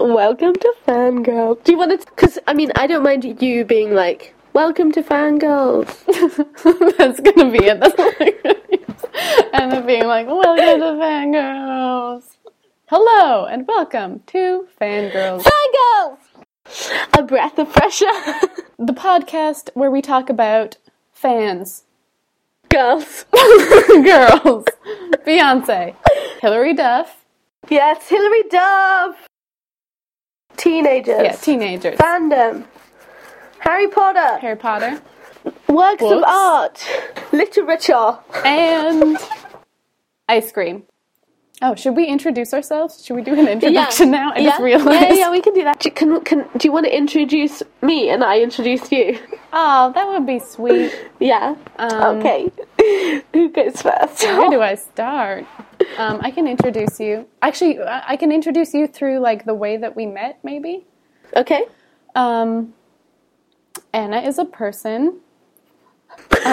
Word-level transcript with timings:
Welcome 0.00 0.54
to 0.54 0.74
Fangirl. 0.88 1.62
Do 1.62 1.72
you 1.72 1.76
want 1.76 2.00
to? 2.00 2.06
Because 2.06 2.38
I 2.46 2.54
mean, 2.54 2.72
I 2.74 2.86
don't 2.86 3.02
mind 3.02 3.22
you 3.42 3.66
being 3.66 3.92
like, 3.92 4.34
"Welcome 4.54 4.92
to 4.92 5.02
Fangirls." 5.02 5.92
That's 6.96 7.20
gonna 7.20 7.50
be 7.50 7.66
it. 7.66 7.80
That's 7.80 7.94
what 7.98 8.16
I'm 8.18 8.32
gonna 8.42 8.58
use. 8.70 9.04
And 9.52 9.70
then 9.70 9.84
being 9.84 10.06
like, 10.06 10.26
welcome 10.26 10.80
to 10.80 10.96
Fangirls. 11.04 12.24
Hello 12.86 13.44
and 13.44 13.68
welcome 13.68 14.20
to 14.28 14.66
Fangirls, 14.80 15.44
Fangirls. 15.44 16.18
A 17.18 17.22
breath 17.22 17.58
of 17.58 17.70
fresh 17.70 18.00
air. 18.00 18.40
the 18.78 18.94
podcast 18.94 19.68
where 19.74 19.90
we 19.90 20.00
talk 20.00 20.30
about 20.30 20.78
fans, 21.12 21.84
Girls. 22.70 23.26
girls, 23.34 24.64
Beyonce, 25.26 25.94
Hilary 26.40 26.72
Duff, 26.72 27.26
Yes, 27.68 28.08
Hilary 28.08 28.44
Duff. 28.48 29.29
Teenagers. 30.60 31.22
yeah, 31.22 31.32
teenagers, 31.32 31.98
Fandom. 31.98 32.66
Harry 33.60 33.88
Potter. 33.88 34.38
Harry 34.38 34.56
Potter, 34.56 35.00
Works 35.68 36.02
of 36.02 36.22
art. 36.22 36.86
Literature. 37.32 38.18
and 38.44 39.16
ice 40.28 40.52
cream. 40.52 40.84
Oh, 41.62 41.74
should 41.74 41.94
we 41.94 42.06
introduce 42.06 42.54
ourselves? 42.54 43.04
Should 43.04 43.16
we 43.16 43.22
do 43.22 43.38
an 43.38 43.46
introduction 43.46 44.10
now? 44.10 44.32
I 44.34 44.38
yeah. 44.38 44.50
just 44.50 44.62
realized. 44.62 45.02
Yeah, 45.02 45.12
yeah, 45.12 45.30
we 45.30 45.42
can 45.42 45.52
do 45.52 45.62
that. 45.64 45.78
Do- 45.80 45.90
Can, 45.90 46.20
can, 46.22 46.46
do 46.56 46.66
you 46.68 46.72
want 46.72 46.86
to 46.86 46.96
introduce 46.96 47.62
me 47.82 48.08
and 48.08 48.24
I 48.24 48.40
introduce 48.40 48.90
you? 48.90 49.18
Oh, 49.52 49.92
that 49.94 50.08
would 50.08 50.26
be 50.26 50.38
sweet. 50.38 50.92
Yeah. 51.20 51.56
Um, 51.78 52.18
okay. 52.18 52.50
Who 53.34 53.50
goes 53.50 53.82
first? 53.82 54.22
Where 54.22 54.48
do 54.50 54.62
I 54.62 54.74
start? 54.76 55.44
Um, 55.98 56.20
I 56.22 56.30
can 56.30 56.46
introduce 56.46 57.00
you. 57.00 57.26
Actually, 57.42 57.80
I 57.80 58.12
I 58.12 58.16
can 58.16 58.32
introduce 58.32 58.74
you 58.74 58.86
through 58.86 59.18
like 59.18 59.44
the 59.44 59.54
way 59.54 59.76
that 59.76 59.96
we 59.96 60.06
met, 60.06 60.38
maybe. 60.42 60.86
Okay. 61.36 61.64
Um, 62.14 62.74
Anna 63.92 64.20
is 64.20 64.38
a 64.38 64.44
person. 64.44 65.20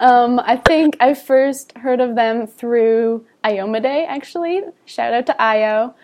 um, 0.00 0.40
I 0.40 0.60
think 0.66 0.96
I 1.00 1.14
first 1.14 1.76
heard 1.78 2.00
of 2.00 2.14
them 2.16 2.46
through 2.46 3.26
Iomade, 3.44 4.06
actually. 4.06 4.62
Shout 4.86 5.12
out 5.12 5.26
to 5.26 5.42
Io. 5.42 5.94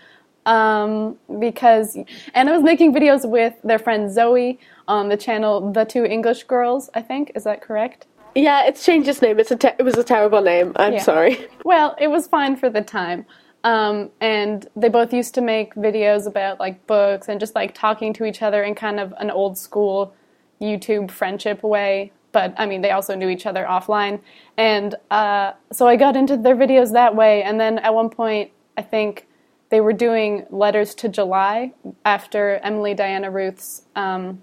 Um, 0.45 1.19
because 1.41 1.99
Anna 2.33 2.53
was 2.53 2.63
making 2.63 2.95
videos 2.95 3.29
with 3.29 3.55
their 3.65 3.81
friend 3.81 4.13
Zoe 4.13 4.61
on 4.87 5.09
the 5.09 5.17
channel 5.17 5.73
The 5.73 5.85
Two 5.85 6.05
English 6.05 6.45
Girls, 6.45 6.89
I 6.95 7.03
think. 7.03 7.33
Is 7.35 7.43
that 7.45 7.61
correct? 7.61 8.07
Yeah, 8.37 8.67
it's 8.67 8.85
changed 8.85 9.09
its 9.09 9.23
name. 9.23 9.41
It's 9.41 9.51
a 9.51 9.57
te- 9.57 9.77
it 9.79 9.83
was 9.83 9.97
a 9.97 10.05
terrible 10.05 10.43
name. 10.43 10.73
I'm 10.77 10.95
Yeah. 10.95 11.03
sorry. 11.03 11.49
Well, 11.65 11.97
it 11.99 12.09
was 12.09 12.27
fine 12.29 12.55
for 12.57 12.71
the 12.71 12.83
time. 12.83 13.27
Um, 13.65 14.11
and 14.21 14.69
they 14.77 14.89
both 14.89 15.13
used 15.13 15.35
to 15.35 15.41
make 15.41 15.75
videos 15.75 16.27
about 16.27 16.61
like 16.61 16.87
books 16.87 17.29
and 17.29 17.41
just 17.41 17.55
like 17.57 17.75
talking 17.75 18.13
to 18.13 18.25
each 18.25 18.43
other 18.43 18.63
in 18.63 18.75
kind 18.77 19.01
of 19.01 19.13
an 19.19 19.31
old 19.31 19.59
school 19.59 20.15
YouTube 20.61 21.11
friendship 21.11 21.63
way. 21.65 22.13
But 22.31 22.55
I 22.59 22.67
mean, 22.67 22.83
they 22.83 22.91
also 22.93 23.17
knew 23.17 23.29
each 23.29 23.47
other 23.47 23.65
offline. 23.69 24.21
And 24.57 24.95
uh, 25.11 25.53
so 25.73 25.89
I 25.89 25.97
got 25.97 26.15
into 26.15 26.37
their 26.37 26.55
videos 26.55 26.93
that 26.93 27.17
way. 27.17 27.43
And 27.43 27.59
then 27.59 27.79
at 27.81 27.95
one 27.95 28.11
point, 28.11 28.53
I 28.77 28.83
think 28.83 29.27
they 29.71 29.81
were 29.81 29.95
doing 29.95 30.47
Letters 30.51 30.95
to 30.97 31.09
July 31.09 31.73
after 32.05 32.61
Emily 32.63 32.95
Diana 32.95 33.31
Ruth's 33.31 33.83
um, 33.97 34.43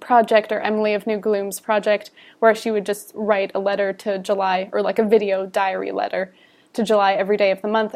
project 0.00 0.52
or 0.52 0.60
Emily 0.60 0.94
of 0.94 1.06
New 1.06 1.18
Gloom's 1.18 1.60
project, 1.60 2.10
where 2.38 2.54
she 2.54 2.70
would 2.70 2.86
just 2.86 3.12
write 3.14 3.52
a 3.54 3.60
letter 3.60 3.92
to 3.92 4.18
July 4.18 4.68
or 4.72 4.82
like 4.82 4.98
a 4.98 5.04
video 5.04 5.46
diary 5.46 5.92
letter 5.92 6.34
to 6.72 6.82
July 6.82 7.12
every 7.12 7.36
day 7.36 7.50
of 7.50 7.62
the 7.62 7.68
month. 7.68 7.94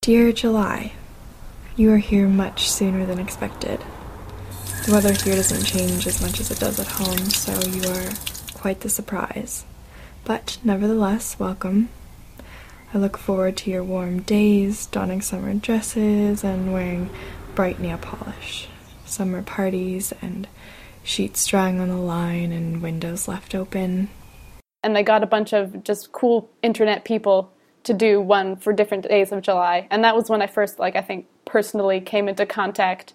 Dear 0.00 0.32
July, 0.32 0.92
you 1.76 1.90
are 1.92 1.98
here 1.98 2.28
much 2.28 2.70
sooner 2.70 3.04
than 3.04 3.18
expected. 3.18 3.80
The 4.86 4.92
weather 4.92 5.12
here 5.12 5.34
doesn't 5.34 5.64
change 5.64 6.06
as 6.06 6.22
much 6.22 6.38
as 6.38 6.50
it 6.50 6.60
does 6.60 6.78
at 6.78 6.86
home, 6.86 7.30
so 7.30 7.52
you 7.68 7.82
are 7.90 8.12
quite 8.54 8.80
the 8.80 8.88
surprise. 8.88 9.64
But 10.24 10.58
nevertheless, 10.62 11.38
welcome. 11.38 11.88
I 12.94 12.98
look 12.98 13.18
forward 13.18 13.56
to 13.58 13.70
your 13.70 13.82
warm 13.82 14.20
days, 14.20 14.86
donning 14.86 15.20
summer 15.20 15.52
dresses, 15.54 16.44
and 16.44 16.72
wearing 16.72 17.10
bright 17.54 17.80
nail 17.80 17.98
polish. 17.98 18.68
Summer 19.04 19.42
parties 19.42 20.12
and 20.22 20.46
sheets 21.06 21.46
drying 21.46 21.80
on 21.80 21.88
the 21.88 21.96
line 21.96 22.52
and 22.52 22.82
windows 22.82 23.28
left 23.28 23.54
open. 23.54 24.08
And 24.82 24.94
they 24.94 25.02
got 25.02 25.22
a 25.22 25.26
bunch 25.26 25.52
of 25.52 25.82
just 25.84 26.12
cool 26.12 26.50
internet 26.62 27.04
people 27.04 27.52
to 27.84 27.94
do 27.94 28.20
one 28.20 28.56
for 28.56 28.72
different 28.72 29.08
days 29.08 29.32
of 29.32 29.42
July. 29.42 29.86
And 29.90 30.02
that 30.04 30.16
was 30.16 30.28
when 30.28 30.42
I 30.42 30.46
first, 30.48 30.78
like, 30.78 30.96
I 30.96 31.02
think 31.02 31.26
personally 31.44 32.00
came 32.00 32.28
into 32.28 32.44
contact 32.44 33.14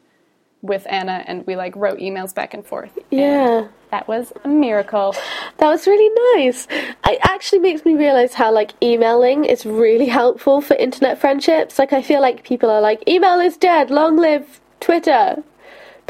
with 0.62 0.85
Anna 0.90 1.24
and 1.28 1.46
we 1.47 1.56
like 1.56 1.75
wrote 1.75 1.97
emails 2.00 2.34
back 2.35 2.53
and 2.53 2.66
forth. 2.66 2.96
And 3.12 3.19
Yeah. 3.19 3.68
that 3.90 4.07
was 4.07 4.31
a 4.44 4.47
miracle. 4.47 5.16
That 5.57 5.68
was 5.68 5.88
really 5.88 6.09
nice. 6.35 6.68
It 6.69 7.19
actually 7.24 7.59
makes 7.59 7.84
me 7.84 7.96
realize 7.96 8.35
how 8.35 8.53
like 8.53 8.72
emailing 8.81 9.44
is 9.46 9.66
really 9.66 10.06
helpful 10.06 10.62
for 10.62 10.75
internet 10.75 11.19
friendships. 11.19 11.80
Like 11.80 11.94
I 11.94 12.01
feel 12.01 12.22
like 12.22 12.44
people 12.44 12.69
are 12.69 12.80
like 12.81 13.03
email 13.07 13.40
is 13.40 13.57
dead, 13.57 13.90
long 13.90 14.18
live 14.18 14.62
Twitter. 14.80 15.44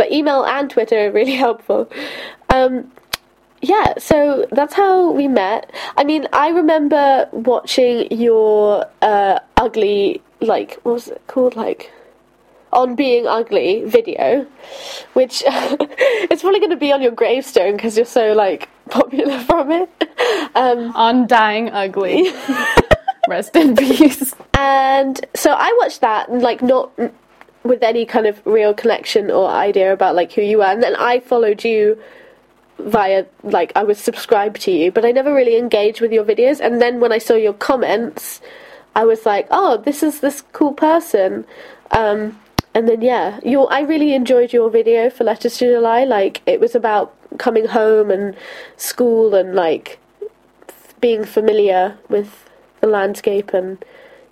But 0.01 0.11
email 0.11 0.43
and 0.43 0.67
Twitter 0.67 0.97
are 1.05 1.11
really 1.11 1.35
helpful. 1.45 1.87
Um 2.49 2.91
yeah, 3.61 3.99
so 3.99 4.47
that's 4.51 4.73
how 4.73 5.11
we 5.11 5.27
met. 5.27 5.71
I 5.95 6.03
mean, 6.03 6.27
I 6.33 6.47
remember 6.49 7.29
watching 7.31 8.11
your 8.11 8.87
uh 9.03 9.37
ugly 9.57 10.23
like 10.39 10.79
what 10.81 10.93
was 10.93 11.07
it 11.09 11.21
called 11.27 11.55
like 11.55 11.91
on 12.73 12.95
being 12.95 13.27
ugly 13.27 13.83
video, 13.85 14.47
which 15.13 15.43
it's 15.47 16.41
probably 16.41 16.59
going 16.59 16.71
to 16.71 16.83
be 16.87 16.91
on 16.91 17.03
your 17.03 17.11
gravestone 17.11 17.73
because 17.75 17.95
you're 17.95 18.05
so 18.07 18.33
like 18.33 18.69
popular 18.89 19.37
from 19.41 19.71
it. 19.71 19.89
Um, 20.55 20.95
On 20.95 21.27
Dying 21.27 21.69
Ugly. 21.69 22.33
Rest 23.29 23.55
in 23.55 23.75
peace. 23.75 24.33
and 24.55 25.23
so 25.35 25.51
I 25.51 25.75
watched 25.77 26.01
that, 26.01 26.27
and, 26.29 26.41
like 26.41 26.63
not 26.63 26.91
with 27.63 27.83
any 27.83 28.05
kind 28.05 28.25
of 28.25 28.41
real 28.45 28.73
connection 28.73 29.29
or 29.29 29.47
idea 29.47 29.93
about 29.93 30.15
like 30.15 30.33
who 30.33 30.41
you 30.41 30.61
are, 30.61 30.71
and 30.71 30.83
then 30.83 30.95
I 30.95 31.19
followed 31.19 31.63
you 31.63 32.01
via 32.79 33.25
like 33.43 33.71
I 33.75 33.83
was 33.83 33.99
subscribed 33.99 34.61
to 34.61 34.71
you, 34.71 34.91
but 34.91 35.05
I 35.05 35.11
never 35.11 35.33
really 35.33 35.57
engaged 35.57 36.01
with 36.01 36.11
your 36.11 36.25
videos. 36.25 36.59
And 36.59 36.81
then 36.81 36.99
when 36.99 37.11
I 37.11 37.17
saw 37.17 37.35
your 37.35 37.53
comments, 37.53 38.41
I 38.95 39.05
was 39.05 39.25
like, 39.25 39.47
oh, 39.51 39.77
this 39.77 40.03
is 40.03 40.19
this 40.19 40.41
cool 40.53 40.73
person. 40.73 41.45
Um, 41.91 42.39
and 42.73 42.87
then 42.87 43.01
yeah, 43.01 43.39
your 43.43 43.71
I 43.71 43.81
really 43.81 44.13
enjoyed 44.13 44.53
your 44.53 44.69
video 44.69 45.09
for 45.09 45.23
Letters 45.23 45.57
to 45.57 45.73
July. 45.73 46.05
Like 46.05 46.41
it 46.45 46.59
was 46.59 46.75
about 46.75 47.13
coming 47.37 47.67
home 47.67 48.11
and 48.11 48.35
school 48.77 49.35
and 49.35 49.55
like 49.55 49.99
being 50.99 51.25
familiar 51.25 51.97
with 52.09 52.49
the 52.79 52.87
landscape 52.87 53.53
and 53.53 53.83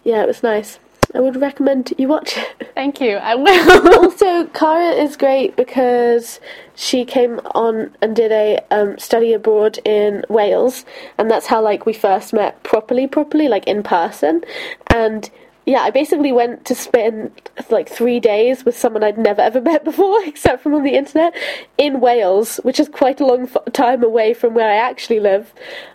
yeah, 0.03 0.23
it 0.23 0.27
was 0.27 0.43
nice. 0.43 0.79
I 1.15 1.19
would 1.19 1.37
recommend 1.37 1.93
you 1.97 2.07
watch 2.07 2.37
it. 2.37 2.71
Thank 2.75 3.01
you. 3.01 3.17
I 3.17 3.35
will. 3.35 3.93
also, 4.03 4.45
Kara 4.47 4.91
is 4.91 5.17
great 5.17 5.55
because 5.55 6.39
she 6.75 7.03
came 7.03 7.39
on 7.55 7.95
and 8.01 8.15
did 8.15 8.31
a 8.31 8.59
um, 8.69 8.97
study 8.99 9.33
abroad 9.33 9.79
in 9.85 10.23
Wales, 10.29 10.85
and 11.17 11.29
that's 11.29 11.47
how 11.47 11.61
like 11.61 11.85
we 11.85 11.93
first 11.93 12.31
met 12.31 12.61
properly, 12.63 13.07
properly, 13.07 13.47
like 13.47 13.65
in 13.67 13.81
person. 13.81 14.43
And 14.87 15.29
yeah, 15.65 15.81
I 15.81 15.89
basically 15.89 16.31
went 16.31 16.65
to 16.65 16.75
spend 16.75 17.31
like 17.69 17.89
three 17.89 18.19
days 18.19 18.63
with 18.63 18.77
someone 18.77 19.03
I'd 19.03 19.17
never 19.17 19.41
ever 19.41 19.61
met 19.71 19.83
before, 19.83 20.23
except 20.25 20.61
from 20.61 20.75
on 20.75 20.83
the 20.83 20.95
internet, 20.95 21.33
in 21.77 22.01
Wales, 22.01 22.57
which 22.57 22.79
is 22.79 22.87
quite 22.87 23.19
a 23.19 23.25
long 23.25 23.43
f- 23.43 23.73
time 23.73 24.03
away 24.03 24.35
from 24.35 24.53
where 24.53 24.69
I 24.69 24.75
actually 24.75 25.19
live. 25.19 25.53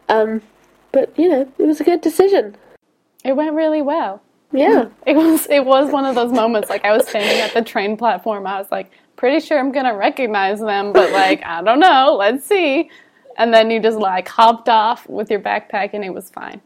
Um, 0.08 0.42
but 0.91 1.16
you 1.16 1.28
know, 1.28 1.52
it 1.58 1.64
was 1.66 1.81
a 1.81 1.84
good 1.84 2.00
decision. 2.00 2.56
it 3.25 3.36
went 3.36 3.54
really 3.54 3.82
well. 3.82 4.24
Yeah. 4.54 4.87
It 5.06 5.16
was 5.16 5.47
it 5.50 5.65
was 5.66 5.91
one 5.92 6.06
of 6.06 6.15
those 6.15 6.32
moments 6.32 6.70
like 6.70 6.84
I 6.84 6.97
was 6.97 7.06
standing 7.06 7.41
at 7.41 7.53
the 7.53 7.62
train 7.62 7.97
platform. 7.97 8.46
I 8.46 8.58
was 8.58 8.70
like, 8.70 8.90
pretty 9.17 9.40
sure 9.44 9.58
I'm 9.58 9.73
gonna 9.73 9.96
recognize 9.96 10.61
them, 10.61 10.93
but 10.93 11.12
like 11.12 11.44
I 11.44 11.61
don't 11.62 11.81
know. 11.81 12.17
Let's 12.19 12.46
see. 12.46 12.90
And 13.37 13.52
then 13.52 13.70
you 13.70 13.81
just 13.81 13.99
like 13.99 14.29
hopped 14.29 14.69
off 14.69 15.08
with 15.08 15.31
your 15.31 15.40
backpack, 15.40 15.90
and 15.93 16.05
it 16.05 16.14
was 16.14 16.31
fine. 16.31 16.62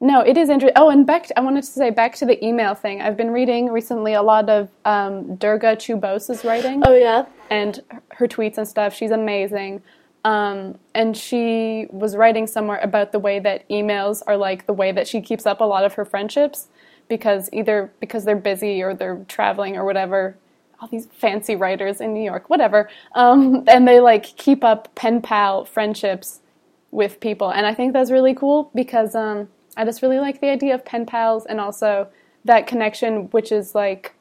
No, 0.00 0.20
it 0.20 0.36
is 0.36 0.48
interesting. 0.50 0.74
Oh, 0.76 0.90
and 0.90 1.06
back. 1.06 1.28
To, 1.28 1.38
I 1.38 1.42
wanted 1.42 1.62
to 1.62 1.70
say 1.70 1.90
back 1.90 2.16
to 2.16 2.26
the 2.26 2.44
email 2.44 2.74
thing. 2.74 3.00
I've 3.00 3.16
been 3.16 3.30
reading 3.30 3.68
recently 3.70 4.14
a 4.14 4.22
lot 4.22 4.50
of 4.50 4.68
um, 4.84 5.36
Durga 5.36 5.76
Chew-Bose's 5.76 6.44
writing 6.44 6.82
Oh 6.84 6.92
yeah. 6.92 7.26
and 7.50 7.80
her 8.10 8.26
tweets 8.26 8.58
and 8.58 8.66
stuff. 8.66 8.92
She's 8.94 9.12
amazing. 9.12 9.80
Um, 10.24 10.76
and 10.94 11.16
she 11.16 11.86
was 11.90 12.16
writing 12.16 12.48
somewhere 12.48 12.80
about 12.82 13.12
the 13.12 13.20
way 13.20 13.38
that 13.40 13.68
emails 13.68 14.22
are 14.26 14.36
like 14.36 14.66
the 14.66 14.72
way 14.72 14.90
that 14.90 15.06
she 15.06 15.20
keeps 15.20 15.46
up 15.46 15.60
a 15.60 15.64
lot 15.64 15.84
of 15.84 15.94
her 15.94 16.04
friendships 16.04 16.66
because 17.12 17.50
either 17.52 17.92
because 18.00 18.24
they're 18.24 18.34
busy 18.34 18.82
or 18.82 18.94
they're 18.94 19.22
traveling 19.28 19.76
or 19.76 19.84
whatever. 19.84 20.34
All 20.80 20.88
these 20.88 21.06
fancy 21.12 21.54
writers 21.54 22.00
in 22.00 22.14
New 22.14 22.24
York, 22.24 22.48
whatever, 22.48 22.88
um, 23.14 23.64
and 23.68 23.86
they 23.86 24.00
like 24.00 24.24
keep 24.24 24.64
up 24.64 24.92
pen 24.94 25.20
pal 25.20 25.66
friendships 25.66 26.40
with 26.90 27.20
people, 27.20 27.50
and 27.50 27.66
I 27.66 27.74
think 27.74 27.92
that's 27.92 28.10
really 28.10 28.34
cool 28.34 28.70
because 28.74 29.14
um, 29.14 29.48
I 29.76 29.84
just 29.84 30.00
really 30.00 30.20
like 30.20 30.40
the 30.40 30.48
idea 30.48 30.74
of 30.74 30.86
pen 30.86 31.04
pals 31.04 31.44
and 31.44 31.60
also 31.60 32.08
that 32.46 32.66
connection, 32.66 33.28
which 33.30 33.52
is 33.52 33.74
like 33.74 34.14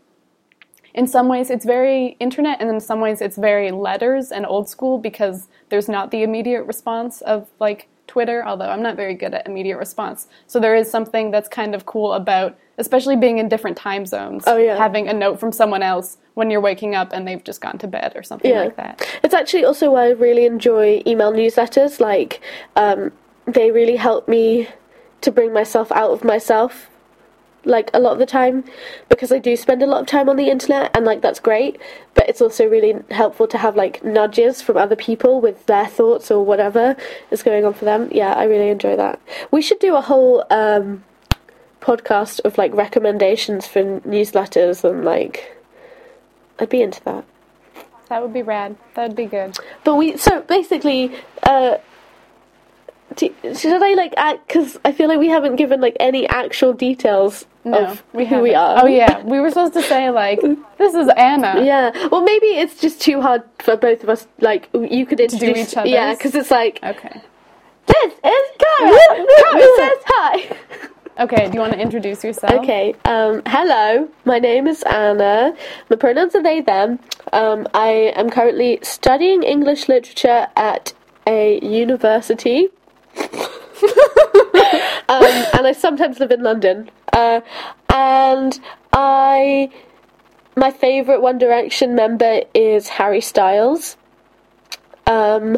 in 0.94 1.08
some 1.08 1.30
ways 1.30 1.50
it's 1.50 1.66
very 1.66 2.18
internet, 2.20 2.60
and 2.60 2.70
in 2.70 2.82
some 2.82 3.00
ways 3.00 3.22
it's 3.22 3.38
very 3.38 3.72
letters 3.72 4.34
and 4.34 4.46
old 4.46 4.68
school 4.68 4.98
because 4.98 5.48
there's 5.70 5.88
not 5.88 6.12
the 6.12 6.24
immediate 6.24 6.64
response 6.64 7.22
of 7.22 7.48
like 7.62 7.88
Twitter, 8.12 8.44
although 8.46 8.66
I'm 8.66 8.82
not 8.82 8.98
very 8.98 9.14
good 9.16 9.34
at 9.34 9.48
immediate 9.48 9.78
response. 9.78 10.28
So 10.46 10.60
there 10.60 10.76
is 10.76 10.92
something 10.92 11.32
that's 11.32 11.48
kind 11.48 11.74
of 11.74 11.86
cool 11.86 12.12
about, 12.12 12.58
especially 12.78 13.16
being 13.16 13.38
in 13.38 13.48
different 13.48 13.78
time 13.78 14.06
zones, 14.06 14.44
Oh, 14.48 14.58
yeah. 14.58 14.76
having 14.78 15.08
a 15.08 15.14
note 15.14 15.40
from 15.40 15.54
someone 15.54 15.82
else 15.82 16.18
when 16.34 16.52
you're 16.52 16.60
waking 16.60 16.94
up 16.94 17.14
and 17.14 17.26
they've 17.26 17.42
just 17.42 17.62
gone 17.62 17.78
to 17.78 17.88
bed 17.88 18.12
or 18.16 18.22
something 18.22 18.52
Yeah. 18.52 18.64
like 18.66 18.76
that. 18.76 19.02
It's 19.24 19.34
actually 19.34 19.64
also 19.64 19.92
why 19.94 20.08
I 20.08 20.10
really 20.10 20.46
enjoy 20.46 21.02
email 21.08 21.32
newsletters. 21.32 22.02
Like, 22.02 22.42
um, 22.76 23.14
they 23.46 23.72
really 23.72 23.96
help 23.96 24.28
me 24.28 24.68
to 25.22 25.32
bring 25.32 25.54
myself 25.54 25.90
out 25.94 26.12
of 26.12 26.26
myself, 26.26 26.90
like, 27.64 27.92
a 27.94 28.00
lot 28.00 28.14
of 28.14 28.20
the 28.20 28.26
time, 28.26 28.64
because 29.10 29.32
I 29.32 29.40
do 29.40 29.56
spend 29.56 29.84
a 29.84 29.88
lot 29.88 30.02
of 30.02 30.08
time 30.08 30.30
on 30.30 30.36
the 30.36 30.50
internet, 30.50 30.96
and, 30.96 31.06
like, 31.06 31.22
that's 31.22 31.40
great. 31.40 31.80
But 32.14 32.28
it's 32.28 32.42
also 32.42 32.68
really 32.68 32.96
helpful 33.12 33.48
to 33.48 33.58
have, 33.58 33.76
like, 33.76 34.04
nudges 34.04 34.62
from 34.62 34.78
other 34.78 34.96
people 34.96 35.42
with 35.42 35.66
their 35.68 35.88
thoughts 35.88 36.32
or 36.32 36.44
whatever 36.44 36.96
is 37.30 37.44
going 37.44 37.66
on 37.66 37.74
for 37.74 37.86
them. 37.86 38.10
Yeah, 38.12 38.34
I 38.34 38.46
really 38.46 38.70
enjoy 38.70 38.96
that. 38.96 39.20
We 39.52 39.62
should 39.62 39.80
do 39.80 39.96
a 39.96 40.02
whole, 40.02 40.44
um, 40.50 41.04
podcast 41.82 42.40
of, 42.42 42.58
like, 42.58 42.74
recommendations 42.74 43.68
for 43.68 44.00
newsletters, 44.02 44.84
and, 44.84 45.06
like, 45.06 45.58
I'd 46.60 46.70
be 46.70 46.82
into 46.82 47.04
that. 47.06 47.26
That 48.10 48.22
would 48.22 48.34
be 48.34 48.42
rad. 48.42 48.76
That 48.96 49.08
would 49.08 49.16
be 49.16 49.26
good. 49.26 49.58
But 49.86 49.96
we 49.96 50.18
so 50.18 50.42
basically, 50.42 51.16
uh, 51.44 51.78
do, 53.16 53.34
should 53.56 53.82
I 53.82 53.94
like 53.94 54.14
act? 54.18 54.48
Because 54.48 54.80
I 54.86 54.92
feel 54.92 55.08
like 55.08 55.20
we 55.20 55.28
haven't 55.30 55.56
given 55.58 55.82
like 55.82 55.96
any 56.00 56.28
actual 56.28 56.74
details 56.74 57.46
No, 57.66 57.86
of 57.86 58.04
we 58.14 58.26
who 58.26 58.36
have 58.36 58.44
we 58.44 58.56
are. 58.56 58.84
Oh 58.84 58.88
yeah, 58.88 59.22
we 59.24 59.40
were 59.40 59.50
supposed 59.50 59.74
to 59.74 59.82
say 59.84 60.10
like, 60.10 60.40
this 60.78 60.94
is 60.94 61.10
Anna. 61.18 61.64
Yeah. 61.64 61.92
Well, 62.10 62.22
maybe 62.22 62.48
it's 62.48 62.80
just 62.80 63.02
too 63.02 63.22
hard 63.22 63.44
for 63.60 63.76
both 63.76 64.04
of 64.04 64.10
us. 64.10 64.28
Like 64.40 64.70
you 64.74 65.06
could 65.06 65.20
introduce 65.20 65.58
each 65.72 65.78
other. 65.78 65.90
Yeah, 65.90 66.14
because 66.14 66.36
it's 66.36 66.52
like 66.52 66.80
Okay. 66.84 67.22
this 67.88 68.14
is 68.14 68.48
Kara. 68.60 69.26
Kara 69.38 69.68
says 69.78 70.04
hi. 70.06 70.58
Okay. 71.20 71.48
Do 71.50 71.54
you 71.56 71.60
want 71.60 71.74
to 71.74 71.80
introduce 71.80 72.24
yourself? 72.24 72.54
Okay. 72.64 72.96
Um, 73.06 73.44
hello. 73.46 74.08
My 74.26 74.40
name 74.40 74.66
is 74.66 74.82
Anna. 74.84 75.54
My 75.90 75.96
pronouns 75.98 76.34
are 76.36 76.42
they 76.42 76.62
them. 76.62 77.00
Um, 77.34 77.68
I 77.76 78.14
am 78.16 78.30
currently 78.32 78.80
studying 78.82 79.44
English 79.44 79.88
literature 79.90 80.48
at 80.56 80.94
a 81.28 81.60
university. 81.62 82.70
Um, 85.10 85.46
and 85.54 85.68
I 85.68 85.74
sometimes 85.78 86.20
live 86.20 86.32
in 86.32 86.42
London. 86.44 86.90
Uh, 87.14 87.42
and 87.90 88.60
I, 88.94 89.70
my 90.56 90.72
favourite 90.72 91.22
One 91.22 91.38
Direction 91.38 91.96
member 91.96 92.42
is 92.54 92.88
Harry 92.90 93.22
Styles. 93.22 93.98
Um, 95.08 95.58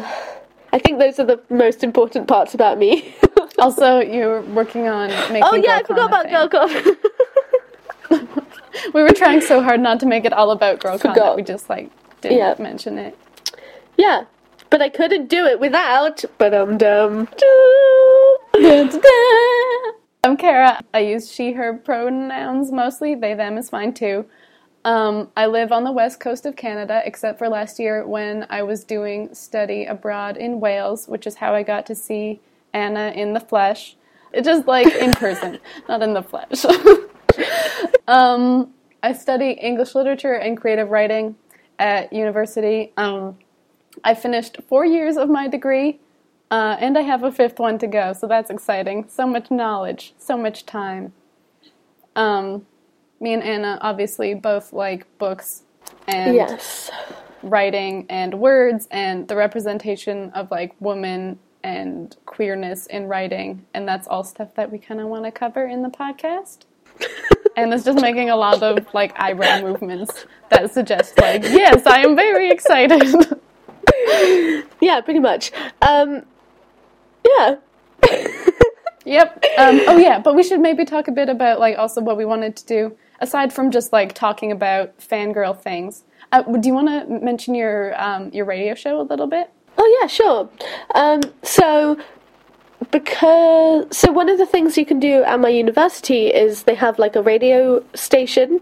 I 0.72 0.78
think 0.78 0.98
those 0.98 1.18
are 1.20 1.24
the 1.26 1.40
most 1.50 1.84
important 1.84 2.26
parts 2.28 2.54
about 2.54 2.78
me. 2.78 3.14
Also, 3.56 4.00
you're 4.00 4.42
working 4.42 4.88
on 4.88 5.10
making. 5.32 5.44
oh 5.44 5.54
yeah, 5.54 5.76
I 5.76 5.82
forgot 5.84 6.08
about 6.08 6.26
a 6.26 6.28
thing. 6.28 6.96
Girlcon. 8.10 8.44
We 8.94 9.02
were 9.04 9.10
trying 9.12 9.40
so 9.40 9.62
hard 9.62 9.78
not 9.80 10.00
to 10.00 10.06
make 10.06 10.24
it 10.24 10.32
all 10.32 10.50
about 10.50 10.80
Girlcon 10.80 11.02
that 11.02 11.14
Forgot. 11.14 11.36
we 11.36 11.42
just 11.44 11.70
like 11.70 11.88
didn't 12.20 12.38
Yeah. 12.38 12.56
mention 12.58 12.98
it. 12.98 13.16
yeah, 13.96 14.24
but 14.70 14.82
I 14.82 14.88
couldn't 14.88 15.28
do 15.28 15.46
it 15.46 15.60
without. 15.60 16.24
But 16.38 16.54
um 16.54 16.76
dum. 16.76 17.28
I'm 20.24 20.36
Kara. 20.38 20.80
I 20.94 21.00
use 21.00 21.30
she, 21.30 21.52
her 21.52 21.74
pronouns 21.74 22.72
mostly. 22.72 23.14
They, 23.14 23.34
them 23.34 23.58
is 23.58 23.68
fine 23.68 23.92
too. 23.92 24.24
Um, 24.84 25.30
I 25.36 25.46
live 25.46 25.72
on 25.72 25.84
the 25.84 25.92
west 25.92 26.20
coast 26.20 26.46
of 26.46 26.56
Canada, 26.56 27.02
except 27.04 27.38
for 27.38 27.48
last 27.48 27.78
year 27.78 28.06
when 28.06 28.46
I 28.50 28.62
was 28.62 28.84
doing 28.84 29.34
study 29.34 29.86
abroad 29.86 30.36
in 30.36 30.60
Wales, 30.60 31.08
which 31.08 31.26
is 31.26 31.36
how 31.36 31.54
I 31.54 31.62
got 31.62 31.86
to 31.86 31.94
see 31.94 32.40
Anna 32.72 33.12
in 33.14 33.32
the 33.32 33.40
flesh. 33.40 33.96
It 34.32 34.44
just 34.44 34.66
like 34.66 34.92
in 34.94 35.12
person, 35.12 35.58
not 35.88 36.02
in 36.02 36.12
the 36.12 36.22
flesh. 36.22 36.64
um, 38.08 38.72
I 39.02 39.12
study 39.12 39.52
English 39.52 39.94
literature 39.94 40.34
and 40.34 40.56
creative 40.56 40.90
writing 40.90 41.36
at 41.78 42.12
university. 42.12 42.92
Um, 42.96 43.38
I 44.04 44.14
finished 44.14 44.58
four 44.68 44.84
years 44.84 45.16
of 45.16 45.30
my 45.30 45.48
degree, 45.48 45.98
uh, 46.50 46.76
and 46.78 46.96
I 46.98 47.00
have 47.00 47.24
a 47.24 47.32
fifth 47.32 47.58
one 47.58 47.78
to 47.78 47.86
go, 47.86 48.12
so 48.12 48.26
that's 48.26 48.50
exciting. 48.50 49.06
So 49.08 49.26
much 49.26 49.50
knowledge, 49.50 50.14
so 50.18 50.36
much 50.36 50.66
time. 50.66 51.14
Um, 52.14 52.66
me 53.20 53.32
and 53.32 53.42
Anna 53.42 53.78
obviously 53.80 54.34
both 54.34 54.72
like 54.72 55.06
books 55.18 55.62
and 56.06 56.34
Yes. 56.36 56.90
writing 57.42 58.06
and 58.10 58.38
words 58.38 58.86
and 58.90 59.26
the 59.26 59.36
representation 59.36 60.30
of 60.30 60.50
like 60.50 60.74
women 60.80 61.38
and 61.64 62.14
queerness 62.26 62.86
in 62.86 63.06
writing, 63.08 63.64
and 63.72 63.88
that's 63.88 64.06
all 64.06 64.22
stuff 64.22 64.54
that 64.54 64.70
we 64.70 64.78
kind 64.78 65.00
of 65.00 65.08
want 65.08 65.24
to 65.24 65.32
cover 65.32 65.66
in 65.66 65.80
the 65.82 65.88
podcast. 65.88 66.58
and 67.56 67.72
it's 67.72 67.84
just 67.84 68.00
making 68.00 68.28
a 68.28 68.36
lot 68.36 68.62
of 68.62 68.86
like 68.92 69.18
eyebrow 69.18 69.62
movements 69.62 70.26
that 70.50 70.70
suggest 70.72 71.18
like, 71.20 71.42
yes, 71.42 71.86
I 71.86 72.00
am 72.00 72.14
very 72.14 72.50
excited. 72.50 73.40
Yeah, 74.80 75.00
pretty 75.00 75.20
much. 75.20 75.50
Um, 75.80 76.22
yeah. 77.24 77.56
Yep. 79.04 79.44
Um, 79.58 79.80
oh 79.86 79.98
yeah, 79.98 80.18
but 80.18 80.34
we 80.34 80.42
should 80.42 80.60
maybe 80.60 80.84
talk 80.84 81.08
a 81.08 81.12
bit 81.12 81.28
about 81.28 81.60
like 81.60 81.76
also 81.78 82.00
what 82.00 82.16
we 82.16 82.24
wanted 82.24 82.56
to 82.56 82.66
do 82.66 82.96
aside 83.20 83.52
from 83.52 83.70
just 83.70 83.92
like 83.92 84.14
talking 84.14 84.50
about 84.50 84.96
fangirl 84.98 85.58
things. 85.58 86.04
Uh, 86.32 86.42
do 86.42 86.66
you 86.66 86.74
want 86.74 86.88
to 86.88 87.24
mention 87.24 87.54
your 87.54 88.00
um, 88.02 88.30
your 88.32 88.46
radio 88.46 88.74
show 88.74 89.00
a 89.00 89.02
little 89.02 89.26
bit? 89.26 89.50
Oh 89.76 89.98
yeah, 90.00 90.06
sure. 90.06 90.48
Um, 90.94 91.20
so 91.42 91.98
because 92.90 93.94
so 93.96 94.10
one 94.10 94.28
of 94.28 94.38
the 94.38 94.46
things 94.46 94.78
you 94.78 94.86
can 94.86 95.00
do 95.00 95.22
at 95.22 95.38
my 95.38 95.48
university 95.48 96.28
is 96.28 96.62
they 96.62 96.74
have 96.74 96.98
like 96.98 97.14
a 97.14 97.22
radio 97.22 97.84
station. 97.94 98.60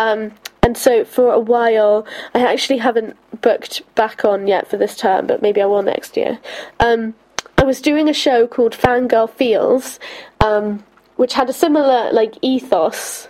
Um, 0.00 0.32
and 0.62 0.76
so 0.76 1.04
for 1.04 1.32
a 1.32 1.40
while, 1.40 2.06
I 2.34 2.40
actually 2.40 2.78
haven't 2.78 3.16
booked 3.40 3.82
back 3.94 4.24
on 4.24 4.46
yet 4.46 4.68
for 4.68 4.76
this 4.76 4.96
term, 4.96 5.26
but 5.26 5.42
maybe 5.42 5.62
I 5.62 5.66
will 5.66 5.82
next 5.82 6.16
year. 6.16 6.38
Um, 6.78 7.14
I 7.56 7.64
was 7.64 7.80
doing 7.80 8.08
a 8.08 8.14
show 8.14 8.46
called 8.46 8.72
Fangirl 8.72 9.30
Feels, 9.30 9.98
um, 10.40 10.84
which 11.16 11.34
had 11.34 11.48
a 11.48 11.52
similar 11.52 12.12
like 12.12 12.34
ethos, 12.42 13.28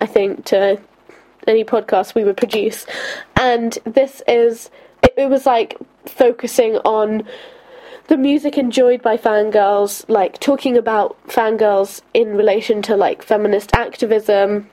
I 0.00 0.06
think, 0.06 0.44
to 0.46 0.80
any 1.46 1.64
podcast 1.64 2.14
we 2.14 2.24
would 2.24 2.36
produce. 2.36 2.86
And 3.36 3.76
this 3.84 4.22
is, 4.28 4.70
it, 5.02 5.14
it 5.16 5.30
was 5.30 5.46
like 5.46 5.76
focusing 6.06 6.76
on 6.78 7.24
the 8.08 8.16
music 8.16 8.56
enjoyed 8.56 9.02
by 9.02 9.16
fangirls, 9.16 10.08
like 10.08 10.40
talking 10.40 10.76
about 10.76 11.16
fangirls 11.28 12.00
in 12.14 12.36
relation 12.36 12.82
to 12.82 12.96
like 12.96 13.22
feminist 13.22 13.74
activism, 13.74 14.68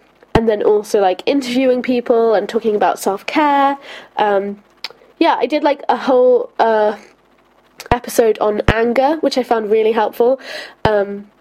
and 0.45 0.61
then 0.61 0.61
also 0.61 1.01
like 1.01 1.23
interviewing 1.25 1.81
people 1.81 2.35
and 2.35 2.47
talking 2.47 2.75
about 2.75 2.99
self 2.99 3.25
care. 3.25 3.79
Um, 4.17 4.63
yeah, 5.17 5.37
I 5.39 5.47
did 5.47 5.63
like 5.63 5.81
a 5.89 5.97
whole 5.97 6.51
uh, 6.59 6.97
episode 7.89 8.37
on 8.37 8.61
anger, 8.67 9.17
which 9.21 9.39
I 9.39 9.43
found 9.43 9.71
really 9.71 9.91
helpful, 9.91 10.39
um, 10.83 11.31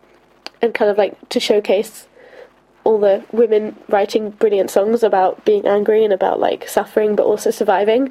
and 0.62 0.72
kind 0.72 0.90
of 0.90 0.96
like 0.96 1.28
to 1.28 1.38
showcase 1.38 2.08
all 2.84 2.98
the 2.98 3.22
women 3.30 3.76
writing 3.88 4.30
brilliant 4.30 4.70
songs 4.70 5.02
about 5.02 5.44
being 5.44 5.66
angry 5.66 6.02
and 6.02 6.12
about 6.12 6.40
like 6.40 6.66
suffering 6.66 7.14
but 7.14 7.26
also 7.26 7.50
surviving. 7.50 8.10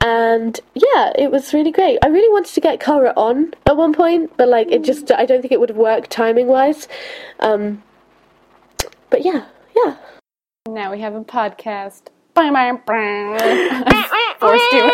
And 0.00 0.60
yeah, 0.74 1.12
it 1.18 1.32
was 1.32 1.52
really 1.52 1.72
great. 1.72 1.98
I 2.04 2.06
really 2.06 2.32
wanted 2.32 2.54
to 2.54 2.60
get 2.60 2.78
Kara 2.78 3.12
on 3.16 3.54
at 3.66 3.76
one 3.76 3.92
point, 3.92 4.36
but 4.36 4.46
like 4.46 4.70
it 4.70 4.84
just 4.84 5.10
I 5.10 5.26
don't 5.26 5.40
think 5.40 5.50
it 5.50 5.58
would 5.58 5.70
have 5.70 5.78
worked 5.78 6.10
timing 6.10 6.46
wise. 6.46 6.86
Um, 7.40 7.82
but 9.10 9.24
yeah, 9.24 9.46
yeah. 9.74 9.96
Now 10.74 10.90
we 10.90 11.00
have 11.00 11.14
a 11.14 11.24
podcast. 11.24 12.08
Bye, 12.34 12.50
bye. 12.50 12.78
Forced 14.38 14.72
you. 14.72 14.80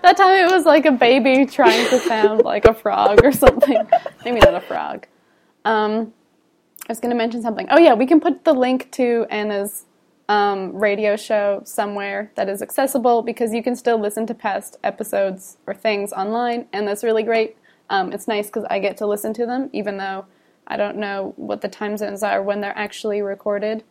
that 0.00 0.16
time 0.16 0.46
it 0.46 0.50
was 0.50 0.64
like 0.64 0.86
a 0.86 0.92
baby 0.92 1.44
trying 1.44 1.88
to 1.90 1.98
sound 1.98 2.42
like 2.44 2.66
a 2.66 2.72
frog 2.72 3.24
or 3.24 3.32
something. 3.32 3.84
Maybe 4.24 4.38
not 4.38 4.54
a 4.54 4.60
frog. 4.60 5.08
Um, 5.64 6.14
I 6.88 6.92
was 6.92 7.00
going 7.00 7.10
to 7.10 7.16
mention 7.16 7.42
something. 7.42 7.66
Oh 7.68 7.78
yeah, 7.78 7.94
we 7.94 8.06
can 8.06 8.20
put 8.20 8.44
the 8.44 8.54
link 8.54 8.92
to 8.92 9.26
Anna's 9.28 9.86
um, 10.28 10.72
radio 10.72 11.16
show 11.16 11.62
somewhere 11.64 12.30
that 12.36 12.48
is 12.48 12.62
accessible 12.62 13.22
because 13.22 13.52
you 13.52 13.62
can 13.62 13.74
still 13.74 13.98
listen 13.98 14.24
to 14.28 14.34
past 14.34 14.76
episodes 14.84 15.56
or 15.66 15.74
things 15.74 16.12
online, 16.12 16.68
and 16.72 16.86
that's 16.86 17.02
really 17.02 17.24
great. 17.24 17.56
Um, 17.90 18.12
it's 18.12 18.28
nice 18.28 18.46
because 18.46 18.64
I 18.70 18.78
get 18.78 18.96
to 18.98 19.06
listen 19.06 19.34
to 19.34 19.46
them, 19.46 19.68
even 19.72 19.96
though 19.96 20.26
I 20.66 20.76
don't 20.76 20.96
know 20.96 21.34
what 21.36 21.60
the 21.60 21.68
time 21.68 21.96
zones 21.96 22.22
are 22.22 22.42
when 22.42 22.60
they're 22.60 22.76
actually 22.76 23.22
recorded. 23.22 23.84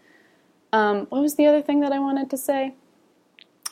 Um, 0.72 1.06
what 1.10 1.22
was 1.22 1.36
the 1.36 1.46
other 1.46 1.62
thing 1.62 1.82
that 1.82 1.92
I 1.92 2.00
wanted 2.00 2.30
to 2.32 2.38
say? 2.38 2.74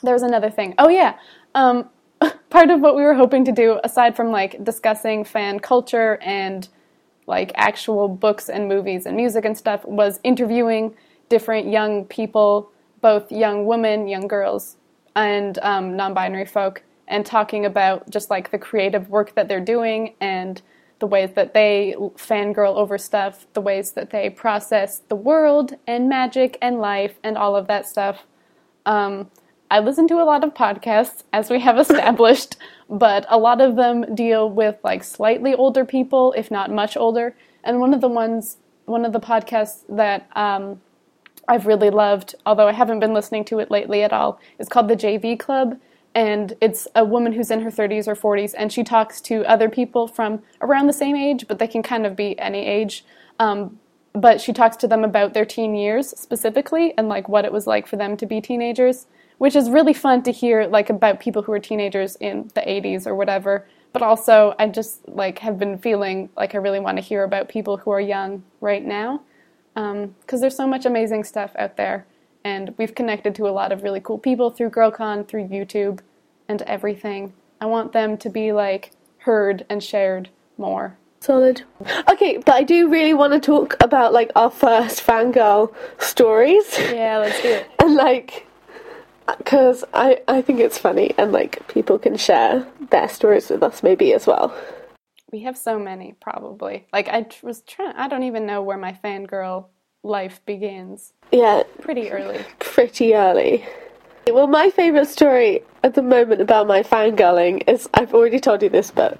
There 0.02 0.14
was 0.14 0.22
another 0.22 0.50
thing. 0.50 0.74
Oh 0.78 0.88
yeah, 0.88 1.18
um, 1.54 1.88
part 2.50 2.70
of 2.70 2.80
what 2.80 2.96
we 2.96 3.02
were 3.02 3.14
hoping 3.14 3.44
to 3.44 3.52
do, 3.52 3.80
aside 3.84 4.16
from 4.16 4.30
like 4.30 4.62
discussing 4.64 5.24
fan 5.24 5.58
culture 5.60 6.18
and 6.22 6.68
like 7.26 7.52
actual 7.54 8.08
books 8.08 8.48
and 8.48 8.68
movies 8.68 9.06
and 9.06 9.16
music 9.16 9.44
and 9.44 9.56
stuff, 9.56 9.84
was 9.84 10.20
interviewing 10.24 10.94
different 11.28 11.68
young 11.68 12.04
people, 12.04 12.70
both 13.00 13.30
young 13.32 13.66
women, 13.66 14.06
young 14.06 14.28
girls, 14.28 14.76
and 15.16 15.58
um, 15.62 15.96
non 15.96 16.14
binary 16.14 16.46
folk, 16.46 16.82
and 17.08 17.26
talking 17.26 17.66
about 17.66 18.08
just 18.10 18.30
like 18.30 18.50
the 18.50 18.58
creative 18.58 19.08
work 19.08 19.34
that 19.34 19.48
they're 19.48 19.60
doing 19.60 20.14
and 20.20 20.62
the 21.02 21.06
ways 21.08 21.32
that 21.32 21.52
they 21.52 21.96
fangirl 22.14 22.76
over 22.76 22.96
stuff, 22.96 23.48
the 23.54 23.60
ways 23.60 23.90
that 23.90 24.10
they 24.10 24.30
process 24.30 25.00
the 25.08 25.16
world 25.16 25.74
and 25.84 26.08
magic 26.08 26.56
and 26.62 26.78
life 26.78 27.16
and 27.24 27.36
all 27.36 27.56
of 27.56 27.66
that 27.66 27.88
stuff. 27.88 28.24
Um, 28.86 29.28
I 29.68 29.80
listen 29.80 30.06
to 30.06 30.22
a 30.22 30.24
lot 30.24 30.44
of 30.44 30.54
podcasts, 30.54 31.24
as 31.32 31.50
we 31.50 31.58
have 31.58 31.76
established, 31.86 32.56
but 32.88 33.26
a 33.28 33.36
lot 33.36 33.60
of 33.60 33.74
them 33.74 34.14
deal 34.14 34.48
with 34.48 34.76
like 34.84 35.02
slightly 35.02 35.54
older 35.54 35.84
people, 35.84 36.34
if 36.36 36.52
not 36.52 36.70
much 36.70 36.96
older. 36.96 37.34
And 37.64 37.80
one 37.80 37.92
of 37.92 38.00
the 38.00 38.08
ones, 38.08 38.58
one 38.84 39.04
of 39.04 39.12
the 39.12 39.18
podcasts 39.18 39.82
that 39.88 40.28
um, 40.36 40.80
I've 41.48 41.66
really 41.66 41.90
loved, 41.90 42.36
although 42.46 42.68
I 42.68 42.72
haven't 42.72 43.00
been 43.00 43.12
listening 43.12 43.44
to 43.46 43.58
it 43.58 43.72
lately 43.72 44.04
at 44.04 44.12
all, 44.12 44.38
is 44.60 44.68
called 44.68 44.86
the 44.86 44.94
JV 44.94 45.36
Club. 45.36 45.80
And 46.14 46.54
it's 46.60 46.86
a 46.94 47.04
woman 47.04 47.32
who's 47.32 47.50
in 47.50 47.60
her 47.62 47.70
30s 47.70 48.06
or 48.06 48.14
40s, 48.14 48.54
and 48.56 48.70
she 48.70 48.84
talks 48.84 49.20
to 49.22 49.44
other 49.46 49.70
people 49.70 50.06
from 50.06 50.42
around 50.60 50.86
the 50.86 50.92
same 50.92 51.16
age, 51.16 51.46
but 51.48 51.58
they 51.58 51.66
can 51.66 51.82
kind 51.82 52.04
of 52.04 52.14
be 52.14 52.38
any 52.38 52.66
age. 52.66 53.04
Um, 53.38 53.78
but 54.12 54.40
she 54.40 54.52
talks 54.52 54.76
to 54.76 54.86
them 54.86 55.04
about 55.04 55.32
their 55.34 55.44
teen 55.44 55.74
years 55.74 56.10
specifically 56.10 56.92
and 56.98 57.08
like 57.08 57.28
what 57.28 57.44
it 57.44 57.52
was 57.52 57.66
like 57.66 57.86
for 57.86 57.96
them 57.96 58.16
to 58.16 58.26
be 58.26 58.40
teenagers 58.40 59.06
which 59.38 59.56
is 59.56 59.70
really 59.70 59.94
fun 59.94 60.22
to 60.22 60.30
hear 60.30 60.66
like 60.66 60.90
about 60.90 61.18
people 61.18 61.42
who 61.42 61.52
are 61.52 61.58
teenagers 61.58 62.16
in 62.16 62.50
the 62.54 62.60
80s 62.60 63.06
or 63.06 63.14
whatever 63.14 63.66
but 63.92 64.02
also 64.02 64.54
i 64.58 64.68
just 64.68 65.06
like 65.08 65.38
have 65.38 65.58
been 65.58 65.78
feeling 65.78 66.28
like 66.36 66.54
i 66.54 66.58
really 66.58 66.80
want 66.80 66.96
to 66.96 67.02
hear 67.02 67.24
about 67.24 67.48
people 67.48 67.76
who 67.78 67.90
are 67.90 68.00
young 68.00 68.42
right 68.60 68.84
now 68.84 69.22
because 69.74 69.94
um, 69.94 70.40
there's 70.40 70.56
so 70.56 70.66
much 70.66 70.84
amazing 70.84 71.24
stuff 71.24 71.52
out 71.56 71.76
there 71.76 72.06
and 72.44 72.74
we've 72.78 72.94
connected 72.94 73.34
to 73.34 73.48
a 73.48 73.50
lot 73.50 73.72
of 73.72 73.82
really 73.82 74.00
cool 74.00 74.18
people 74.18 74.50
through 74.50 74.70
girlcon 74.70 75.26
through 75.26 75.46
youtube 75.48 76.00
and 76.48 76.62
everything 76.62 77.32
i 77.60 77.66
want 77.66 77.92
them 77.92 78.16
to 78.16 78.28
be 78.28 78.52
like 78.52 78.90
heard 79.18 79.64
and 79.68 79.82
shared 79.82 80.28
more 80.58 80.96
Solid. 81.22 81.62
Okay, 82.10 82.38
but 82.38 82.52
I 82.52 82.64
do 82.64 82.88
really 82.88 83.14
want 83.14 83.32
to 83.32 83.38
talk 83.38 83.76
about 83.78 84.12
like 84.12 84.32
our 84.34 84.50
first 84.50 85.06
fangirl 85.06 85.72
stories. 85.98 86.64
Yeah, 86.76 87.18
let's 87.18 87.40
do 87.40 87.48
it. 87.48 87.70
And 87.78 87.94
like, 87.94 88.44
uh, 89.28 89.36
because 89.36 89.84
I 89.94 90.20
I 90.26 90.42
think 90.42 90.58
it's 90.58 90.78
funny 90.78 91.14
and 91.16 91.30
like 91.30 91.66
people 91.68 91.96
can 92.00 92.16
share 92.16 92.66
their 92.90 93.08
stories 93.08 93.50
with 93.50 93.62
us 93.62 93.84
maybe 93.84 94.12
as 94.12 94.26
well. 94.26 94.52
We 95.30 95.42
have 95.42 95.56
so 95.56 95.78
many, 95.78 96.16
probably. 96.20 96.88
Like 96.92 97.08
I 97.08 97.26
was 97.40 97.62
trying. 97.62 97.94
I 97.94 98.08
don't 98.08 98.24
even 98.24 98.44
know 98.44 98.60
where 98.60 98.76
my 98.76 98.92
fangirl 98.92 99.66
life 100.02 100.40
begins. 100.46 101.12
Yeah, 101.30 101.62
Pretty 101.80 102.10
early. 102.10 102.44
pretty 102.58 103.14
early. 103.14 103.64
Well, 104.30 104.46
my 104.46 104.70
favourite 104.70 105.08
story 105.08 105.62
at 105.82 105.94
the 105.94 106.02
moment 106.02 106.40
about 106.40 106.66
my 106.66 106.82
fangirling 106.82 107.68
is 107.68 107.88
I've 107.94 108.14
already 108.14 108.38
told 108.38 108.62
you 108.62 108.68
this, 108.68 108.90
but 108.90 109.18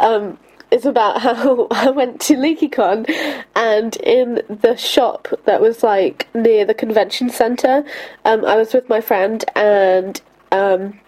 um, 0.00 0.38
it's 0.70 0.84
about 0.84 1.20
how 1.22 1.68
I 1.70 1.90
went 1.90 2.20
to 2.22 2.34
LeakyCon 2.34 3.08
and 3.54 3.96
in 3.96 4.42
the 4.48 4.76
shop 4.76 5.28
that 5.44 5.60
was 5.60 5.82
like 5.82 6.26
near 6.34 6.64
the 6.64 6.74
convention 6.74 7.30
centre, 7.30 7.84
um, 8.24 8.44
I 8.44 8.56
was 8.56 8.72
with 8.72 8.88
my 8.88 9.00
friend 9.00 9.44
and 9.54 10.20
um, 10.52 10.98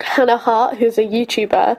Hannah 0.00 0.36
Hart, 0.36 0.76
who's 0.76 0.98
a 0.98 1.02
YouTuber, 1.02 1.76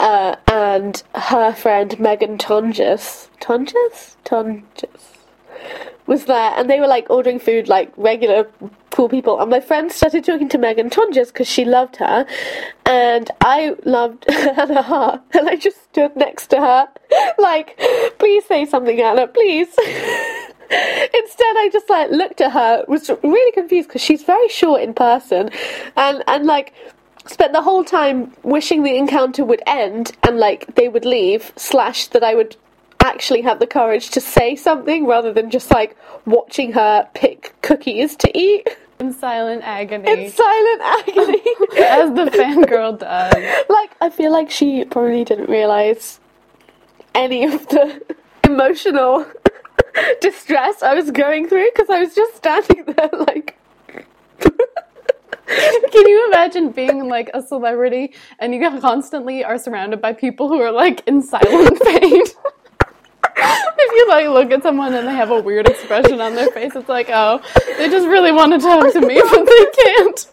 uh, 0.00 0.36
and 0.48 1.02
her 1.14 1.52
friend 1.54 1.90
Meghan 1.92 2.36
Tonjes. 2.38 3.28
Tonjes? 3.40 4.16
Tonjes 4.24 5.19
was 6.06 6.24
there, 6.24 6.52
and 6.56 6.68
they 6.68 6.80
were 6.80 6.86
like 6.86 7.08
ordering 7.08 7.38
food 7.38 7.68
like 7.68 7.92
regular 7.96 8.48
cool 8.90 9.08
people. 9.08 9.40
And 9.40 9.50
my 9.50 9.60
friend 9.60 9.90
started 9.90 10.24
talking 10.24 10.48
to 10.50 10.58
Meghan 10.58 10.90
Tonjes 10.90 11.28
because 11.28 11.48
she 11.48 11.64
loved 11.64 11.96
her, 11.96 12.26
and 12.84 13.30
I 13.40 13.76
loved 13.84 14.24
Hannah 14.28 14.82
Hart, 14.82 15.22
and 15.32 15.48
I 15.48 15.56
just 15.56 15.82
stood 15.84 16.16
next 16.16 16.48
to 16.48 16.60
her, 16.60 16.88
like, 17.38 17.78
please 18.18 18.44
say 18.46 18.64
something, 18.66 19.00
Anna, 19.00 19.26
please. 19.26 19.68
Instead, 20.70 21.56
I 21.56 21.68
just 21.72 21.90
like 21.90 22.10
looked 22.10 22.40
at 22.40 22.52
her, 22.52 22.84
was 22.86 23.10
really 23.22 23.52
confused 23.52 23.88
because 23.88 24.02
she's 24.02 24.22
very 24.22 24.48
short 24.48 24.82
in 24.82 24.94
person, 24.94 25.50
and 25.96 26.22
and 26.28 26.46
like 26.46 26.72
spent 27.26 27.52
the 27.52 27.62
whole 27.62 27.84
time 27.84 28.32
wishing 28.42 28.82
the 28.82 28.96
encounter 28.96 29.44
would 29.44 29.62
end 29.66 30.12
and 30.22 30.38
like 30.38 30.74
they 30.74 30.88
would 30.88 31.04
leave 31.04 31.52
slash 31.56 32.08
that 32.08 32.24
I 32.24 32.34
would 32.34 32.56
actually 33.02 33.42
have 33.42 33.58
the 33.58 33.66
courage 33.66 34.10
to 34.10 34.20
say 34.20 34.56
something 34.56 35.06
rather 35.06 35.32
than 35.32 35.50
just 35.50 35.70
like 35.70 35.96
watching 36.26 36.72
her 36.72 37.08
pick 37.14 37.54
cookies 37.62 38.16
to 38.16 38.38
eat. 38.38 38.68
In 38.98 39.12
silent 39.12 39.62
agony. 39.64 40.10
In 40.10 40.30
silent 40.30 40.82
agony. 40.82 41.42
as 41.78 42.10
the 42.14 42.30
fangirl 42.32 42.98
does. 42.98 43.34
like, 43.68 43.90
I 44.00 44.10
feel 44.10 44.30
like 44.30 44.50
she 44.50 44.84
probably 44.84 45.24
didn't 45.24 45.48
realise 45.48 46.20
any 47.14 47.44
of 47.44 47.66
the 47.68 48.02
emotional 48.44 49.26
distress 50.20 50.82
I 50.82 50.94
was 50.94 51.10
going 51.10 51.48
through 51.48 51.70
because 51.72 51.90
I 51.90 52.00
was 52.00 52.14
just 52.14 52.36
standing 52.36 52.84
there 52.84 53.10
like. 53.26 53.56
Can 55.92 56.06
you 56.06 56.28
imagine 56.28 56.70
being 56.70 57.08
like 57.08 57.28
a 57.34 57.42
celebrity 57.42 58.14
and 58.38 58.54
you 58.54 58.60
constantly 58.80 59.42
are 59.42 59.58
surrounded 59.58 60.00
by 60.00 60.12
people 60.12 60.48
who 60.48 60.60
are 60.60 60.70
like 60.70 61.02
in 61.08 61.22
silent 61.22 61.80
pain? 61.82 62.22
if 63.78 63.92
you 63.92 64.08
like 64.08 64.28
look 64.28 64.50
at 64.50 64.62
someone 64.62 64.94
and 64.94 65.06
they 65.08 65.14
have 65.14 65.30
a 65.30 65.40
weird 65.40 65.68
expression 65.68 66.20
on 66.20 66.34
their 66.34 66.50
face, 66.50 66.74
it's 66.74 66.88
like, 66.88 67.08
oh, 67.10 67.40
they 67.78 67.88
just 67.88 68.06
really 68.06 68.32
want 68.32 68.52
to 68.52 68.58
talk 68.58 68.92
to 68.92 69.00
me, 69.00 69.20
but 69.20 69.44
they 69.46 69.66
can't. 69.84 70.26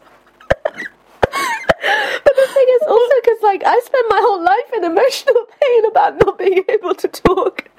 But 2.24 2.36
the 2.36 2.48
thing 2.54 2.66
is 2.70 2.82
also 2.88 3.14
because 3.22 3.38
like 3.44 3.64
I 3.66 3.80
spent 3.86 4.06
my 4.10 4.20
whole 4.20 4.44
life 4.44 4.74
in 4.76 4.84
emotional 4.84 5.46
pain 5.62 5.86
about 5.86 6.18
not 6.26 6.38
being 6.38 6.64
able 6.70 6.96
to 6.96 7.08
talk, 7.08 7.70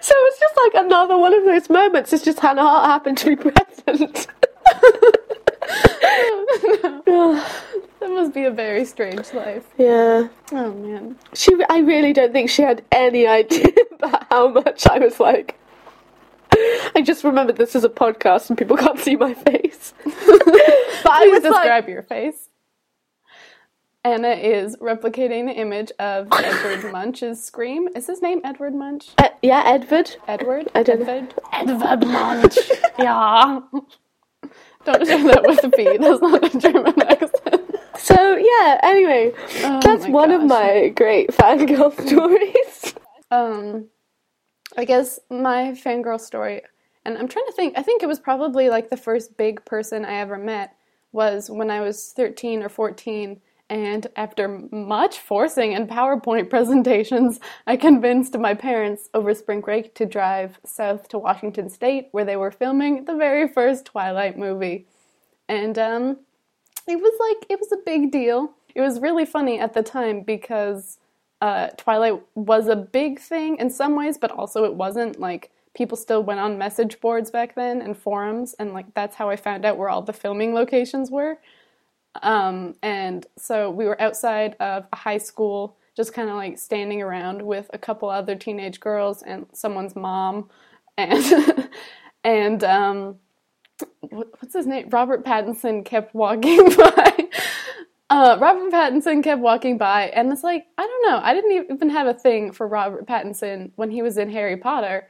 so 0.00 0.14
it's 0.14 0.40
just 0.40 0.54
like 0.64 0.84
another 0.84 1.16
one 1.16 1.34
of 1.34 1.44
those 1.44 1.68
moments. 1.70 2.12
It's 2.12 2.24
just 2.24 2.40
Hannah 2.40 2.62
Hart 2.62 2.86
happened 2.86 3.18
to 3.18 3.36
be 3.36 3.50
present. 3.50 4.26
That 7.98 8.10
must 8.10 8.34
be 8.34 8.44
a 8.44 8.50
very 8.50 8.84
strange 8.84 9.32
life. 9.32 9.64
yeah, 9.78 10.28
Oh 10.52 10.72
man. 10.72 11.16
she. 11.34 11.52
I 11.68 11.78
really 11.78 12.12
don't 12.12 12.32
think 12.32 12.50
she 12.50 12.62
had 12.62 12.84
any 12.92 13.26
idea 13.26 13.66
about 13.92 14.26
how 14.30 14.48
much 14.48 14.86
I 14.86 14.98
was 14.98 15.18
like. 15.18 15.58
I 16.94 17.02
just 17.04 17.24
remembered 17.24 17.56
this 17.56 17.74
is 17.74 17.84
a 17.84 17.88
podcast 17.88 18.48
and 18.48 18.56
people 18.58 18.76
can't 18.76 18.98
see 18.98 19.16
my 19.16 19.34
face. 19.34 19.92
but 20.04 20.14
I 20.16 21.26
was 21.32 21.42
like, 21.42 21.52
describe 21.52 21.88
your 21.88 22.02
face. 22.02 22.48
Anna 24.04 24.28
is 24.30 24.76
replicating 24.76 25.46
the 25.46 25.52
image 25.54 25.90
of 25.98 26.28
Edward 26.32 26.92
Munch's 26.92 27.42
scream. 27.42 27.88
Is 27.96 28.06
his 28.06 28.22
name 28.22 28.40
Edward 28.44 28.74
Munch? 28.74 29.08
uh, 29.18 29.30
yeah, 29.42 29.62
Edward. 29.66 30.14
Edward? 30.28 30.68
I 30.76 30.82
don't 30.84 31.00
know. 31.00 31.26
Edward? 31.52 31.82
Edward 31.82 32.06
Munch. 32.06 32.56
yeah. 33.00 33.60
Don't 34.86 35.06
share 35.06 35.24
that 35.24 35.42
with 35.46 35.76
me. 35.78 35.98
That's 35.98 36.22
not 36.22 36.54
a 36.54 36.58
German 36.58 37.02
accent. 37.02 37.76
So 37.98 38.36
yeah. 38.36 38.80
Anyway, 38.84 39.32
Oh 39.64 39.80
that's 39.82 40.06
one 40.06 40.30
of 40.32 40.44
my 40.44 40.88
great 40.96 41.30
fangirl 41.32 41.92
stories. 42.08 42.94
Um, 43.30 43.88
I 44.76 44.84
guess 44.84 45.20
my 45.30 45.72
fangirl 45.72 46.20
story, 46.20 46.62
and 47.04 47.18
I'm 47.18 47.28
trying 47.28 47.46
to 47.46 47.52
think. 47.52 47.76
I 47.76 47.82
think 47.82 48.02
it 48.02 48.06
was 48.06 48.20
probably 48.20 48.70
like 48.70 48.90
the 48.90 48.96
first 48.96 49.36
big 49.36 49.64
person 49.64 50.04
I 50.04 50.14
ever 50.16 50.38
met 50.38 50.76
was 51.12 51.50
when 51.50 51.70
I 51.70 51.80
was 51.80 52.12
13 52.12 52.62
or 52.62 52.68
14. 52.68 53.40
And 53.68 54.06
after 54.14 54.46
much 54.70 55.18
forcing 55.18 55.74
and 55.74 55.88
PowerPoint 55.88 56.50
presentations, 56.50 57.40
I 57.66 57.76
convinced 57.76 58.38
my 58.38 58.54
parents 58.54 59.08
over 59.12 59.34
spring 59.34 59.60
break 59.60 59.94
to 59.96 60.06
drive 60.06 60.60
south 60.64 61.08
to 61.08 61.18
Washington 61.18 61.68
State, 61.68 62.08
where 62.12 62.24
they 62.24 62.36
were 62.36 62.50
filming 62.50 63.04
the 63.04 63.16
very 63.16 63.48
first 63.48 63.84
Twilight 63.86 64.38
movie. 64.38 64.86
And 65.48 65.78
um, 65.78 66.18
it 66.86 66.96
was 66.96 67.14
like 67.20 67.50
it 67.50 67.58
was 67.58 67.72
a 67.72 67.82
big 67.84 68.12
deal. 68.12 68.52
It 68.74 68.80
was 68.80 69.00
really 69.00 69.24
funny 69.24 69.58
at 69.58 69.72
the 69.74 69.82
time 69.82 70.20
because 70.20 70.98
uh, 71.40 71.68
Twilight 71.76 72.22
was 72.34 72.68
a 72.68 72.76
big 72.76 73.18
thing 73.18 73.56
in 73.58 73.70
some 73.70 73.96
ways, 73.96 74.18
but 74.18 74.30
also 74.30 74.64
it 74.64 74.74
wasn't. 74.74 75.18
Like 75.18 75.50
people 75.74 75.96
still 75.96 76.22
went 76.22 76.40
on 76.40 76.56
message 76.56 77.00
boards 77.00 77.30
back 77.30 77.54
then 77.54 77.82
and 77.82 77.96
forums, 77.96 78.54
and 78.58 78.72
like 78.72 78.94
that's 78.94 79.16
how 79.16 79.28
I 79.28 79.36
found 79.36 79.64
out 79.64 79.76
where 79.76 79.88
all 79.88 80.02
the 80.02 80.12
filming 80.12 80.54
locations 80.54 81.10
were. 81.10 81.38
Um, 82.22 82.74
and 82.82 83.26
so 83.38 83.70
we 83.70 83.84
were 83.86 84.00
outside 84.00 84.56
of 84.60 84.86
a 84.92 84.96
high 84.96 85.18
school, 85.18 85.76
just 85.96 86.12
kind 86.12 86.28
of 86.28 86.36
like 86.36 86.58
standing 86.58 87.02
around 87.02 87.42
with 87.42 87.70
a 87.72 87.78
couple 87.78 88.08
other 88.10 88.36
teenage 88.36 88.80
girls 88.80 89.22
and 89.22 89.46
someone's 89.52 89.96
mom, 89.96 90.48
and 90.98 91.68
and 92.24 92.64
um, 92.64 93.16
what- 94.00 94.30
what's 94.40 94.54
his 94.54 94.66
name? 94.66 94.88
Robert 94.90 95.24
Pattinson 95.24 95.84
kept 95.84 96.14
walking 96.14 96.68
by. 96.76 97.28
Uh, 98.08 98.36
Robert 98.40 98.72
Pattinson 98.72 99.22
kept 99.22 99.40
walking 99.40 99.78
by, 99.78 100.04
and 100.08 100.30
it's 100.32 100.44
like 100.44 100.66
I 100.78 100.86
don't 100.86 101.10
know. 101.10 101.20
I 101.22 101.34
didn't 101.34 101.70
even 101.72 101.90
have 101.90 102.06
a 102.06 102.14
thing 102.14 102.52
for 102.52 102.68
Robert 102.68 103.06
Pattinson 103.06 103.72
when 103.76 103.90
he 103.90 104.00
was 104.02 104.16
in 104.16 104.30
Harry 104.30 104.56
Potter, 104.56 105.08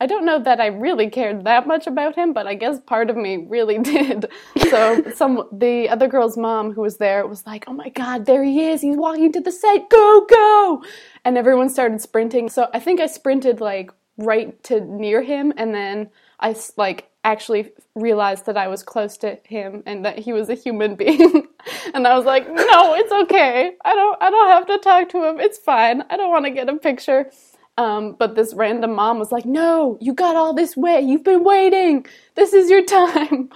I 0.00 0.06
don't 0.06 0.24
know 0.24 0.38
that 0.38 0.60
I 0.60 0.66
really 0.66 1.10
cared 1.10 1.44
that 1.44 1.66
much 1.66 1.86
about 1.88 2.14
him, 2.14 2.32
but 2.32 2.46
I 2.46 2.54
guess 2.54 2.78
part 2.80 3.10
of 3.10 3.16
me 3.16 3.46
really 3.48 3.78
did. 3.94 4.30
So 4.70 5.02
some 5.14 5.48
the 5.52 5.88
other 5.88 6.06
girl's 6.06 6.36
mom 6.36 6.72
who 6.72 6.82
was 6.82 6.98
there 6.98 7.26
was 7.26 7.46
like, 7.46 7.64
"Oh 7.66 7.72
my 7.72 7.88
god, 7.88 8.26
there 8.26 8.44
he 8.44 8.66
is. 8.66 8.80
He's 8.82 8.96
walking 8.96 9.32
to 9.32 9.40
the 9.40 9.52
set. 9.52 9.90
Go, 9.90 10.26
go." 10.30 10.84
And 11.24 11.36
everyone 11.36 11.68
started 11.68 12.00
sprinting. 12.00 12.48
So 12.48 12.68
I 12.72 12.78
think 12.80 13.00
I 13.00 13.06
sprinted 13.06 13.60
like 13.60 13.90
right 14.18 14.62
to 14.64 14.80
near 14.80 15.22
him 15.22 15.52
and 15.56 15.74
then 15.74 16.10
I 16.40 16.54
like 16.76 17.08
actually 17.24 17.70
realized 17.94 18.46
that 18.46 18.56
I 18.56 18.68
was 18.68 18.82
close 18.82 19.16
to 19.18 19.38
him 19.44 19.82
and 19.86 20.04
that 20.04 20.18
he 20.18 20.32
was 20.32 20.48
a 20.48 20.54
human 20.54 20.94
being. 21.04 21.46
and 21.94 22.06
I 22.06 22.16
was 22.16 22.24
like, 22.24 22.48
"No, 22.48 22.94
it's 22.94 23.12
okay. 23.12 23.72
I 23.84 23.94
don't 23.94 24.22
I 24.22 24.30
don't 24.30 24.48
have 24.48 24.66
to 24.66 24.78
talk 24.78 25.08
to 25.10 25.24
him. 25.24 25.40
It's 25.40 25.58
fine. 25.58 26.04
I 26.10 26.16
don't 26.16 26.30
want 26.30 26.44
to 26.44 26.52
get 26.52 26.68
a 26.68 26.76
picture." 26.76 27.30
Um, 27.78 28.16
but 28.18 28.34
this 28.34 28.54
random 28.54 28.94
mom 28.94 29.20
was 29.20 29.30
like, 29.30 29.46
No, 29.46 29.96
you 30.00 30.12
got 30.12 30.36
all 30.36 30.52
this 30.52 30.76
way. 30.76 31.00
You've 31.00 31.24
been 31.24 31.44
waiting. 31.44 32.04
This 32.34 32.52
is 32.52 32.68
your 32.68 32.84
time. 32.98 33.50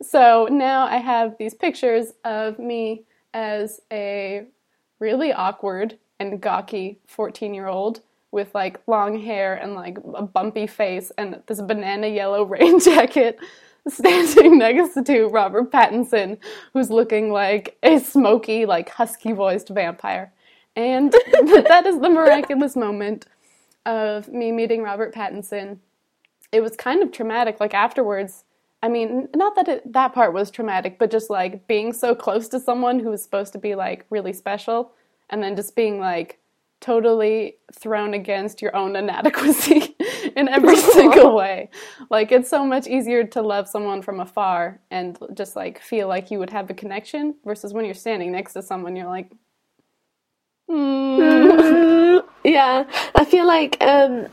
So 0.00 0.48
now 0.50 0.86
I 0.86 0.96
have 0.96 1.36
these 1.38 1.54
pictures 1.54 2.12
of 2.24 2.58
me 2.58 3.02
as 3.34 3.80
a 3.92 4.46
really 5.00 5.32
awkward 5.32 5.98
and 6.20 6.40
gawky 6.40 7.00
14 7.08 7.52
year 7.52 7.66
old 7.66 8.00
with 8.30 8.54
like 8.54 8.80
long 8.86 9.20
hair 9.20 9.54
and 9.54 9.74
like 9.74 9.98
a 10.14 10.22
bumpy 10.22 10.66
face 10.68 11.10
and 11.18 11.42
this 11.46 11.60
banana 11.60 12.06
yellow 12.06 12.44
rain 12.54 12.78
jacket 12.78 13.38
standing 13.88 14.58
next 14.58 15.04
to 15.04 15.26
Robert 15.26 15.72
Pattinson, 15.72 16.38
who's 16.72 16.90
looking 16.90 17.30
like 17.32 17.76
a 17.82 17.98
smoky, 17.98 18.66
like 18.66 18.88
husky 18.88 19.32
voiced 19.32 19.68
vampire. 19.68 20.32
And 20.76 21.12
that 21.12 21.84
is 21.86 22.00
the 22.00 22.10
miraculous 22.10 22.76
moment 22.76 23.26
of 23.86 24.28
me 24.28 24.52
meeting 24.52 24.82
Robert 24.82 25.14
Pattinson, 25.14 25.78
it 26.52 26.60
was 26.60 26.76
kind 26.76 27.02
of 27.02 27.12
traumatic. 27.12 27.60
Like 27.60 27.74
afterwards, 27.74 28.44
I 28.82 28.88
mean, 28.88 29.28
not 29.34 29.56
that 29.56 29.68
it, 29.68 29.92
that 29.92 30.12
part 30.12 30.32
was 30.32 30.50
traumatic, 30.50 30.98
but 30.98 31.10
just 31.10 31.30
like 31.30 31.66
being 31.66 31.92
so 31.92 32.14
close 32.14 32.48
to 32.48 32.60
someone 32.60 32.98
who 32.98 33.10
was 33.10 33.22
supposed 33.22 33.52
to 33.54 33.58
be 33.58 33.74
like 33.74 34.06
really 34.10 34.32
special, 34.32 34.92
and 35.30 35.42
then 35.42 35.56
just 35.56 35.74
being 35.74 35.98
like 35.98 36.38
totally 36.80 37.56
thrown 37.72 38.12
against 38.12 38.60
your 38.60 38.76
own 38.76 38.94
inadequacy 38.94 39.96
in 40.36 40.48
every 40.48 40.76
single 40.92 41.34
way. 41.34 41.70
Like 42.10 42.30
it's 42.30 42.50
so 42.50 42.66
much 42.66 42.86
easier 42.86 43.24
to 43.24 43.40
love 43.40 43.68
someone 43.68 44.02
from 44.02 44.20
afar 44.20 44.80
and 44.90 45.18
just 45.32 45.56
like 45.56 45.80
feel 45.80 46.08
like 46.08 46.30
you 46.30 46.38
would 46.38 46.50
have 46.50 46.68
a 46.68 46.74
connection 46.74 47.36
versus 47.42 47.72
when 47.72 47.86
you're 47.86 47.94
standing 47.94 48.32
next 48.32 48.52
to 48.52 48.60
someone, 48.60 48.96
you're 48.96 49.08
like, 49.08 49.32
Mm. 50.70 52.24
yeah, 52.44 52.84
I 53.14 53.24
feel 53.24 53.46
like 53.46 53.76
um, 53.82 54.26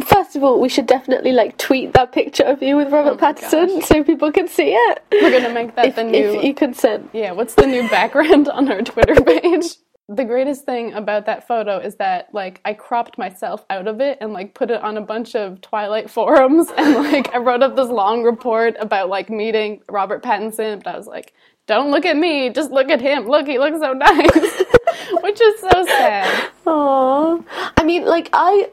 first 0.00 0.36
of 0.36 0.42
all, 0.44 0.60
we 0.60 0.68
should 0.68 0.86
definitely 0.86 1.32
like 1.32 1.58
tweet 1.58 1.92
that 1.92 2.12
picture 2.12 2.44
of 2.44 2.62
you 2.62 2.76
with 2.76 2.92
Robert 2.92 3.14
Oh 3.14 3.16
Pattinson 3.16 3.68
gosh. 3.80 3.84
so 3.88 4.02
people 4.04 4.32
can 4.32 4.48
see 4.48 4.72
it. 4.72 5.02
we're 5.12 5.30
gonna 5.30 5.52
make 5.54 5.74
that 5.76 5.86
if, 5.86 5.96
the 5.96 6.04
new. 6.04 6.34
if 6.38 6.44
you 6.44 6.54
consent. 6.54 7.10
Yeah, 7.12 7.32
what's 7.32 7.54
the 7.54 7.66
new 7.66 7.88
background 7.88 8.48
on 8.48 8.70
our 8.70 8.82
Twitter 8.82 9.14
page? 9.22 9.64
The 10.08 10.24
greatest 10.24 10.64
thing 10.66 10.92
about 10.94 11.26
that 11.26 11.46
photo 11.46 11.78
is 11.78 11.94
that 11.96 12.28
like 12.34 12.60
I 12.64 12.74
cropped 12.74 13.16
myself 13.18 13.64
out 13.70 13.86
of 13.86 14.00
it 14.00 14.18
and 14.20 14.32
like 14.32 14.54
put 14.54 14.70
it 14.70 14.82
on 14.82 14.96
a 14.96 15.00
bunch 15.00 15.34
of 15.34 15.60
Twilight 15.60 16.10
forums 16.10 16.68
and 16.76 16.94
like 17.12 17.32
I 17.34 17.38
wrote 17.38 17.62
up 17.62 17.76
this 17.76 17.88
long 17.88 18.22
report 18.22 18.74
about 18.80 19.08
like 19.08 19.30
meeting 19.30 19.80
Robert 19.88 20.22
Pattinson, 20.22 20.82
but 20.82 20.94
I 20.94 20.98
was 20.98 21.06
like, 21.06 21.32
don't 21.68 21.90
look 21.92 22.04
at 22.04 22.16
me, 22.16 22.50
just 22.50 22.72
look 22.72 22.90
at 22.90 23.00
him. 23.00 23.26
Look, 23.26 23.46
he 23.46 23.58
looks 23.58 23.78
so 23.80 23.92
nice. 23.94 24.64
Which 25.22 25.40
is 25.40 25.60
so 25.60 25.84
sad. 25.84 26.50
Aww. 26.66 27.44
I 27.76 27.84
mean, 27.84 28.04
like, 28.04 28.28
I 28.32 28.70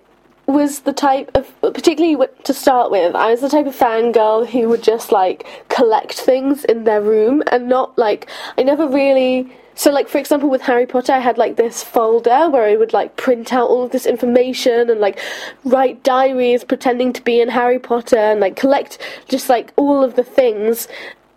was 0.47 0.79
the 0.81 0.93
type 0.93 1.29
of, 1.35 1.53
particularly 1.61 2.27
to 2.43 2.53
start 2.53 2.91
with, 2.91 3.15
I 3.15 3.31
was 3.31 3.41
the 3.41 3.49
type 3.49 3.67
of 3.67 3.75
fangirl 3.75 4.47
who 4.47 4.67
would 4.69 4.83
just, 4.83 5.11
like, 5.11 5.45
collect 5.69 6.13
things 6.13 6.65
in 6.65 6.85
their 6.85 7.01
room 7.01 7.43
and 7.51 7.69
not, 7.69 7.97
like, 7.97 8.29
I 8.57 8.63
never 8.63 8.88
really. 8.88 9.55
So, 9.75 9.91
like, 9.91 10.10
for 10.10 10.17
example, 10.17 10.49
with 10.49 10.63
Harry 10.63 10.86
Potter, 10.86 11.13
I 11.13 11.19
had, 11.19 11.38
like, 11.38 11.55
this 11.55 11.84
folder 11.84 12.49
where 12.49 12.65
I 12.65 12.75
would, 12.75 12.91
like, 12.91 13.15
print 13.15 13.53
out 13.53 13.69
all 13.69 13.84
of 13.84 13.91
this 13.91 14.05
information 14.05 14.89
and, 14.89 14.99
like, 14.99 15.19
write 15.63 16.03
diaries 16.03 16.63
pretending 16.65 17.13
to 17.13 17.21
be 17.21 17.39
in 17.39 17.49
Harry 17.49 17.79
Potter 17.79 18.17
and, 18.17 18.39
like, 18.41 18.55
collect 18.55 18.97
just, 19.29 19.47
like, 19.47 19.71
all 19.77 20.03
of 20.03 20.15
the 20.15 20.23
things. 20.23 20.88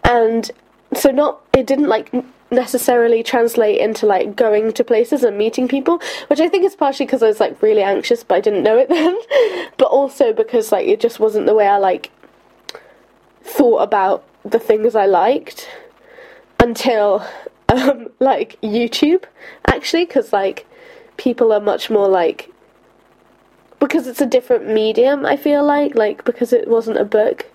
And 0.02 0.50
so 0.94 1.10
not 1.10 1.40
it 1.54 1.66
didn't 1.66 1.88
like 1.88 2.12
necessarily 2.52 3.22
translate 3.22 3.80
into 3.80 4.06
like 4.06 4.36
going 4.36 4.72
to 4.72 4.84
places 4.84 5.24
and 5.24 5.36
meeting 5.36 5.66
people 5.66 6.00
which 6.28 6.40
i 6.40 6.48
think 6.48 6.64
is 6.64 6.76
partially 6.76 7.06
because 7.06 7.22
i 7.22 7.26
was 7.26 7.40
like 7.40 7.60
really 7.62 7.82
anxious 7.82 8.22
but 8.22 8.36
i 8.36 8.40
didn't 8.40 8.62
know 8.62 8.78
it 8.78 8.88
then. 8.92 9.18
But 9.78 9.88
also 9.88 10.32
because 10.32 10.70
like 10.70 10.86
it 10.86 11.00
just 11.00 11.18
wasn't 11.18 11.46
the 11.46 11.54
way 11.54 11.66
i 11.66 11.78
like 11.78 12.10
thought 13.42 13.78
about 13.78 14.24
the 14.44 14.58
things 14.58 14.94
i 14.94 15.06
liked 15.06 15.68
until 16.60 17.26
um 17.68 18.08
like 18.20 18.60
youtube 18.60 19.24
actually 19.66 20.04
because 20.04 20.32
like 20.32 20.66
people 21.16 21.52
are 21.52 21.60
much 21.60 21.90
more 21.90 22.08
like 22.08 22.52
because 23.82 24.06
it's 24.06 24.20
a 24.20 24.26
different 24.26 24.68
medium 24.68 25.26
i 25.26 25.36
feel 25.36 25.64
like 25.64 25.96
like 25.96 26.24
because 26.24 26.52
it 26.52 26.68
wasn't 26.68 26.96
a 26.96 27.04
book. 27.04 27.46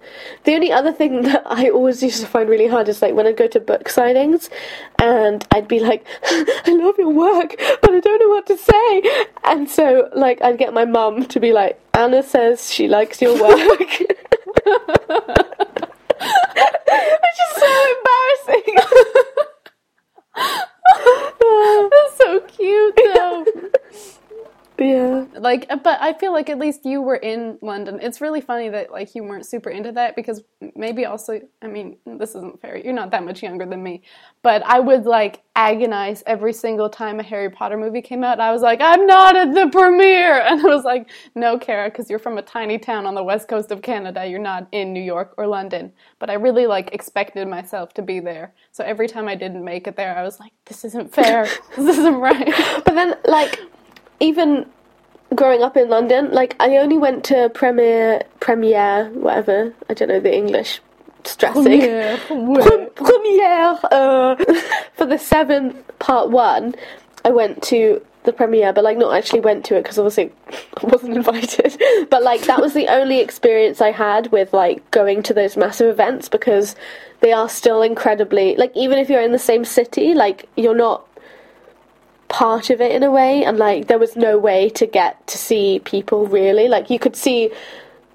The 0.44 0.56
only 0.56 0.74
other 0.74 0.92
thing 0.92 1.22
that 1.28 1.44
i 1.46 1.70
always 1.70 2.04
used 2.04 2.20
to 2.20 2.28
find 2.28 2.50
really 2.50 2.68
hard 2.68 2.90
is 2.90 3.02
like 3.02 3.13
when 3.13 3.26
i'd 3.28 3.38
go 3.38 3.48
to 3.48 3.62
book 3.62 3.86
signings 3.86 4.50
and 5.00 5.48
i'd 5.52 5.70
be 5.70 5.80
like 5.80 6.06
i 6.26 6.76
love 6.84 6.96
your 6.98 7.13
work 7.13 7.56
but 7.82 7.92
i 7.92 8.00
don't 8.02 8.20
know 8.20 8.28
what 8.28 8.46
to 8.48 8.58
say. 8.58 9.26
And 9.46 9.70
so 9.70 10.10
like 10.13 10.42
i'd 10.42 10.58
get 10.58 10.74
my 10.74 10.84
mum 10.84 11.26
to 11.28 11.40
be 11.40 11.54
like 11.54 11.80
anna 11.94 12.22
says 12.22 12.74
she 12.74 12.90
likes 12.90 13.22
your 13.22 13.40
work. 13.42 13.80
Which 17.20 17.40
is 17.46 17.52
so 17.56 17.72
embarrassing. 17.96 18.76
That's 21.90 22.18
so 22.18 22.40
cute 22.42 23.00
though. 23.16 23.46
Yeah. 24.80 25.26
Like 25.38 25.68
but 25.70 26.00
i 26.02 26.13
feel 26.13 26.32
like 26.32 26.50
at 26.50 26.60
least 26.60 26.86
you 26.86 27.02
were 27.02 27.16
in 27.16 27.58
london. 27.62 28.00
It's 28.02 28.22
really 28.22 28.42
funny 28.42 28.70
that 28.70 28.92
like 28.92 29.16
you 29.16 29.24
weren't 29.24 29.46
super 29.46 29.70
into 29.70 29.92
that 29.94 30.16
because 30.16 30.44
maybe 30.76 31.06
also 31.06 31.40
i 31.62 31.68
mean 31.68 31.98
this 32.06 32.36
isn't 32.36 32.62
fair. 32.62 32.78
You're 32.78 32.94
not 32.94 33.12
that 33.12 33.24
much 33.24 33.42
younger 33.44 33.66
than 33.66 33.82
me. 33.82 34.04
But 34.42 34.63
i 34.66 34.80
would 34.80 35.06
like 35.06 35.42
agonize 35.56 36.22
every 36.28 36.54
single 36.54 36.90
time 36.90 37.20
a 37.20 37.24
harry 37.24 37.50
potter 37.50 37.78
movie 37.78 38.02
came 38.02 38.24
out. 38.24 38.40
I 38.40 38.52
was 38.52 38.62
like 38.62 38.80
i'm 38.82 39.06
not 39.06 39.36
at 39.36 39.54
the 39.54 39.70
premiere. 39.70 40.42
And 40.48 40.62
i 40.62 40.66
was 40.66 40.84
like 40.84 41.10
no 41.36 41.58
kara 41.58 41.90
because 41.90 42.10
you're 42.10 42.20
from 42.20 42.38
a 42.38 42.42
tiny 42.42 42.78
town 42.78 43.06
on 43.06 43.16
the 43.16 43.24
west 43.24 43.48
coast 43.48 43.72
of 43.72 43.82
canada. 43.82 44.26
You're 44.26 44.40
not 44.40 44.68
in 44.72 44.94
new 44.94 45.04
york 45.04 45.34
or 45.38 45.48
london. 45.48 45.92
But 46.20 46.30
i 46.30 46.34
really 46.34 46.68
like 46.68 46.94
expected 46.94 47.48
myself 47.48 47.94
to 47.96 48.02
be 48.02 48.20
there. 48.20 48.54
So 48.72 48.84
every 48.84 49.08
time 49.08 49.28
i 49.28 49.36
didn't 49.36 49.63
make 49.63 49.88
it 49.88 49.96
there 49.96 50.16
i 50.18 50.24
was 50.24 50.40
like 50.40 50.54
this 50.66 50.86
isn't 50.86 51.13
fair. 51.13 51.48
This 51.76 51.98
isn't 51.98 52.16
right. 52.16 52.54
But 52.84 52.96
then, 52.96 53.16
like, 53.26 53.60
even 54.20 54.66
growing 55.36 55.62
up 55.62 55.76
in 55.78 55.90
London, 55.90 56.32
like, 56.32 56.56
I 56.60 56.78
only 56.78 56.98
went 56.98 57.24
to 57.26 57.50
premiere, 57.50 58.24
premiere, 58.40 59.10
whatever. 59.14 59.74
I 59.90 59.94
don't 59.94 60.10
know 60.10 60.20
the 60.20 60.34
English 60.34 60.82
stressing. 61.24 61.82
yeah 61.82 62.18
Pre- 62.28 62.88
premiere 62.96 63.80
uh, 63.92 64.36
for 64.96 65.06
the 65.06 65.18
seventh 65.18 65.76
part 66.00 66.30
one. 66.30 66.76
I 67.26 67.32
went 67.32 67.62
to 67.64 68.02
the 68.24 68.34
premiere, 68.34 68.74
but 68.74 68.84
like 68.84 68.98
not 68.98 69.16
actually 69.16 69.40
went 69.40 69.66
to 69.66 69.76
it 69.76 69.84
because 69.84 69.98
obviously 69.98 70.32
I 70.82 70.86
wasn't 70.88 71.16
invited. 71.16 71.82
But 72.10 72.24
like 72.24 72.42
that 72.42 72.62
was 72.62 72.74
the 72.74 72.88
only 72.88 73.20
experience 73.20 73.82
I 73.82 73.92
had 73.92 74.32
with 74.32 74.54
like 74.54 74.90
going 74.92 75.24
to 75.24 75.34
those 75.34 75.58
massive 75.58 75.90
events 75.90 76.30
because 76.30 76.76
they 77.22 77.32
are 77.34 77.50
still 77.50 77.82
incredibly 77.82 78.56
like 78.56 78.72
even 78.76 78.98
if 78.98 79.10
you're 79.10 79.22
in 79.22 79.32
the 79.32 79.40
same 79.40 79.66
city, 79.66 80.14
like 80.14 80.48
you're 80.56 80.76
not 80.76 81.07
part 82.28 82.70
of 82.70 82.82
it 82.82 82.92
in 82.92 83.04
a 83.04 83.12
way 83.12 83.44
and 83.44 83.58
like 83.58 83.88
there 83.88 84.00
was 84.00 84.16
no 84.16 84.38
way 84.38 84.70
to 84.70 84.86
get 84.86 85.26
to 85.28 85.38
see 85.38 85.80
people 85.80 86.28
really. 86.28 86.68
Like 86.68 86.90
you 86.90 87.00
could 87.00 87.16
see 87.16 87.52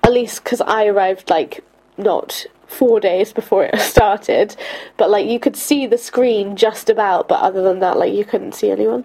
at 0.02 0.12
least 0.12 0.42
because 0.42 0.60
i 0.60 0.84
arrived 0.86 1.30
like 1.30 1.64
not 1.96 2.44
four 2.66 2.98
days 2.98 3.32
before 3.32 3.64
it 3.64 3.78
started 3.80 4.56
but 4.96 5.10
like 5.10 5.26
you 5.26 5.38
could 5.38 5.56
see 5.56 5.86
the 5.86 5.98
screen 5.98 6.56
just 6.56 6.90
about 6.90 7.28
but 7.28 7.40
other 7.40 7.62
than 7.62 7.78
that 7.80 7.96
like 7.96 8.12
you 8.12 8.24
couldn't 8.24 8.54
see 8.54 8.70
anyone. 8.70 9.04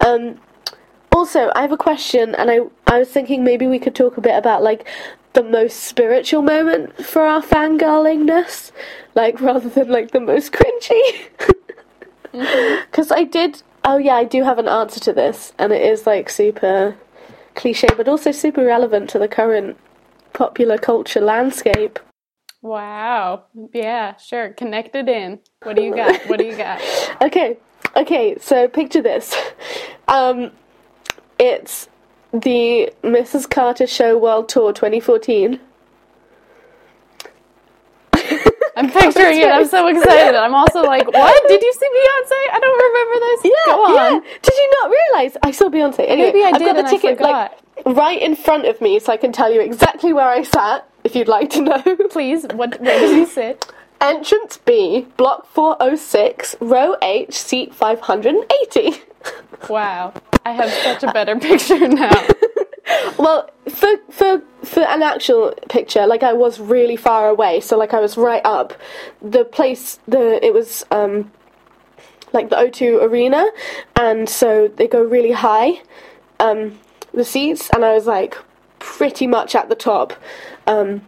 Um 0.00 0.40
also 1.12 1.50
i 1.56 1.62
have 1.62 1.72
a 1.72 1.76
question 1.76 2.34
and 2.36 2.50
i 2.50 2.60
i 2.86 2.98
was 2.98 3.08
thinking 3.08 3.42
maybe 3.42 3.66
we 3.66 3.80
could 3.80 3.94
talk 3.96 4.16
a 4.16 4.20
bit 4.20 4.36
about 4.36 4.62
like 4.62 4.86
the 5.32 5.42
most 5.42 5.80
spiritual 5.80 6.40
moment 6.40 7.04
for 7.04 7.22
our 7.22 7.42
fangirlingness 7.42 8.70
like 9.14 9.40
rather 9.48 9.68
than 9.68 9.88
like 9.88 10.10
the 10.12 10.20
most 10.20 10.52
cringy. 10.52 11.28
Because 12.32 13.10
I 13.10 13.24
did. 13.24 13.60
Oh 13.84 13.96
yeah, 13.96 14.14
I 14.14 14.24
do 14.24 14.42
have 14.44 14.58
an 14.58 14.68
answer 14.68 15.00
to 15.00 15.12
this, 15.12 15.52
and 15.58 15.72
it 15.72 15.82
is 15.82 16.06
like 16.06 16.28
super 16.28 16.96
cliche, 17.54 17.88
but 17.96 18.08
also 18.08 18.30
super 18.32 18.64
relevant 18.64 19.10
to 19.10 19.18
the 19.18 19.28
current 19.28 19.76
popular 20.32 20.78
culture 20.78 21.20
landscape. 21.20 21.98
Wow. 22.62 23.44
Yeah, 23.72 24.16
sure. 24.16 24.50
Connected 24.50 25.08
in. 25.08 25.40
What 25.62 25.76
do 25.76 25.82
you 25.82 25.94
got? 25.94 26.20
What 26.28 26.38
do 26.38 26.44
you 26.44 26.56
got? 26.56 26.80
Okay, 27.22 27.58
okay. 27.96 28.36
So 28.40 28.68
picture 28.68 29.02
this. 29.02 29.34
Um, 30.08 30.50
it's 31.38 31.88
the 32.32 32.92
Mrs. 33.04 33.48
Carter 33.48 33.86
Show 33.86 34.18
World 34.18 34.48
Tour 34.48 34.72
2014. 34.72 35.60
I'm 38.80 38.90
picturing 38.90 39.38
it. 39.38 39.48
I'm 39.48 39.66
so 39.66 39.86
excited. 39.94 40.34
I'm 40.34 40.54
also 40.54 40.82
like, 40.82 41.06
what? 41.12 41.48
Did 41.48 41.60
you 41.62 41.72
see 41.72 41.86
Beyonce? 41.86 42.40
I 42.52 42.58
don't 42.60 42.80
remember 42.88 43.16
this. 43.26 43.40
Yeah, 43.44 43.72
Go 43.72 43.84
on. 43.84 43.94
yeah. 44.24 44.30
Did 44.42 44.54
you 44.54 44.70
not 44.80 44.90
realize 44.90 45.36
I 45.42 45.50
saw 45.50 45.68
Beyonce? 45.68 46.08
Anyway, 46.08 46.32
Maybe 46.32 46.44
I 46.44 46.52
did 46.52 46.64
got 46.74 46.76
the 46.82 46.88
ticket 46.90 47.20
like 47.20 47.52
right 47.86 48.20
in 48.20 48.34
front 48.36 48.66
of 48.66 48.80
me, 48.80 48.98
so 48.98 49.12
I 49.12 49.16
can 49.16 49.32
tell 49.32 49.52
you 49.52 49.60
exactly 49.60 50.12
where 50.12 50.28
I 50.28 50.42
sat 50.42 50.88
if 51.04 51.14
you'd 51.14 51.28
like 51.28 51.50
to 51.50 51.60
know. 51.68 51.82
Please, 52.10 52.46
what? 52.54 52.80
Where 52.80 52.98
does 53.00 53.12
he 53.12 53.26
sit? 53.26 53.70
Entrance 54.00 54.56
B, 54.56 55.06
block 55.18 55.46
406, 55.48 56.56
row 56.60 56.96
H, 57.02 57.34
seat 57.34 57.74
580. 57.74 59.02
Wow, 59.68 60.14
I 60.46 60.52
have 60.52 60.70
such 60.70 61.02
a 61.02 61.12
better 61.12 61.38
picture 61.38 61.86
now. 61.86 62.26
Well, 63.18 63.50
for 63.68 63.96
for 64.10 64.42
for 64.64 64.80
an 64.80 65.02
actual 65.02 65.54
picture, 65.68 66.06
like 66.06 66.22
I 66.22 66.32
was 66.32 66.58
really 66.60 66.96
far 66.96 67.28
away, 67.28 67.60
so 67.60 67.76
like 67.76 67.94
I 67.94 68.00
was 68.00 68.16
right 68.16 68.42
up. 68.44 68.72
The 69.22 69.44
place, 69.44 69.98
the 70.08 70.44
it 70.44 70.52
was 70.52 70.84
um 70.90 71.30
like 72.32 72.50
the 72.50 72.56
O2 72.56 73.02
Arena, 73.02 73.46
and 73.96 74.28
so 74.28 74.68
they 74.68 74.86
go 74.86 75.02
really 75.02 75.32
high, 75.32 75.82
um, 76.38 76.78
the 77.12 77.24
seats, 77.24 77.70
and 77.70 77.84
I 77.84 77.94
was 77.94 78.06
like 78.06 78.36
pretty 78.78 79.26
much 79.26 79.54
at 79.54 79.68
the 79.68 79.74
top, 79.74 80.12
um, 80.66 81.02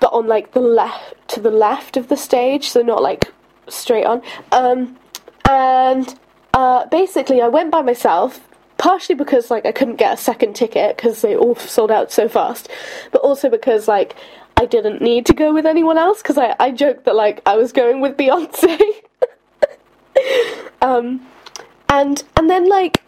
but 0.00 0.12
on 0.12 0.26
like 0.26 0.52
the 0.52 0.60
left 0.60 1.28
to 1.28 1.40
the 1.40 1.50
left 1.50 1.96
of 1.96 2.08
the 2.08 2.16
stage, 2.16 2.68
so 2.70 2.82
not 2.82 3.02
like 3.02 3.32
straight 3.68 4.04
on, 4.04 4.22
um, 4.52 4.96
and 5.48 6.18
uh, 6.54 6.86
basically 6.86 7.40
I 7.42 7.48
went 7.48 7.70
by 7.70 7.82
myself 7.82 8.40
partially 8.84 9.14
because 9.14 9.50
like 9.50 9.64
I 9.64 9.72
couldn't 9.72 9.96
get 9.96 10.12
a 10.12 10.16
second 10.18 10.54
ticket 10.54 10.94
because 10.94 11.22
they 11.22 11.34
all 11.34 11.54
sold 11.56 11.90
out 11.90 12.12
so 12.12 12.28
fast, 12.28 12.68
but 13.12 13.22
also 13.22 13.48
because 13.48 13.88
like 13.88 14.14
I 14.58 14.66
didn't 14.66 15.00
need 15.00 15.24
to 15.24 15.32
go 15.32 15.54
with 15.54 15.64
anyone 15.64 15.96
else 15.96 16.20
because 16.20 16.36
I 16.36 16.54
I 16.60 16.70
joked 16.70 17.06
that 17.06 17.14
like 17.16 17.40
I 17.46 17.56
was 17.56 17.72
going 17.72 18.02
with 18.02 18.18
Beyonce. 18.18 18.78
um, 20.82 21.26
and 21.88 22.22
and 22.36 22.50
then 22.50 22.68
like 22.68 23.02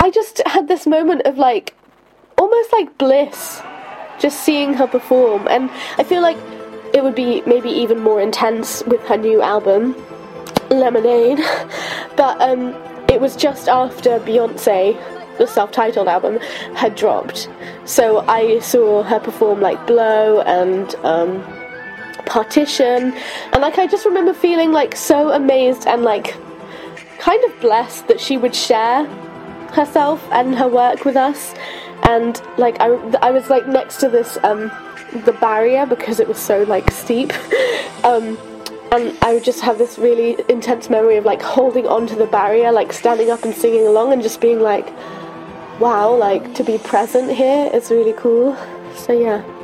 I 0.00 0.08
just 0.08 0.40
had 0.46 0.66
this 0.66 0.86
moment 0.86 1.20
of 1.26 1.36
like 1.36 1.74
almost 2.38 2.72
like 2.72 2.96
bliss, 2.96 3.60
just 4.18 4.40
seeing 4.40 4.72
her 4.72 4.86
perform, 4.86 5.46
and 5.48 5.68
I 5.98 6.04
feel 6.04 6.22
like 6.22 6.38
it 6.94 7.04
would 7.04 7.14
be 7.14 7.42
maybe 7.42 7.68
even 7.68 7.98
more 7.98 8.22
intense 8.22 8.82
with 8.86 9.02
her 9.08 9.18
new 9.18 9.42
album, 9.42 9.94
Lemonade. 10.70 11.40
But 12.16 12.40
um, 12.42 12.74
it 13.08 13.20
was 13.20 13.36
just 13.36 13.68
after 13.68 14.18
Beyonce, 14.18 14.96
the 15.38 15.46
self-titled 15.46 16.08
album, 16.08 16.38
had 16.74 16.94
dropped, 16.94 17.48
so 17.84 18.20
I 18.28 18.58
saw 18.58 19.02
her 19.02 19.20
perform 19.20 19.60
like 19.60 19.86
Blow 19.86 20.40
and. 20.42 20.94
Um, 20.96 21.42
partition. 22.28 23.14
And 23.52 23.62
like 23.62 23.78
i 23.78 23.86
just 23.86 24.04
remember 24.04 24.32
feeling 24.32 24.70
like 24.70 24.94
so 24.94 25.30
amazed 25.30 25.86
and 25.86 26.02
like 26.02 26.36
kind 27.18 27.42
of 27.44 27.60
blessed 27.60 28.06
that 28.08 28.20
she 28.20 28.36
would 28.36 28.54
share 28.54 29.04
herself 29.72 30.26
and 30.30 30.54
her 30.54 30.68
work 30.68 31.04
with 31.04 31.16
us. 31.16 31.54
And 32.04 32.40
like 32.58 32.80
i, 32.80 32.86
I 33.22 33.30
was 33.30 33.50
like 33.50 33.66
next 33.66 33.96
to 33.98 34.08
this 34.08 34.38
um 34.44 34.70
the 35.24 35.32
barrier 35.32 35.86
because 35.86 36.20
it 36.20 36.28
was 36.28 36.38
so 36.38 36.62
like 36.64 36.90
steep. 36.90 37.32
Um 38.04 38.38
and 38.92 39.18
i 39.22 39.34
would 39.34 39.42
just 39.44 39.60
have 39.60 39.76
this 39.76 39.98
really 39.98 40.36
intense 40.48 40.88
memory 40.88 41.16
of 41.16 41.24
like 41.24 41.42
holding 41.42 41.86
onto 41.86 42.14
the 42.14 42.26
barrier 42.26 42.70
like 42.70 42.92
standing 42.92 43.28
up 43.28 43.42
and 43.44 43.52
singing 43.52 43.86
along 43.86 44.12
and 44.12 44.22
just 44.22 44.40
being 44.40 44.60
like 44.60 44.94
wow 45.78 46.14
like 46.14 46.54
to 46.54 46.64
be 46.64 46.78
present 46.78 47.30
here 47.30 47.70
is 47.72 47.90
really 47.90 48.14
cool. 48.14 48.56
So 48.96 49.12
yeah 49.12 49.57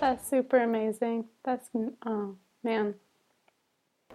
That's 0.00 0.28
super 0.28 0.58
amazing. 0.58 1.24
That's 1.44 1.68
oh 2.04 2.36
man. 2.62 2.94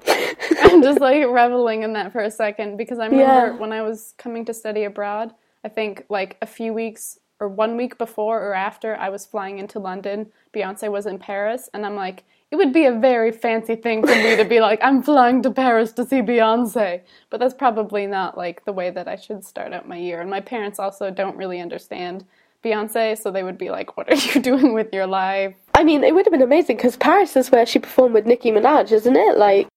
I'm 0.07 0.81
just 0.81 1.01
like 1.01 1.25
reveling 1.27 1.83
in 1.83 1.93
that 1.93 2.11
for 2.11 2.21
a 2.21 2.31
second 2.31 2.77
because 2.77 2.99
I 2.99 3.05
remember 3.07 3.23
Yeah. 3.23 3.59
when 3.59 3.73
I 3.73 3.81
was 3.81 4.13
coming 4.17 4.45
to 4.45 4.53
study 4.53 4.83
abroad, 4.83 5.33
I 5.65 5.69
think 5.69 6.05
like 6.09 6.37
a 6.41 6.45
few 6.45 6.73
weeks 6.73 7.19
or 7.41 7.49
one 7.49 7.75
week 7.75 7.97
before 7.97 8.39
or 8.39 8.53
after 8.53 8.95
I 8.95 9.09
was 9.09 9.25
flying 9.25 9.57
into 9.57 9.79
London, 9.79 10.27
Beyonce 10.53 10.89
was 10.89 11.07
in 11.07 11.17
Paris, 11.17 11.69
and 11.73 11.85
I'm 11.85 11.95
like, 11.95 12.23
it 12.51 12.57
would 12.57 12.71
be 12.71 12.85
a 12.85 12.91
very 12.91 13.31
fancy 13.31 13.75
thing 13.75 14.05
for 14.05 14.13
me 14.13 14.35
to 14.35 14.45
be 14.45 14.59
like, 14.67 14.79
I'm 14.83 15.01
flying 15.01 15.41
to 15.41 15.51
Paris 15.51 15.91
to 15.93 16.05
see 16.05 16.21
Beyonce. 16.21 17.01
But 17.29 17.39
that's 17.39 17.53
probably 17.53 18.05
not 18.05 18.37
like 18.37 18.63
the 18.65 18.73
way 18.73 18.91
that 18.91 19.07
I 19.07 19.15
should 19.15 19.43
start 19.43 19.73
out 19.73 19.87
my 19.87 19.97
year. 19.97 20.21
And 20.21 20.29
my 20.29 20.41
parents 20.41 20.77
also 20.77 21.09
don't 21.09 21.37
really 21.37 21.59
understand 21.59 22.25
Beyonce, 22.63 23.17
so 23.17 23.31
they 23.31 23.41
would 23.41 23.57
be 23.57 23.71
like, 23.71 23.97
What 23.97 24.11
are 24.11 24.15
you 24.15 24.39
doing 24.51 24.73
with 24.73 24.93
your 24.93 25.07
life? 25.07 25.55
I 25.73 25.83
mean, 25.83 26.03
it 26.03 26.13
would 26.13 26.25
have 26.27 26.31
been 26.31 26.43
amazing 26.43 26.75
because 26.77 26.95
Paris 26.95 27.35
is 27.35 27.51
where 27.51 27.65
she 27.65 27.79
performed 27.79 28.13
with 28.13 28.27
Nicki 28.27 28.51
Minaj, 28.51 28.91
isn't 28.91 29.15
it? 29.15 29.37
Like, 29.37 29.67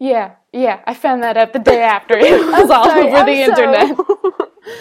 Yeah, 0.00 0.32
yeah, 0.52 0.80
I 0.86 0.94
found 0.94 1.22
that 1.22 1.36
out 1.36 1.52
the 1.52 1.60
day 1.60 1.82
after 1.82 2.18
it 2.18 2.32
was 2.50 2.68
all 2.68 2.84
sorry, 2.86 3.06
over 3.06 3.16
I'm 3.18 3.26
the 3.26 3.42
internet. 3.42 3.96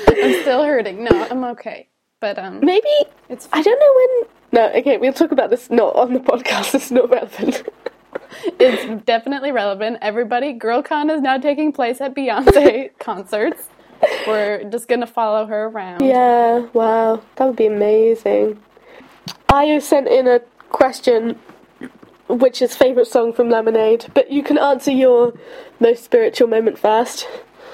I'm 0.10 0.42
still 0.42 0.64
hurting. 0.64 1.04
No, 1.04 1.28
I'm 1.30 1.44
okay. 1.44 1.91
But 2.22 2.38
um, 2.40 2.60
maybe 2.64 2.88
it's 3.30 3.50
I 3.52 3.62
don't 3.62 3.80
know 3.80 3.94
when. 3.96 4.30
No, 4.54 4.80
okay, 4.80 4.98
we'll 4.98 5.12
talk 5.14 5.32
about 5.32 5.50
this 5.50 5.70
not 5.70 5.96
on 5.96 6.14
the 6.14 6.20
podcast. 6.20 6.76
It's 6.76 6.92
not 6.92 7.10
relevant. 7.10 7.68
it's 8.60 9.04
definitely 9.06 9.52
relevant. 9.52 9.98
Everybody, 10.02 10.58
GirlCon 10.58 11.14
is 11.14 11.22
now 11.22 11.38
taking 11.40 11.72
place 11.74 12.00
at 12.00 12.14
Beyonce 12.14 12.92
concerts. 13.00 13.68
We're 14.28 14.64
just 14.70 14.88
gonna 14.88 15.08
follow 15.08 15.46
her 15.48 15.66
around. 15.66 16.02
yeah, 16.06 16.60
wow, 16.74 17.22
that 17.36 17.46
would 17.46 17.56
be 17.56 17.66
amazing. 17.68 18.62
I 19.50 19.80
sent 19.80 20.08
in 20.08 20.28
a 20.28 20.40
question, 20.70 21.40
which 22.28 22.62
is 22.62 22.76
favorite 22.76 23.08
song 23.08 23.34
from 23.34 23.50
Lemonade, 23.50 24.06
but 24.14 24.32
you 24.32 24.44
can 24.44 24.58
answer 24.58 24.92
your 24.92 25.34
most 25.80 26.04
spiritual 26.04 26.48
moment 26.48 26.78
first, 26.78 27.28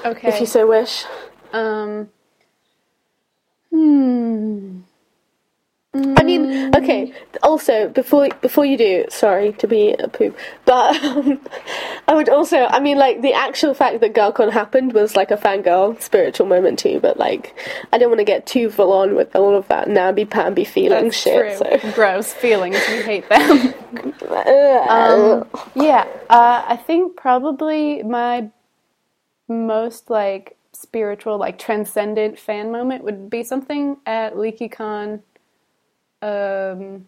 Okay. 0.06 0.30
if 0.30 0.40
you 0.40 0.46
so 0.46 0.68
wish. 0.68 1.04
Um. 1.52 2.10
Hmm. 3.72 4.80
I 5.94 6.17
mean, 6.28 6.76
okay. 6.76 7.14
Also, 7.42 7.90
before 7.90 8.30
before 8.42 8.66
you 8.66 8.78
do, 8.78 9.06
sorry 9.10 9.54
to 9.54 9.68
be 9.68 9.94
a 9.94 10.08
poop, 10.08 10.38
but 10.66 11.02
um, 11.04 11.40
I 12.08 12.14
would 12.14 12.30
also, 12.30 12.66
I 12.66 12.80
mean, 12.80 12.98
like 12.98 13.22
the 13.22 13.34
actual 13.34 13.74
fact 13.74 14.02
that 14.02 14.14
GirlCon 14.14 14.52
happened 14.52 14.94
was 14.94 15.16
like 15.16 15.32
a 15.32 15.38
fangirl 15.38 16.02
spiritual 16.02 16.48
moment 16.48 16.80
too. 16.80 17.00
But 17.00 17.18
like, 17.18 17.56
I 17.92 17.98
don't 17.98 18.10
want 18.10 18.20
to 18.20 18.26
get 18.26 18.46
too 18.46 18.70
full 18.70 18.92
on 18.94 19.16
with 19.16 19.36
all 19.36 19.56
of 19.56 19.68
that 19.70 19.88
namby 19.88 20.26
pamby 20.26 20.66
feeling 20.66 21.06
That's 21.06 21.18
shit. 21.18 21.58
true. 21.58 21.92
Gross 21.94 22.34
feelings. 22.34 22.78
We 22.90 23.02
hate 23.02 23.28
them. 23.30 23.74
So, 24.20 24.28
uh, 24.34 25.44
Yeah, 25.76 26.06
uh, 26.30 26.66
I 26.68 26.76
think 26.78 27.16
probably 27.18 28.04
my 28.04 28.50
most 29.48 30.10
like 30.10 30.58
spiritual, 30.74 31.38
like 31.38 31.58
transcendent 31.58 32.38
fan 32.38 32.72
moment 32.72 33.04
would 33.04 33.30
be 33.30 33.44
something 33.44 33.98
at 34.06 34.36
LeakyCon, 34.36 35.22
um, 36.22 37.08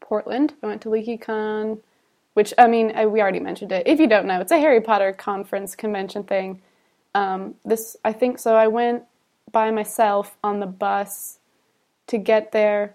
Portland. 0.00 0.54
I 0.62 0.66
went 0.66 0.82
to 0.82 0.88
LeakyCon, 0.90 1.80
which 2.34 2.54
I 2.58 2.66
mean 2.68 2.92
I, 2.96 3.06
we 3.06 3.20
already 3.20 3.40
mentioned 3.40 3.72
it. 3.72 3.86
If 3.86 4.00
you 4.00 4.06
don't 4.08 4.26
know, 4.26 4.40
it's 4.40 4.52
a 4.52 4.58
Harry 4.60 4.80
Potter 4.80 5.12
conference 5.12 5.76
convention 5.76 6.24
thing. 6.24 6.62
Um, 7.14 7.54
this 7.64 7.96
I 8.04 8.12
think 8.12 8.38
so. 8.38 8.56
I 8.56 8.68
went 8.68 9.04
by 9.52 9.70
myself 9.70 10.36
on 10.44 10.60
the 10.60 10.66
bus 10.66 11.38
to 12.08 12.18
get 12.18 12.52
there 12.52 12.94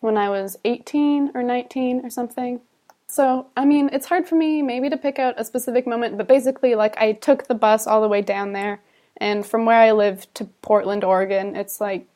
when 0.00 0.16
I 0.18 0.30
was 0.30 0.58
18 0.64 1.32
or 1.34 1.42
19 1.42 2.04
or 2.06 2.10
something 2.10 2.60
So, 3.08 3.48
I 3.56 3.64
mean, 3.66 3.90
it's 3.92 4.06
hard 4.06 4.28
for 4.28 4.36
me 4.36 4.62
maybe 4.62 4.90
to 4.90 4.96
pick 4.96 5.18
out 5.18 5.34
a 5.38 5.44
specific 5.44 5.86
moment, 5.86 6.16
but 6.18 6.28
basically, 6.28 6.74
like, 6.76 6.96
I 6.98 7.12
took 7.12 7.46
the 7.48 7.54
bus 7.54 7.86
all 7.86 8.02
the 8.02 8.08
way 8.08 8.22
down 8.22 8.52
there, 8.54 8.80
and 9.18 9.46
from 9.46 9.66
where 9.66 9.78
I 9.80 9.92
live 9.92 10.32
to 10.34 10.46
Portland, 10.62 11.04
Oregon, 11.04 11.56
it's 11.56 11.80
like 11.80 12.06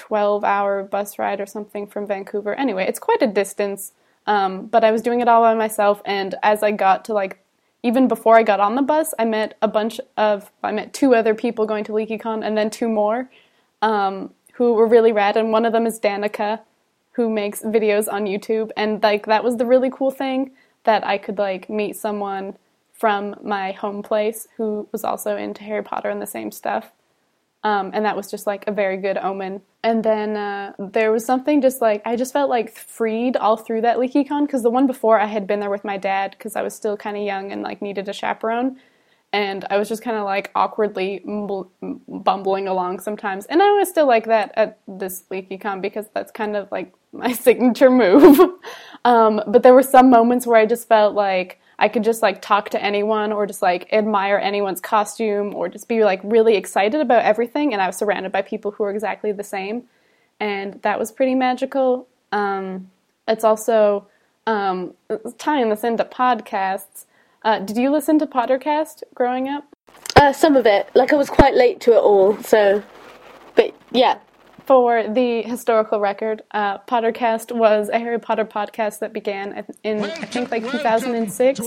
12 0.00 0.44
hour 0.44 0.82
bus 0.82 1.18
ride 1.18 1.40
or 1.40 1.46
something 1.46 1.86
from 1.86 2.06
Vancouver. 2.06 2.54
Anyway, 2.54 2.84
it's 2.86 2.98
quite 2.98 3.22
a 3.22 3.26
distance, 3.26 3.92
um, 4.26 4.66
but 4.66 4.82
I 4.82 4.90
was 4.90 5.02
doing 5.02 5.20
it 5.20 5.28
all 5.28 5.42
by 5.42 5.54
myself, 5.54 6.02
and 6.04 6.34
as 6.42 6.62
I 6.62 6.70
got 6.72 7.04
to, 7.06 7.12
like, 7.12 7.38
even 7.82 8.08
before 8.08 8.36
I 8.36 8.42
got 8.42 8.60
on 8.60 8.74
the 8.74 8.82
bus, 8.82 9.14
I 9.18 9.24
met 9.24 9.56
a 9.62 9.68
bunch 9.68 10.00
of, 10.16 10.50
I 10.62 10.72
met 10.72 10.92
two 10.92 11.14
other 11.14 11.34
people 11.34 11.66
going 11.66 11.84
to 11.84 11.92
LeakyCon, 11.92 12.44
and 12.44 12.56
then 12.56 12.70
two 12.70 12.88
more 12.88 13.30
um, 13.82 14.32
who 14.54 14.74
were 14.74 14.86
really 14.86 15.12
rad, 15.12 15.36
and 15.36 15.52
one 15.52 15.64
of 15.64 15.72
them 15.72 15.86
is 15.86 16.00
Danica 16.00 16.60
who 17.12 17.28
makes 17.28 17.62
videos 17.62 18.10
on 18.10 18.24
YouTube 18.24 18.70
and 18.76 19.02
like 19.02 19.26
that 19.26 19.44
was 19.44 19.56
the 19.56 19.66
really 19.66 19.90
cool 19.90 20.10
thing 20.10 20.52
that 20.84 21.04
I 21.06 21.18
could 21.18 21.38
like 21.38 21.68
meet 21.68 21.96
someone 21.96 22.56
from 22.92 23.34
my 23.42 23.72
home 23.72 24.02
place 24.02 24.46
who 24.56 24.88
was 24.92 25.04
also 25.04 25.36
into 25.36 25.62
Harry 25.62 25.82
Potter 25.82 26.10
and 26.10 26.20
the 26.20 26.26
same 26.26 26.50
stuff. 26.50 26.92
Um, 27.62 27.90
and 27.92 28.04
that 28.06 28.16
was 28.16 28.30
just 28.30 28.46
like 28.46 28.64
a 28.66 28.72
very 28.72 28.96
good 28.96 29.18
omen. 29.18 29.60
And 29.82 30.02
then 30.02 30.36
uh, 30.36 30.72
there 30.78 31.12
was 31.12 31.24
something 31.24 31.60
just 31.60 31.80
like 31.80 32.02
I 32.06 32.16
just 32.16 32.32
felt 32.32 32.48
like 32.48 32.72
freed 32.74 33.36
all 33.36 33.56
through 33.56 33.82
that 33.82 33.98
LeakyCon 33.98 34.46
because 34.46 34.62
the 34.62 34.70
one 34.70 34.86
before 34.86 35.20
I 35.20 35.26
had 35.26 35.46
been 35.46 35.60
there 35.60 35.70
with 35.70 35.84
my 35.84 35.98
dad 35.98 36.32
because 36.32 36.56
I 36.56 36.62
was 36.62 36.74
still 36.74 36.96
kind 36.96 37.16
of 37.16 37.22
young 37.22 37.52
and 37.52 37.62
like 37.62 37.82
needed 37.82 38.08
a 38.08 38.12
chaperone, 38.14 38.80
and 39.32 39.64
I 39.70 39.78
was 39.78 39.88
just 39.88 40.02
kind 40.02 40.16
of 40.16 40.24
like 40.24 40.50
awkwardly 40.54 41.22
bumbling 42.08 42.66
along 42.66 43.00
sometimes. 43.00 43.46
And 43.46 43.62
I 43.62 43.70
was 43.72 43.88
still 43.88 44.06
like 44.06 44.26
that 44.26 44.52
at 44.54 44.78
this 44.88 45.24
LeakyCon 45.30 45.82
because 45.82 46.06
that's 46.14 46.32
kind 46.32 46.56
of 46.56 46.70
like 46.72 46.92
my 47.12 47.32
signature 47.32 47.90
move. 47.90 48.38
um, 49.04 49.42
but 49.46 49.62
there 49.62 49.74
were 49.74 49.82
some 49.82 50.08
moments 50.08 50.46
where 50.46 50.58
I 50.58 50.66
just 50.66 50.88
felt 50.88 51.14
like 51.14 51.60
I 51.80 51.88
could 51.88 52.04
just 52.04 52.20
like 52.20 52.42
talk 52.42 52.68
to 52.70 52.82
anyone 52.82 53.32
or 53.32 53.46
just 53.46 53.62
like 53.62 53.90
admire 53.90 54.36
anyone's 54.36 54.82
costume 54.82 55.54
or 55.54 55.68
just 55.70 55.88
be 55.88 56.04
like 56.04 56.20
really 56.22 56.54
excited 56.56 57.00
about 57.00 57.24
everything. 57.24 57.72
And 57.72 57.80
I 57.80 57.86
was 57.86 57.96
surrounded 57.96 58.32
by 58.32 58.42
people 58.42 58.70
who 58.70 58.84
were 58.84 58.90
exactly 58.90 59.32
the 59.32 59.42
same. 59.42 59.84
And 60.38 60.80
that 60.82 60.98
was 60.98 61.10
pretty 61.10 61.34
magical. 61.34 62.06
Um, 62.32 62.90
it's 63.26 63.44
also 63.44 64.06
um, 64.46 64.92
tying 65.38 65.70
this 65.70 65.82
into 65.82 66.04
podcasts. 66.04 67.06
Uh, 67.42 67.60
did 67.60 67.78
you 67.78 67.90
listen 67.90 68.18
to 68.18 68.26
Pottercast 68.26 69.02
growing 69.14 69.48
up? 69.48 69.64
Uh, 70.16 70.34
some 70.34 70.56
of 70.56 70.66
it. 70.66 70.90
Like 70.94 71.14
I 71.14 71.16
was 71.16 71.30
quite 71.30 71.54
late 71.54 71.80
to 71.80 71.92
it 71.92 72.00
all, 72.00 72.36
so. 72.42 72.82
But 73.54 73.74
yeah. 73.90 74.18
For 74.70 75.02
the 75.08 75.42
historical 75.42 75.98
record, 75.98 76.42
uh, 76.52 76.78
Pottercast 76.78 77.50
was 77.50 77.88
a 77.88 77.98
Harry 77.98 78.20
Potter 78.20 78.44
podcast 78.44 79.00
that 79.00 79.12
began 79.12 79.66
in 79.82 80.04
I 80.04 80.26
think 80.26 80.52
like 80.52 80.62
2006, 80.62 81.58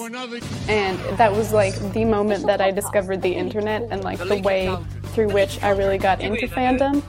and 0.69 0.97
that 1.17 1.33
was 1.33 1.51
like 1.51 1.73
the 1.91 2.05
moment 2.05 2.45
that 2.45 2.61
I 2.61 2.71
discovered 2.71 3.21
the 3.21 3.35
internet 3.35 3.81
and 3.91 4.05
like 4.05 4.19
the 4.19 4.37
way 4.37 4.73
through 5.07 5.33
which 5.33 5.61
I 5.61 5.71
really 5.71 5.97
got 5.97 6.21
into 6.21 6.47
fandom. 6.47 7.03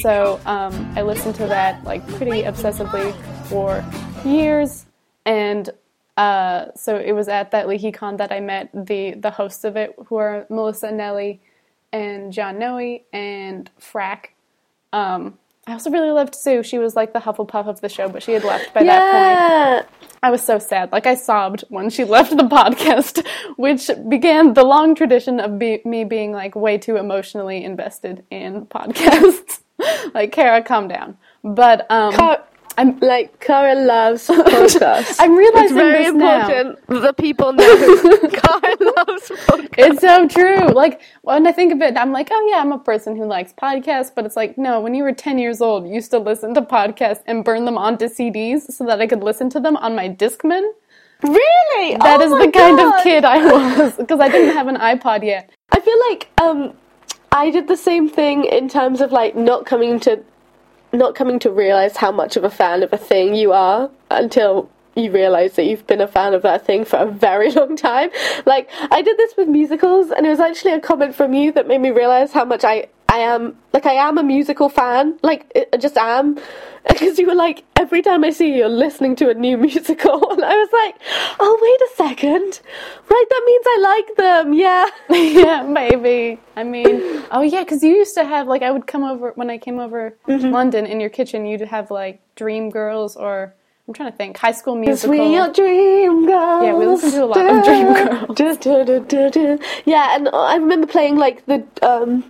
So 0.00 0.40
um, 0.46 0.92
I 0.94 1.02
listened 1.02 1.34
to 1.34 1.46
that 1.48 1.82
like 1.82 2.06
pretty 2.06 2.44
obsessively 2.44 3.12
for 3.46 3.84
years, 4.24 4.86
and 5.26 5.68
uh, 6.16 6.66
so 6.76 6.96
it 6.96 7.16
was 7.16 7.26
at 7.26 7.50
that 7.50 7.66
LeakyCon 7.66 8.18
that 8.18 8.30
I 8.30 8.38
met 8.38 8.70
the 8.72 9.14
the 9.14 9.32
hosts 9.32 9.64
of 9.64 9.74
it, 9.74 9.96
who 10.06 10.14
are 10.18 10.46
Melissa 10.48 10.92
Anelli 10.92 11.40
and 11.92 12.32
John 12.32 12.60
Noe 12.60 13.00
and 13.12 13.68
Frack. 13.80 14.26
Um, 14.92 15.38
I 15.66 15.74
also 15.74 15.90
really 15.90 16.10
loved 16.10 16.34
Sue. 16.34 16.64
She 16.64 16.78
was 16.78 16.96
like 16.96 17.12
the 17.12 17.20
Hufflepuff 17.20 17.68
of 17.68 17.80
the 17.80 17.88
show, 17.88 18.08
but 18.08 18.22
she 18.22 18.32
had 18.32 18.42
left 18.42 18.74
by 18.74 18.80
yeah. 18.80 18.98
that 18.98 19.88
point. 19.88 20.10
I 20.20 20.30
was 20.30 20.42
so 20.42 20.58
sad. 20.58 20.90
Like 20.90 21.06
I 21.06 21.14
sobbed 21.14 21.64
when 21.68 21.88
she 21.88 22.02
left 22.02 22.36
the 22.36 22.42
podcast, 22.42 23.24
which 23.56 23.88
began 24.08 24.54
the 24.54 24.64
long 24.64 24.94
tradition 24.96 25.38
of 25.38 25.58
be- 25.58 25.82
me 25.84 26.02
being 26.04 26.32
like 26.32 26.56
way 26.56 26.78
too 26.78 26.96
emotionally 26.96 27.62
invested 27.62 28.24
in 28.30 28.66
podcasts. 28.66 29.60
like 30.14 30.32
Kara, 30.32 30.62
calm 30.62 30.88
down. 30.88 31.16
But 31.44 31.88
um, 31.90 32.12
I'm 32.78 32.98
like 33.00 33.40
Kara 33.40 33.74
loves 33.74 34.28
podcasts. 34.28 35.16
I'm 35.20 35.36
realizing 35.36 35.64
it's 35.64 35.72
very 35.74 36.06
important 36.06 36.88
now. 36.88 37.00
the 37.00 37.12
people 37.12 37.52
know 37.52 37.76
Kara 37.86 38.76
loves 38.96 39.28
podcasts. 39.28 39.74
It's 39.78 40.00
so 40.00 40.26
true. 40.26 40.68
Like 40.68 41.02
when 41.22 41.46
I 41.46 41.52
think 41.52 41.72
of 41.72 41.82
it, 41.82 41.96
I'm 41.96 42.12
like, 42.12 42.28
oh 42.30 42.48
yeah, 42.50 42.58
I'm 42.58 42.72
a 42.72 42.78
person 42.78 43.16
who 43.16 43.26
likes 43.26 43.52
podcasts. 43.52 44.12
But 44.14 44.24
it's 44.24 44.36
like, 44.36 44.56
no, 44.56 44.80
when 44.80 44.94
you 44.94 45.02
were 45.02 45.12
10 45.12 45.38
years 45.38 45.60
old, 45.60 45.86
you 45.86 45.94
used 45.94 46.10
to 46.12 46.18
listen 46.18 46.54
to 46.54 46.62
podcasts 46.62 47.22
and 47.26 47.44
burn 47.44 47.64
them 47.64 47.76
onto 47.76 48.06
CDs 48.06 48.70
so 48.72 48.84
that 48.86 49.00
I 49.00 49.06
could 49.06 49.22
listen 49.22 49.50
to 49.50 49.60
them 49.60 49.76
on 49.76 49.94
my 49.94 50.08
Discman. 50.08 50.72
Really? 51.22 51.96
That 51.96 52.20
oh 52.20 52.24
is 52.24 52.30
the 52.30 52.50
God. 52.50 52.76
kind 52.76 52.80
of 52.80 53.02
kid 53.02 53.24
I 53.24 53.44
was 53.44 53.96
because 53.96 54.18
I 54.18 54.28
didn't 54.28 54.54
have 54.54 54.66
an 54.66 54.76
iPod 54.76 55.24
yet. 55.24 55.50
I 55.70 55.80
feel 55.80 55.98
like 56.10 56.28
um, 56.40 56.74
I 57.30 57.50
did 57.50 57.68
the 57.68 57.76
same 57.76 58.08
thing 58.08 58.44
in 58.44 58.68
terms 58.68 59.00
of 59.00 59.12
like 59.12 59.36
not 59.36 59.64
coming 59.64 60.00
to 60.00 60.22
not 60.98 61.14
coming 61.14 61.38
to 61.40 61.50
realize 61.50 61.96
how 61.96 62.12
much 62.12 62.36
of 62.36 62.44
a 62.44 62.50
fan 62.50 62.82
of 62.82 62.92
a 62.92 62.98
thing 62.98 63.34
you 63.34 63.52
are 63.52 63.90
until 64.10 64.68
you 64.94 65.10
realize 65.10 65.54
that 65.54 65.64
you've 65.64 65.86
been 65.86 66.00
a 66.00 66.08
fan 66.08 66.34
of 66.34 66.42
that 66.42 66.66
thing 66.66 66.84
for 66.84 66.96
a 66.96 67.06
very 67.06 67.50
long 67.60 67.76
time. 67.76 68.10
Like, 68.44 68.68
I 68.90 69.02
did 69.02 69.16
this 69.16 69.34
with 69.36 69.48
musicals, 69.48 70.10
and 70.10 70.26
it 70.26 70.28
was 70.28 70.40
actually 70.40 70.74
a 70.74 70.80
comment 70.80 71.14
from 71.14 71.32
you 71.34 71.52
that 71.52 71.66
made 71.66 71.80
me 71.80 71.90
realize 71.90 72.32
how 72.32 72.44
much 72.44 72.64
I, 72.64 72.88
I 73.12 73.18
am, 73.18 73.58
like, 73.74 73.84
I 73.84 73.92
am 73.92 74.16
a 74.16 74.22
musical 74.22 74.70
fan. 74.70 75.18
Like, 75.22 75.44
I 75.72 75.76
just 75.76 75.96
am. 75.96 76.38
Because 76.88 77.16
you 77.16 77.28
were 77.28 77.34
like, 77.36 77.62
every 77.78 78.02
time 78.02 78.24
I 78.24 78.30
see 78.30 78.48
you, 78.48 78.54
you're 78.56 78.68
listening 78.68 79.14
to 79.16 79.30
a 79.30 79.34
new 79.34 79.56
musical. 79.68 80.18
And 80.32 80.44
I 80.44 80.56
was 80.56 80.72
like, 80.72 80.94
oh, 81.38 81.54
wait 81.62 81.80
a 81.88 81.90
second. 81.94 82.60
Right, 83.08 83.26
that 83.32 83.42
means 83.46 83.64
I 83.74 83.78
like 83.92 84.16
them. 84.16 84.52
Yeah. 84.54 84.86
yeah, 85.10 85.62
maybe. 85.62 86.40
I 86.56 86.64
mean, 86.64 87.22
oh, 87.30 87.42
yeah, 87.42 87.62
because 87.62 87.84
you 87.84 87.90
used 87.90 88.14
to 88.14 88.24
have, 88.24 88.48
like, 88.48 88.62
I 88.62 88.72
would 88.72 88.88
come 88.88 89.04
over, 89.04 89.30
when 89.36 89.48
I 89.48 89.58
came 89.58 89.78
over 89.78 90.16
mm-hmm. 90.26 90.50
London, 90.50 90.86
in 90.86 90.98
your 90.98 91.10
kitchen, 91.10 91.46
you'd 91.46 91.60
have, 91.60 91.90
like, 91.90 92.20
Dream 92.34 92.70
Girls 92.70 93.14
or. 93.14 93.54
I'm 93.86 93.94
trying 93.94 94.10
to 94.10 94.16
think. 94.16 94.38
High 94.38 94.52
School 94.52 94.76
Musical. 94.76 95.10
We 95.10 95.36
are 95.36 95.52
dream 95.52 96.26
girls. 96.26 96.64
Yeah, 96.64 96.74
we 96.74 96.86
listen 96.86 97.10
to 97.12 97.24
a 97.24 97.26
lot 97.26 97.50
of 97.50 97.64
Dream 97.64 97.88
Girls. 97.94 98.38
yeah, 99.84 100.16
and 100.16 100.28
I 100.32 100.56
remember 100.56 100.86
playing 100.86 101.16
like 101.16 101.44
the 101.46 101.66
um, 101.82 102.24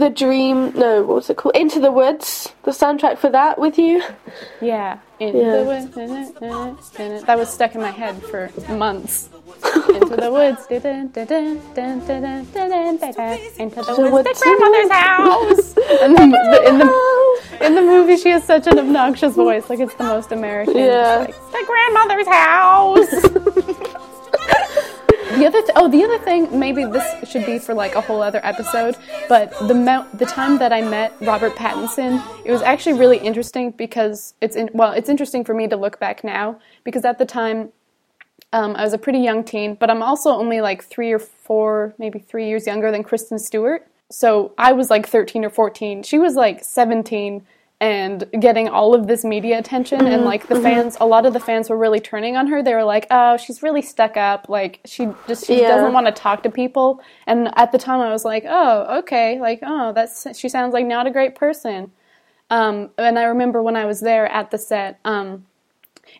the 0.00 0.10
Dream. 0.10 0.72
No, 0.74 1.02
what 1.02 1.14
was 1.14 1.30
it 1.30 1.36
called? 1.36 1.56
Into 1.56 1.78
the 1.78 1.92
Woods. 1.92 2.52
The 2.64 2.72
soundtrack 2.72 3.18
for 3.18 3.30
that 3.30 3.58
with 3.58 3.78
you. 3.78 4.02
Yeah, 4.60 4.98
Into 5.20 5.38
yeah. 5.38 5.56
the 5.56 5.64
Woods. 5.64 7.26
That 7.26 7.38
was 7.38 7.48
stuck 7.48 7.74
in 7.74 7.80
my 7.80 7.90
head 7.90 8.20
for 8.24 8.50
months. 8.68 9.28
Into 9.88 10.16
the 10.16 10.30
woods. 10.32 10.66
Into 10.70 10.80
the 14.00 14.10
woods. 14.10 14.28
The 14.28 14.34
grandmother's 14.42 14.90
house. 14.90 15.74
And 16.02 16.16
the, 16.16 16.22
in 16.66 16.78
the 16.78 16.88
in 17.66 17.74
the 17.74 17.82
movie, 17.82 18.16
she 18.16 18.30
has 18.30 18.44
such 18.44 18.66
an 18.66 18.78
obnoxious 18.78 19.34
voice. 19.34 19.68
Like 19.68 19.80
it's 19.80 19.94
the 19.94 20.04
most 20.04 20.32
American. 20.32 20.76
Yeah. 20.76 21.26
Like, 21.26 21.34
the 21.52 21.64
grandmother's 21.66 22.26
house. 22.26 23.39
The 25.40 25.46
other 25.46 25.62
th- 25.62 25.72
oh, 25.74 25.88
the 25.88 26.04
other 26.04 26.18
thing, 26.18 26.58
maybe 26.58 26.84
this 26.84 27.26
should 27.26 27.46
be 27.46 27.58
for 27.58 27.72
like 27.72 27.94
a 27.94 28.02
whole 28.02 28.20
other 28.20 28.40
episode, 28.44 28.94
but 29.26 29.50
the 29.60 30.06
the 30.12 30.26
time 30.26 30.58
that 30.58 30.70
I 30.70 30.82
met 30.82 31.14
Robert 31.22 31.54
Pattinson, 31.54 32.22
it 32.44 32.52
was 32.52 32.60
actually 32.60 32.98
really 32.98 33.16
interesting 33.16 33.70
because 33.70 34.34
it's 34.42 34.54
in- 34.54 34.68
well, 34.74 34.92
it's 34.92 35.08
interesting 35.08 35.42
for 35.42 35.54
me 35.54 35.66
to 35.68 35.78
look 35.78 35.98
back 35.98 36.22
now 36.22 36.60
because 36.84 37.06
at 37.06 37.16
the 37.16 37.24
time 37.24 37.72
um, 38.52 38.76
I 38.76 38.84
was 38.84 38.92
a 38.92 38.98
pretty 38.98 39.20
young 39.20 39.42
teen, 39.42 39.76
but 39.76 39.88
I'm 39.88 40.02
also 40.02 40.28
only 40.28 40.60
like 40.60 40.84
three 40.84 41.10
or 41.10 41.18
four, 41.18 41.94
maybe 41.96 42.18
three 42.18 42.46
years 42.46 42.66
younger 42.66 42.90
than 42.90 43.02
Kristen 43.02 43.38
Stewart. 43.38 43.86
So 44.10 44.52
I 44.58 44.72
was 44.72 44.90
like 44.90 45.08
13 45.08 45.42
or 45.46 45.50
14. 45.50 46.02
She 46.02 46.18
was 46.18 46.34
like 46.34 46.62
17 46.62 47.46
and 47.80 48.26
getting 48.38 48.68
all 48.68 48.94
of 48.94 49.06
this 49.06 49.24
media 49.24 49.58
attention 49.58 50.06
and 50.06 50.24
like 50.24 50.48
the 50.48 50.54
mm-hmm. 50.54 50.64
fans 50.64 50.96
a 51.00 51.06
lot 51.06 51.24
of 51.24 51.32
the 51.32 51.40
fans 51.40 51.70
were 51.70 51.78
really 51.78 52.00
turning 52.00 52.36
on 52.36 52.46
her. 52.48 52.62
They 52.62 52.74
were 52.74 52.84
like 52.84 53.06
oh 53.10 53.38
she's 53.38 53.62
really 53.62 53.80
stuck 53.80 54.16
up. 54.16 54.48
Like 54.48 54.80
she 54.84 55.08
just 55.26 55.46
she 55.46 55.62
yeah. 55.62 55.68
doesn't 55.68 55.92
want 55.92 56.06
to 56.06 56.12
talk 56.12 56.42
to 56.42 56.50
people. 56.50 57.00
And 57.26 57.50
at 57.56 57.72
the 57.72 57.78
time 57.78 58.00
i 58.00 58.10
was 58.10 58.24
like 58.24 58.44
oh 58.46 58.98
okay. 58.98 59.40
Like 59.40 59.60
oh 59.62 59.92
that's 59.94 60.38
she 60.38 60.48
sounds 60.48 60.74
like 60.74 60.86
not 60.86 61.06
a 61.06 61.10
great 61.10 61.34
person. 61.34 61.92
Um, 62.50 62.90
and 62.98 63.18
i 63.18 63.22
remember 63.22 63.62
when 63.62 63.76
i 63.76 63.84
was 63.84 64.00
there 64.00 64.26
at 64.26 64.50
the 64.50 64.58
set 64.58 64.98
um, 65.04 65.46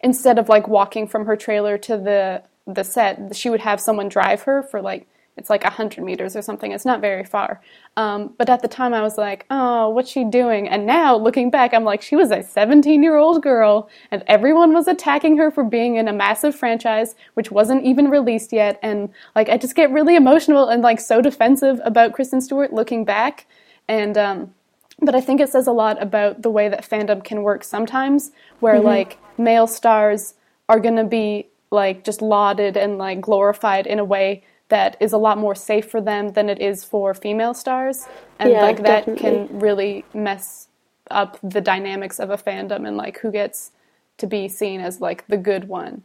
instead 0.01 0.39
of 0.39 0.49
like 0.49 0.69
walking 0.69 1.09
from 1.09 1.27
her 1.27 1.37
trailer 1.37 1.77
to 1.79 1.97
the 1.97 2.45
the 2.67 2.85
set 2.85 3.35
she 3.35 3.51
would 3.51 3.61
have 3.61 3.81
someone 3.81 4.09
drive 4.09 4.43
her 4.43 4.63
for 4.63 4.81
like 4.81 5.09
it's 5.41 5.51
like 5.51 5.65
100 5.65 6.05
meters 6.05 6.37
or 6.37 6.43
something. 6.43 6.71
It's 6.71 6.85
not 6.85 7.01
very 7.01 7.25
far. 7.25 7.61
Um, 7.97 8.35
but 8.37 8.51
at 8.51 8.61
the 8.61 8.69
time, 8.69 8.93
I 8.93 9.01
was 9.01 9.17
like, 9.17 9.47
oh, 9.51 9.89
what's 9.89 10.11
she 10.11 10.23
doing? 10.23 10.69
And 10.69 10.87
now, 10.87 11.17
looking 11.17 11.51
back, 11.51 11.73
I'm 11.73 11.83
like, 11.83 12.03
she 12.03 12.15
was 12.15 12.31
a 12.31 12.43
17 12.43 13.03
year 13.03 13.17
old 13.17 13.43
girl, 13.43 13.89
and 14.11 14.23
everyone 14.27 14.75
was 14.75 14.87
attacking 14.87 15.39
her 15.39 15.51
for 15.51 15.65
being 15.65 15.97
in 15.97 16.07
a 16.09 16.13
massive 16.13 16.55
franchise, 16.55 17.15
which 17.35 17.51
wasn't 17.51 17.85
even 17.85 18.09
released 18.09 18.53
yet. 18.53 18.79
And 18.83 19.09
like, 19.35 19.49
I 19.49 19.57
just 19.57 19.75
get 19.75 19.91
really 19.91 20.15
emotional 20.15 20.69
and 20.69 20.83
like 20.83 21.01
so 21.01 21.23
defensive 21.23 21.81
about 21.85 22.13
Kristen 22.13 22.43
Stewart 22.43 22.73
looking 22.73 23.07
back. 23.07 23.47
And, 23.89 24.17
um, 24.19 24.55
but 25.01 25.15
I 25.15 25.23
think 25.23 25.41
it 25.41 25.49
says 25.49 25.67
a 25.67 25.73
lot 25.73 26.01
about 26.03 26.43
the 26.43 26.51
way 26.51 26.69
that 26.69 26.89
fandom 26.89 27.25
can 27.25 27.43
work 27.43 27.65
sometimes, 27.65 28.31
where 28.61 28.75
mm-hmm. 28.75 28.87
like 28.87 29.19
male 29.39 29.67
stars 29.67 30.35
are 30.69 30.79
going 30.79 30.97
to 30.97 31.05
be 31.05 31.49
like 31.71 32.05
just 32.05 32.21
lauded 32.21 32.77
and 32.77 32.99
like 32.99 33.21
glorified 33.23 33.87
in 33.87 33.99
a 33.99 34.05
way 34.05 34.45
that 34.71 34.97
is 35.01 35.13
a 35.13 35.19
lot 35.19 35.39
more 35.39 35.55
safe 35.57 35.91
for 35.91 36.01
them 36.01 36.33
than 36.35 36.49
it 36.51 36.61
is 36.61 36.85
for 36.85 37.15
female 37.15 37.55
stars 37.55 38.09
and 38.41 38.53
Yeah, 38.53 38.63
like 38.63 38.83
that 38.85 39.05
definitely. 39.07 39.47
can 39.49 39.61
really 39.61 40.07
mess 40.15 40.69
up 41.11 41.39
the 41.43 41.61
dynamics 41.63 42.21
of 42.21 42.31
a 42.31 42.39
fandom 42.39 42.89
and 42.89 42.97
like 42.97 43.19
who 43.21 43.33
gets 43.33 43.73
to 44.19 44.27
be 44.27 44.49
seen 44.49 44.81
as 44.81 45.01
like 45.01 45.27
the 45.29 45.39
good 45.39 45.69
one 45.69 46.03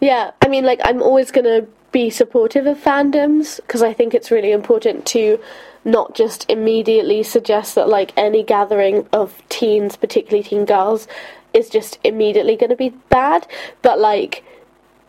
Yeah, 0.00 0.32
I 0.42 0.48
mean, 0.48 0.64
like, 0.64 0.80
I'm 0.84 1.02
always 1.02 1.30
going 1.32 1.46
to 1.46 1.68
be 1.92 2.10
supportive 2.10 2.66
of 2.66 2.78
fandoms 2.78 3.56
because 3.58 3.82
I 3.82 3.92
think 3.94 4.14
it's 4.14 4.30
really 4.30 4.52
important 4.52 5.06
to 5.08 5.40
not 5.84 6.14
just 6.14 6.48
immediately 6.50 7.22
suggest 7.24 7.74
that, 7.76 7.88
like, 7.88 8.12
any 8.16 8.42
gathering 8.44 9.08
of 9.12 9.42
teens, 9.48 9.96
particularly 9.96 10.44
teen 10.44 10.66
girls, 10.66 11.08
is 11.54 11.68
just 11.70 11.98
immediately 12.04 12.56
going 12.56 12.70
to 12.70 12.76
be 12.76 12.90
bad. 13.10 13.46
But, 13.82 13.98
like, 14.00 14.44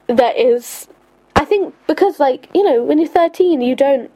there 0.08 0.34
is. 0.36 0.88
I 1.39 1.45
think 1.45 1.73
because, 1.88 2.19
like, 2.19 2.49
you 2.54 2.63
know, 2.63 2.84
when 2.84 2.99
you're 2.99 3.08
13, 3.08 3.62
you 3.62 3.75
don't. 3.75 4.12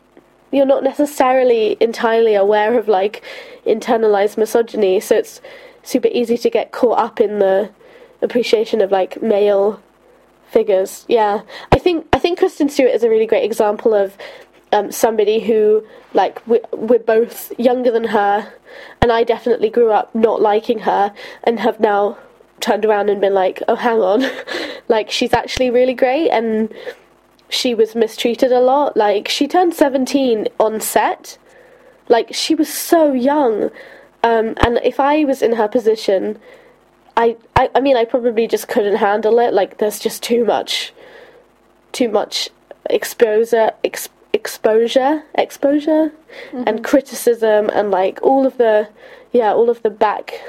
You're 0.52 0.68
not 0.68 0.84
necessarily 0.84 1.78
entirely 1.80 2.36
aware 2.36 2.78
of, 2.78 2.88
like, 2.88 3.24
internalized 3.66 4.38
misogyny, 4.38 5.00
so 5.00 5.16
it's 5.16 5.42
super 5.82 6.10
easy 6.10 6.38
to 6.38 6.50
get 6.50 6.72
caught 6.72 7.00
up 7.00 7.20
in 7.20 7.40
the 7.40 7.72
appreciation 8.22 8.80
of, 8.82 8.92
like, 8.92 9.20
male 9.24 9.82
figures. 10.54 11.06
Yeah, 11.08 11.42
I 11.72 11.80
think 11.80 12.08
I 12.14 12.20
think 12.20 12.40
Kristen 12.40 12.70
Stewart 12.70 12.92
is 12.92 13.04
a 13.04 13.10
really 13.10 13.26
great 13.26 13.46
example 13.46 13.94
of 13.94 14.16
um, 14.74 14.92
somebody 14.92 15.40
who 15.40 15.86
like 16.14 16.46
we, 16.46 16.60
we're 16.72 17.00
both 17.00 17.58
younger 17.58 17.90
than 17.90 18.06
her, 18.06 18.54
and 19.02 19.12
I 19.12 19.24
definitely 19.24 19.70
grew 19.70 19.92
up 19.92 20.14
not 20.14 20.42
liking 20.42 20.80
her, 20.80 21.14
and 21.46 21.60
have 21.60 21.80
now 21.80 22.18
turned 22.60 22.86
around 22.86 23.10
and 23.10 23.20
been 23.20 23.34
like, 23.34 23.62
oh, 23.68 23.76
hang 23.76 24.00
on, 24.00 24.24
like 24.88 25.10
she's 25.10 25.34
actually 25.34 25.70
really 25.70 25.94
great, 25.94 26.30
and 26.30 26.74
she 27.54 27.76
was 27.76 27.96
mistreated 27.96 28.52
a 28.52 28.60
lot. 28.60 28.98
Like 28.98 29.28
she 29.30 29.48
turned 29.48 29.74
seventeen 29.74 30.48
on 30.60 30.82
set, 30.82 31.38
like 32.10 32.34
she 32.34 32.56
was 32.56 32.74
so 32.74 33.14
young, 33.14 33.72
um, 34.24 34.56
and 34.62 34.80
if 34.84 35.00
I 35.00 35.24
was 35.26 35.42
in 35.42 35.54
her 35.54 35.68
position. 35.68 36.40
I, 37.16 37.38
I 37.56 37.70
I 37.76 37.80
mean 37.80 37.96
I 37.96 38.06
probably 38.06 38.48
just 38.48 38.68
couldn't 38.68 38.96
handle 38.96 39.38
it. 39.38 39.54
Like 39.54 39.78
there's 39.78 40.00
just 40.00 40.24
too 40.24 40.44
much, 40.44 40.94
too 41.92 42.10
much 42.10 42.50
exposure, 42.90 43.70
ex, 43.84 44.10
exposure, 44.34 45.22
exposure, 45.36 46.12
and 46.52 46.84
criticism, 46.84 47.70
and 47.70 47.92
like 47.92 48.20
all 48.24 48.48
of 48.48 48.58
the, 48.58 48.90
yeah, 49.32 49.54
all 49.54 49.70
of 49.70 49.84
the 49.84 49.92
back 49.92 50.42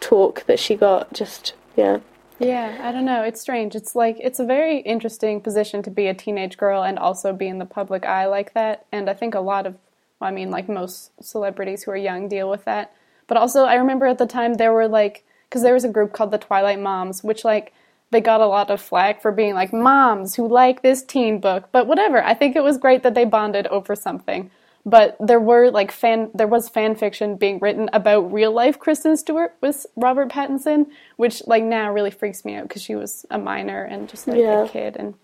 talk 0.00 0.46
that 0.46 0.58
she 0.58 0.76
got. 0.76 1.12
Just 1.12 1.52
yeah, 1.76 1.98
Yeah, 2.38 2.80
I 2.82 2.90
don't 2.90 3.04
know. 3.04 3.22
It's 3.22 3.40
strange. 3.40 3.74
It's 3.76 3.94
like 3.94 4.16
it's 4.20 4.40
a 4.40 4.44
very 4.44 4.78
interesting 4.80 5.40
position 5.40 5.82
to 5.82 5.90
be 5.90 6.08
a 6.08 6.14
teenage 6.14 6.56
girl 6.56 6.82
and 6.82 6.98
also 6.98 7.32
be 7.32 7.46
in 7.46 7.58
the 7.58 7.64
public 7.64 8.04
eye 8.04 8.26
like 8.26 8.54
that. 8.54 8.86
And 8.90 9.08
I 9.08 9.14
think 9.14 9.34
a 9.34 9.40
lot 9.40 9.66
of, 9.66 9.76
well, 10.20 10.28
I 10.28 10.32
mean, 10.32 10.50
like 10.50 10.68
most 10.68 11.12
celebrities 11.22 11.84
who 11.84 11.92
are 11.92 11.96
young 11.96 12.28
deal 12.28 12.50
with 12.50 12.64
that. 12.64 12.92
But 13.26 13.36
also, 13.36 13.64
I 13.64 13.76
remember 13.76 14.06
at 14.06 14.18
the 14.18 14.26
time 14.26 14.54
there 14.54 14.72
were 14.72 14.88
like, 14.88 15.24
because 15.48 15.62
there 15.62 15.74
was 15.74 15.84
a 15.84 15.88
group 15.88 16.12
called 16.12 16.32
the 16.32 16.38
Twilight 16.38 16.80
Moms, 16.80 17.22
which 17.22 17.44
like 17.44 17.72
they 18.10 18.20
got 18.20 18.40
a 18.40 18.46
lot 18.46 18.70
of 18.70 18.80
flack 18.80 19.22
for 19.22 19.30
being 19.30 19.54
like 19.54 19.72
moms 19.72 20.34
who 20.34 20.48
like 20.48 20.82
this 20.82 21.02
teen 21.02 21.38
book. 21.38 21.68
But 21.70 21.86
whatever. 21.86 22.22
I 22.22 22.34
think 22.34 22.56
it 22.56 22.64
was 22.64 22.78
great 22.78 23.04
that 23.04 23.14
they 23.14 23.24
bonded 23.24 23.68
over 23.68 23.94
something. 23.94 24.50
But 24.86 25.16
there 25.18 25.40
were 25.40 25.70
like 25.70 25.90
fan, 25.90 26.30
there 26.34 26.46
was 26.46 26.68
fan 26.68 26.94
fiction 26.94 27.36
being 27.36 27.58
written 27.58 27.88
about 27.92 28.32
real 28.32 28.52
life 28.52 28.78
Kristen 28.78 29.16
Stewart 29.16 29.54
with 29.62 29.86
Robert 29.96 30.28
Pattinson, 30.28 30.86
which 31.16 31.42
like 31.46 31.64
now 31.64 31.90
really 31.90 32.10
freaks 32.10 32.44
me 32.44 32.54
out 32.54 32.68
because 32.68 32.82
she 32.82 32.94
was 32.94 33.24
a 33.30 33.38
minor 33.38 33.82
and 33.82 34.08
just 34.08 34.28
like 34.28 34.38
Yeah. 34.38 34.64
a 34.64 34.68
kid. 34.68 34.96
And 34.96 35.14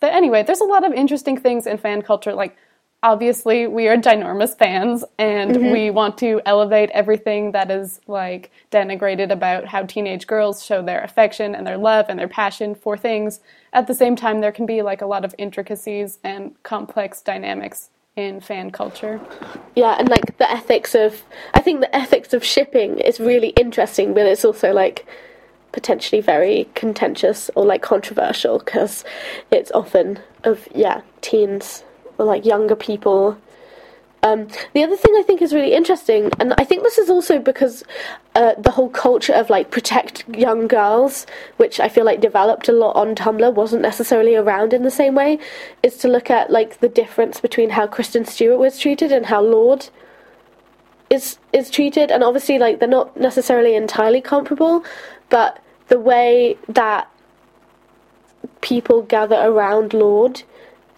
but 0.00 0.12
anyway, 0.12 0.42
there's 0.42 0.60
a 0.60 0.64
lot 0.64 0.84
of 0.84 0.92
interesting 0.92 1.36
things 1.36 1.66
in 1.66 1.78
fan 1.78 2.02
culture. 2.02 2.34
Like 2.34 2.56
obviously 3.04 3.68
we 3.68 3.86
are 3.86 3.96
ginormous 3.96 4.58
fans 4.58 5.04
and 5.18 5.52
mm-hmm. 5.52 5.70
we 5.70 5.90
want 5.90 6.18
to 6.18 6.40
elevate 6.44 6.90
everything 6.90 7.52
that 7.52 7.70
is 7.70 8.00
like 8.08 8.50
denigrated 8.72 9.30
about 9.30 9.66
how 9.66 9.84
teenage 9.84 10.26
girls 10.26 10.64
show 10.64 10.82
their 10.82 11.02
affection 11.02 11.54
and 11.54 11.66
their 11.66 11.78
love 11.78 12.06
and 12.08 12.18
their 12.18 12.28
passion 12.28 12.74
for 12.74 12.96
things. 12.96 13.40
At 13.72 13.86
the 13.86 13.94
same 13.94 14.16
time, 14.16 14.40
there 14.40 14.52
can 14.52 14.66
be 14.66 14.82
like 14.82 15.02
a 15.02 15.06
lot 15.06 15.24
of 15.24 15.34
intricacies 15.38 16.18
and 16.24 16.60
complex 16.64 17.20
dynamics 17.22 17.90
in 18.16 18.40
fan 18.40 18.70
culture. 18.70 19.20
yeah, 19.74 19.96
and 19.98 20.08
like 20.08 20.38
the 20.38 20.50
ethics 20.50 20.94
of 20.94 21.22
I 21.52 21.60
think 21.60 21.80
the 21.80 21.94
ethics 21.94 22.32
of 22.32 22.44
shipping 22.44 22.98
is 23.00 23.18
really 23.18 23.48
interesting, 23.50 24.14
but 24.14 24.26
it's 24.26 24.44
also 24.44 24.72
like 24.72 25.06
potentially 25.72 26.20
very 26.20 26.68
contentious 26.74 27.50
or 27.56 27.66
like 27.66 27.82
controversial 27.82 28.60
because 28.60 29.04
it's 29.50 29.72
often 29.72 30.20
of 30.44 30.68
yeah 30.74 31.00
teens 31.20 31.82
or 32.18 32.26
like 32.26 32.44
younger 32.44 32.76
people. 32.76 33.36
Um, 34.24 34.48
the 34.72 34.82
other 34.82 34.96
thing 34.96 35.14
I 35.18 35.22
think 35.22 35.42
is 35.42 35.52
really 35.52 35.74
interesting, 35.74 36.30
and 36.40 36.54
I 36.56 36.64
think 36.64 36.82
this 36.82 36.96
is 36.96 37.10
also 37.10 37.38
because 37.38 37.84
uh, 38.34 38.54
the 38.56 38.70
whole 38.70 38.88
culture 38.88 39.34
of 39.34 39.50
like 39.50 39.70
protect 39.70 40.26
young 40.26 40.66
girls, 40.66 41.26
which 41.58 41.78
I 41.78 41.90
feel 41.90 42.06
like 42.06 42.22
developed 42.22 42.66
a 42.70 42.72
lot 42.72 42.96
on 42.96 43.14
Tumblr, 43.14 43.54
wasn't 43.54 43.82
necessarily 43.82 44.34
around 44.34 44.72
in 44.72 44.82
the 44.82 44.90
same 44.90 45.14
way, 45.14 45.38
is 45.82 45.98
to 45.98 46.08
look 46.08 46.30
at 46.30 46.50
like 46.50 46.80
the 46.80 46.88
difference 46.88 47.38
between 47.38 47.68
how 47.70 47.86
Kristen 47.86 48.24
Stewart 48.24 48.58
was 48.58 48.78
treated 48.78 49.12
and 49.12 49.26
how 49.26 49.42
Lorde 49.42 49.90
is 51.10 51.38
is 51.52 51.68
treated, 51.68 52.10
and 52.10 52.24
obviously 52.24 52.58
like 52.58 52.80
they're 52.80 52.88
not 52.88 53.14
necessarily 53.18 53.76
entirely 53.76 54.22
comparable, 54.22 54.86
but 55.28 55.60
the 55.88 56.00
way 56.00 56.56
that 56.66 57.10
people 58.62 59.02
gather 59.02 59.36
around 59.36 59.92
Lorde 59.92 60.44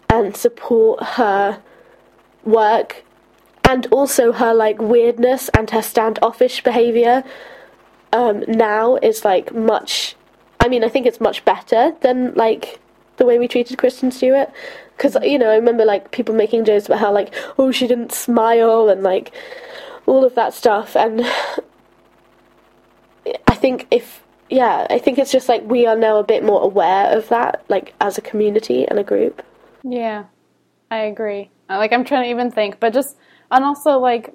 and 0.08 0.36
support 0.36 1.02
her 1.02 1.60
work 2.44 3.02
and 3.68 3.86
also 3.90 4.32
her 4.32 4.54
like 4.54 4.80
weirdness 4.80 5.48
and 5.50 5.70
her 5.70 5.82
standoffish 5.82 6.62
behavior 6.62 7.24
um, 8.12 8.44
now 8.46 8.96
is 8.96 9.24
like 9.24 9.52
much 9.52 10.16
I 10.60 10.68
mean 10.68 10.84
I 10.84 10.88
think 10.88 11.06
it's 11.06 11.20
much 11.20 11.44
better 11.44 11.92
than 12.00 12.34
like 12.34 12.80
the 13.16 13.26
way 13.26 13.38
we 13.38 13.48
treated 13.48 13.78
Kristen 13.78 14.10
Stewart. 14.10 14.50
Because 14.96 15.16
you 15.22 15.38
know 15.38 15.50
I 15.50 15.56
remember 15.56 15.84
like 15.84 16.10
people 16.10 16.34
making 16.34 16.64
jokes 16.64 16.86
about 16.86 17.00
how 17.00 17.12
like 17.12 17.34
oh 17.58 17.70
she 17.70 17.86
didn't 17.86 18.12
smile 18.12 18.88
and 18.88 19.02
like 19.02 19.32
all 20.06 20.24
of 20.24 20.34
that 20.36 20.54
stuff. 20.54 20.96
And 20.96 21.22
I 23.46 23.54
think 23.54 23.86
if 23.90 24.22
yeah 24.48 24.86
I 24.88 24.98
think 24.98 25.18
it's 25.18 25.32
just 25.32 25.48
like 25.48 25.62
we 25.64 25.86
are 25.86 25.96
now 25.96 26.18
a 26.18 26.24
bit 26.24 26.44
more 26.44 26.62
aware 26.62 27.16
of 27.16 27.28
that 27.28 27.64
like 27.68 27.94
as 28.00 28.16
a 28.16 28.22
community 28.22 28.86
and 28.86 28.98
a 28.98 29.04
group. 29.04 29.44
Yeah, 29.82 30.24
I 30.90 30.98
agree. 30.98 31.50
Like 31.68 31.92
I'm 31.92 32.04
trying 32.04 32.24
to 32.24 32.30
even 32.30 32.50
think, 32.50 32.80
but 32.80 32.92
just 32.92 33.16
and 33.50 33.64
also 33.64 33.98
like 33.98 34.32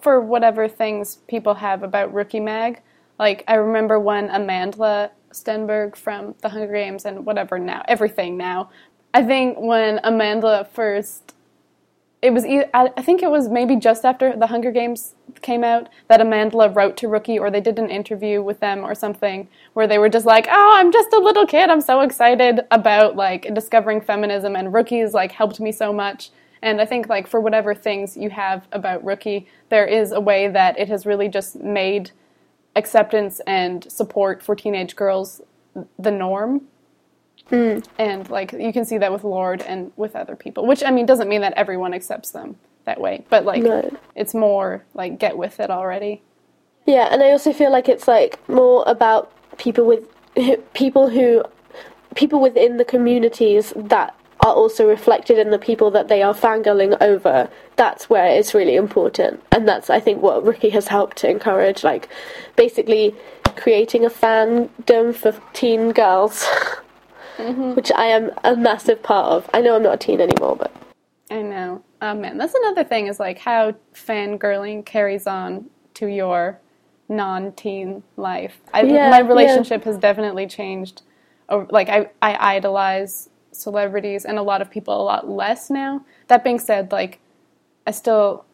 for 0.00 0.20
whatever 0.20 0.68
things 0.68 1.16
people 1.28 1.54
have 1.54 1.82
about 1.82 2.12
Rookie 2.12 2.40
Mag. 2.40 2.82
Like 3.18 3.44
I 3.48 3.54
remember 3.54 3.98
when 3.98 4.28
Amandla 4.28 5.10
Stenberg 5.32 5.96
from 5.96 6.34
The 6.40 6.48
Hunger 6.48 6.72
Games 6.72 7.04
and 7.04 7.26
whatever 7.26 7.58
now 7.58 7.82
everything 7.88 8.36
now. 8.36 8.70
I 9.14 9.22
think 9.24 9.58
when 9.58 10.00
Amanda 10.04 10.68
first 10.72 11.34
it 12.22 12.32
was 12.32 12.44
I 12.44 12.88
think 13.02 13.22
it 13.22 13.30
was 13.30 13.48
maybe 13.48 13.76
just 13.76 14.04
after 14.04 14.34
the 14.36 14.46
Hunger 14.46 14.72
Games 14.72 15.14
came 15.42 15.62
out 15.62 15.88
that 16.08 16.20
Amanda 16.20 16.70
wrote 16.70 16.96
to 16.98 17.08
Rookie 17.08 17.38
or 17.38 17.50
they 17.50 17.60
did 17.60 17.78
an 17.78 17.90
interview 17.90 18.42
with 18.42 18.58
them 18.60 18.84
or 18.84 18.94
something 18.94 19.48
where 19.74 19.86
they 19.86 19.98
were 19.98 20.08
just 20.08 20.26
like, 20.26 20.46
"Oh, 20.50 20.72
I'm 20.76 20.90
just 20.90 21.12
a 21.12 21.18
little 21.18 21.46
kid. 21.46 21.68
I'm 21.68 21.82
so 21.82 22.00
excited 22.00 22.60
about 22.70 23.16
like 23.16 23.54
discovering 23.54 24.00
feminism 24.00 24.56
and 24.56 24.72
Rookie's 24.72 25.12
like 25.12 25.32
helped 25.32 25.60
me 25.60 25.72
so 25.72 25.92
much." 25.92 26.30
And 26.62 26.80
I 26.80 26.86
think 26.86 27.08
like 27.08 27.26
for 27.26 27.40
whatever 27.40 27.74
things 27.74 28.16
you 28.16 28.30
have 28.30 28.66
about 28.72 29.04
Rookie, 29.04 29.46
there 29.68 29.86
is 29.86 30.12
a 30.12 30.20
way 30.20 30.48
that 30.48 30.78
it 30.78 30.88
has 30.88 31.06
really 31.06 31.28
just 31.28 31.56
made 31.56 32.10
acceptance 32.74 33.40
and 33.46 33.90
support 33.90 34.42
for 34.42 34.54
teenage 34.54 34.96
girls 34.96 35.40
the 35.98 36.10
norm 36.10 36.62
mm. 37.50 37.84
and 37.98 38.28
like 38.30 38.52
you 38.52 38.72
can 38.72 38.84
see 38.84 38.98
that 38.98 39.12
with 39.12 39.24
Lorde 39.24 39.62
and 39.62 39.92
with 39.96 40.16
other 40.16 40.36
people, 40.36 40.66
which 40.66 40.82
I 40.84 40.90
mean 40.90 41.06
doesn't 41.06 41.28
mean 41.28 41.40
that 41.40 41.52
everyone 41.54 41.94
accepts 41.94 42.30
them 42.30 42.56
that 42.84 43.00
way, 43.00 43.24
but 43.30 43.44
like 43.44 43.62
No. 43.62 43.96
it's 44.14 44.34
more 44.34 44.84
like 44.94 45.18
get 45.18 45.36
with 45.36 45.60
it 45.60 45.70
already. 45.70 46.22
Yeah, 46.86 47.08
and 47.10 47.22
I 47.22 47.30
also 47.32 47.52
feel 47.52 47.72
like 47.72 47.88
it's 47.88 48.06
like 48.06 48.46
more 48.48 48.84
about 48.86 49.32
people 49.58 49.84
with 49.84 50.08
people 50.74 51.08
who 51.08 51.42
people 52.14 52.40
within 52.40 52.76
the 52.76 52.84
communities 52.84 53.72
that 53.76 54.14
are 54.46 54.54
also 54.54 54.86
reflected 54.86 55.38
in 55.38 55.50
the 55.50 55.58
people 55.58 55.90
that 55.90 56.08
they 56.08 56.22
are 56.22 56.34
fangirling 56.34 56.96
over. 57.00 57.48
That's 57.74 58.08
where 58.08 58.26
it's 58.26 58.54
really 58.54 58.76
important, 58.76 59.42
and 59.50 59.66
that's 59.68 59.90
I 59.90 60.00
think 60.00 60.22
what 60.22 60.44
Rookie 60.44 60.70
has 60.70 60.88
helped 60.88 61.16
to 61.18 61.30
encourage, 61.30 61.82
like 61.82 62.08
basically 62.54 63.14
creating 63.56 64.04
a 64.04 64.10
fandom 64.10 65.14
for 65.14 65.34
teen 65.52 65.92
girls, 65.92 66.44
mm-hmm. 67.36 67.74
which 67.74 67.90
I 67.92 68.06
am 68.06 68.30
a 68.44 68.56
massive 68.56 69.02
part 69.02 69.26
of. 69.26 69.50
I 69.52 69.60
know 69.60 69.76
I'm 69.76 69.82
not 69.82 69.94
a 69.94 69.98
teen 69.98 70.20
anymore, 70.20 70.56
but 70.56 70.72
I 71.30 71.42
know. 71.42 71.82
Um, 72.00 72.18
oh 72.18 72.20
man, 72.20 72.38
that's 72.38 72.54
another 72.54 72.84
thing 72.84 73.08
is 73.08 73.18
like 73.18 73.38
how 73.38 73.74
fangirling 73.94 74.84
carries 74.86 75.26
on 75.26 75.70
to 75.94 76.06
your 76.06 76.60
non-teen 77.08 78.02
life. 78.16 78.60
I, 78.72 78.82
Yeah, 78.82 79.10
my 79.10 79.20
yeah. 79.20 79.26
relationship 79.26 79.84
has 79.84 79.98
definitely 79.98 80.46
changed. 80.46 81.02
Oh, 81.48 81.66
like 81.70 81.88
I, 81.88 82.10
I 82.20 82.56
idolize 82.56 83.28
celebrities 83.56 84.24
and 84.24 84.38
a 84.38 84.42
lot 84.42 84.60
of 84.62 84.70
people 84.70 85.00
a 85.00 85.02
lot 85.02 85.28
less 85.28 85.70
now. 85.70 86.04
That 86.28 86.44
being 86.44 86.58
said, 86.58 86.92
like 86.92 87.20
I 87.86 87.90
still 87.90 88.44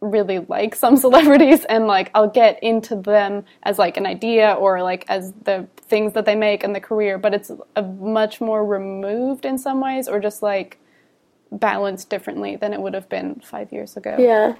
really 0.00 0.40
like 0.48 0.74
some 0.74 0.96
celebrities 1.06 1.64
and 1.66 1.86
like 1.86 2.10
I'll 2.14 2.28
get 2.30 2.62
into 2.62 2.96
them 2.96 3.44
as 3.62 3.78
like 3.78 3.96
an 3.96 4.06
idea 4.06 4.52
or 4.52 4.82
like 4.82 5.04
as 5.08 5.32
the 5.44 5.66
things 5.76 6.12
that 6.14 6.24
they 6.26 6.34
make 6.34 6.62
and 6.64 6.74
the 6.74 6.80
career, 6.80 7.18
but 7.18 7.34
it's 7.34 7.50
a 7.76 7.82
much 7.82 8.40
more 8.40 8.64
removed 8.64 9.44
in 9.44 9.58
some 9.58 9.80
ways 9.80 10.08
or 10.08 10.20
just 10.20 10.42
like 10.42 10.78
balanced 11.52 12.10
differently 12.10 12.56
than 12.56 12.72
it 12.72 12.80
would 12.80 12.94
have 12.94 13.08
been 13.08 13.36
five 13.44 13.72
years 13.72 13.96
ago. 13.96 14.16
Yeah. 14.18 14.54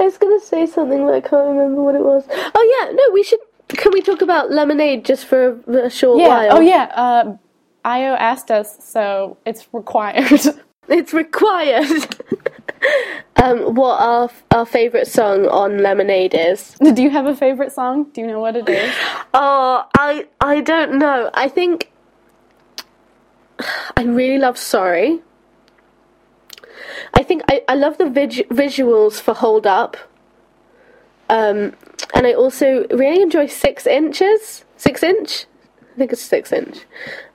I 0.00 0.04
was 0.04 0.16
gonna 0.18 0.40
say 0.40 0.66
something, 0.66 1.04
but 1.04 1.14
I 1.14 1.20
can't 1.20 1.48
remember 1.48 1.82
what 1.82 1.94
it 1.94 2.02
was. 2.04 2.24
Oh 2.30 2.78
yeah, 2.86 2.92
no, 2.92 3.10
we 3.12 3.22
should. 3.22 3.40
Can 3.68 3.92
we 3.92 4.00
talk 4.00 4.22
about 4.22 4.50
Lemonade 4.50 5.04
just 5.04 5.26
for 5.26 5.60
a, 5.66 5.86
a 5.86 5.90
short 5.90 6.20
Yeah. 6.20 6.28
while? 6.28 6.56
Oh 6.56 6.60
yeah. 6.60 6.84
Uh, 6.94 7.36
Io 7.84 8.14
asked 8.14 8.50
us, 8.50 8.76
so 8.80 9.36
it's 9.44 9.68
required. 9.72 10.40
It's 10.88 11.12
required. 11.12 12.16
um, 13.36 13.74
what 13.74 14.00
our 14.00 14.30
our 14.50 14.64
favorite 14.64 15.06
song 15.06 15.46
on 15.46 15.82
Lemonade 15.82 16.34
is? 16.34 16.76
Do 16.80 17.02
you 17.02 17.10
have 17.10 17.26
a 17.26 17.36
favorite 17.36 17.72
song? 17.72 18.04
Do 18.14 18.22
you 18.22 18.26
know 18.26 18.40
what 18.40 18.56
it 18.56 18.68
is? 18.68 18.94
Oh, 19.34 19.84
I 19.98 20.26
I 20.40 20.62
don't 20.62 20.98
know. 20.98 21.30
I 21.34 21.48
think 21.48 21.92
I 23.96 24.04
really 24.04 24.38
love 24.38 24.56
Sorry. 24.56 25.20
I 27.12 27.22
think 27.22 27.42
I, 27.48 27.62
I 27.68 27.74
love 27.74 27.98
the 27.98 28.04
visuals 28.04 29.20
for 29.20 29.34
Hold 29.34 29.66
Up. 29.66 29.96
Um, 31.28 31.74
and 32.14 32.26
I 32.26 32.32
also 32.32 32.86
really 32.90 33.20
enjoy 33.20 33.46
Six 33.46 33.86
Inches. 33.86 34.64
Six 34.76 35.02
Inch? 35.02 35.46
I 35.98 36.02
think 36.06 36.12
it's 36.12 36.22
Six 36.22 36.52
Inch. 36.52 36.78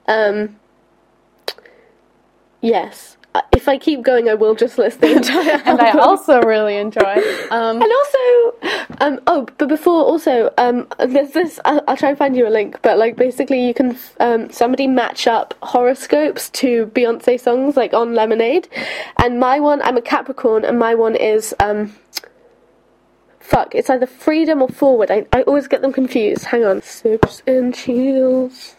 Um, 0.08 0.56
yes. 2.62 3.18
Uh, 3.36 3.42
If 3.52 3.68
I 3.68 3.78
keep 3.78 4.04
going, 4.04 4.30
I 4.30 4.36
will 4.36 4.56
just 4.56 4.78
list 4.78 5.02
the 5.02 5.12
entire 5.18 5.62
And 5.66 5.82
I 5.82 5.92
also 6.00 6.42
really 6.42 6.78
enjoy. 6.78 7.16
Um, 7.52 7.82
And 7.82 7.92
also, 7.92 8.56
um, 9.02 9.20
oh, 9.28 9.46
but 9.58 9.68
before 9.68 10.02
also, 10.02 10.50
um, 10.58 10.88
there's 10.98 11.32
this. 11.32 11.60
I'll, 11.66 11.82
I'll 11.90 11.98
try 11.98 12.08
and 12.08 12.18
find 12.18 12.38
you 12.38 12.48
a 12.48 12.54
link. 12.60 12.82
But 12.82 12.98
like, 12.98 13.18
basically, 13.18 13.68
you 13.68 13.74
can 13.74 13.98
um, 14.22 14.50
somebody 14.50 14.88
match 14.88 15.28
up 15.28 15.54
horoscopes 15.62 16.50
to 16.62 16.86
Beyonce 16.96 17.38
songs, 17.38 17.76
like 17.76 17.94
on 17.94 18.16
Lemonade. 18.16 18.70
And 19.22 19.42
my 19.42 19.60
one, 19.60 19.82
I'm 19.82 19.98
a 19.98 20.02
Capricorn, 20.02 20.64
and 20.64 20.80
my 20.80 20.96
one 20.96 21.18
is 21.18 21.54
um, 21.60 21.94
fuck. 23.44 23.76
It's 23.76 23.90
either 23.90 24.08
Freedom 24.08 24.62
or 24.62 24.70
Forward. 24.70 25.12
I 25.12 25.26
I 25.32 25.44
always 25.44 25.68
get 25.68 25.82
them 25.82 25.94
confused. 25.94 26.46
Hang 26.46 26.66
on. 26.66 26.82
Sips 26.82 27.44
and 27.46 27.74
chills. 27.76 28.76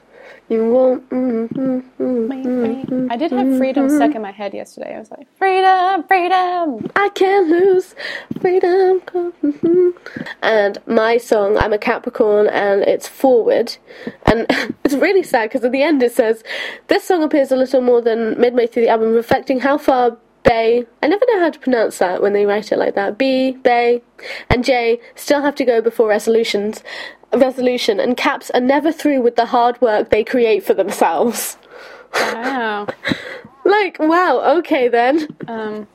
You 0.48 0.70
won't. 0.70 1.08
Mm, 1.08 1.48
mm, 1.48 1.82
mm. 1.98 3.10
I 3.10 3.16
did 3.16 3.30
have 3.32 3.56
freedom 3.56 3.88
stuck 3.88 4.14
in 4.14 4.20
my 4.20 4.30
head 4.30 4.52
yesterday. 4.52 4.94
I 4.94 4.98
was 4.98 5.10
like, 5.10 5.26
freedom, 5.38 6.04
freedom. 6.06 6.90
I 6.94 7.08
can't 7.14 7.48
lose 7.48 7.94
freedom. 8.40 9.00
mhm. 9.00 9.92
And 10.42 10.78
my 10.86 11.16
song, 11.16 11.56
I'm 11.56 11.72
a 11.72 11.78
Capricorn, 11.78 12.48
and 12.48 12.82
it's 12.82 13.08
forward. 13.08 13.76
And 14.26 14.46
it's 14.84 14.94
really 14.94 15.22
sad 15.22 15.48
because 15.48 15.64
at 15.64 15.72
the 15.72 15.82
end 15.82 16.02
it 16.02 16.12
says, 16.12 16.44
This 16.88 17.04
song 17.04 17.22
appears 17.22 17.50
a 17.50 17.56
little 17.56 17.80
more 17.80 18.02
than 18.02 18.38
midway 18.38 18.66
through 18.66 18.82
the 18.82 18.90
album, 18.90 19.12
reflecting 19.14 19.60
how 19.60 19.78
far 19.78 20.18
Bay, 20.44 20.84
I 21.02 21.08
never 21.08 21.24
know 21.28 21.40
how 21.40 21.50
to 21.50 21.58
pronounce 21.58 21.98
that 21.98 22.22
when 22.22 22.32
they 22.34 22.44
write 22.46 22.70
it 22.70 22.78
like 22.78 22.94
that, 22.94 23.18
B, 23.18 23.52
Bay, 23.52 24.02
and 24.48 24.62
J 24.64 25.00
still 25.14 25.42
have 25.42 25.54
to 25.56 25.64
go 25.64 25.80
before 25.80 26.08
resolutions. 26.08 26.82
Resolution 27.32 27.98
and 27.98 28.16
caps 28.16 28.50
are 28.50 28.60
never 28.60 28.92
through 28.92 29.22
with 29.22 29.34
the 29.36 29.46
hard 29.46 29.80
work 29.80 30.10
they 30.10 30.22
create 30.22 30.62
for 30.62 30.74
themselves. 30.74 31.56
Wow. 32.14 32.86
Like, 33.66 33.98
wow, 33.98 34.58
okay 34.58 34.88
then. 34.88 35.26
Um, 35.48 35.88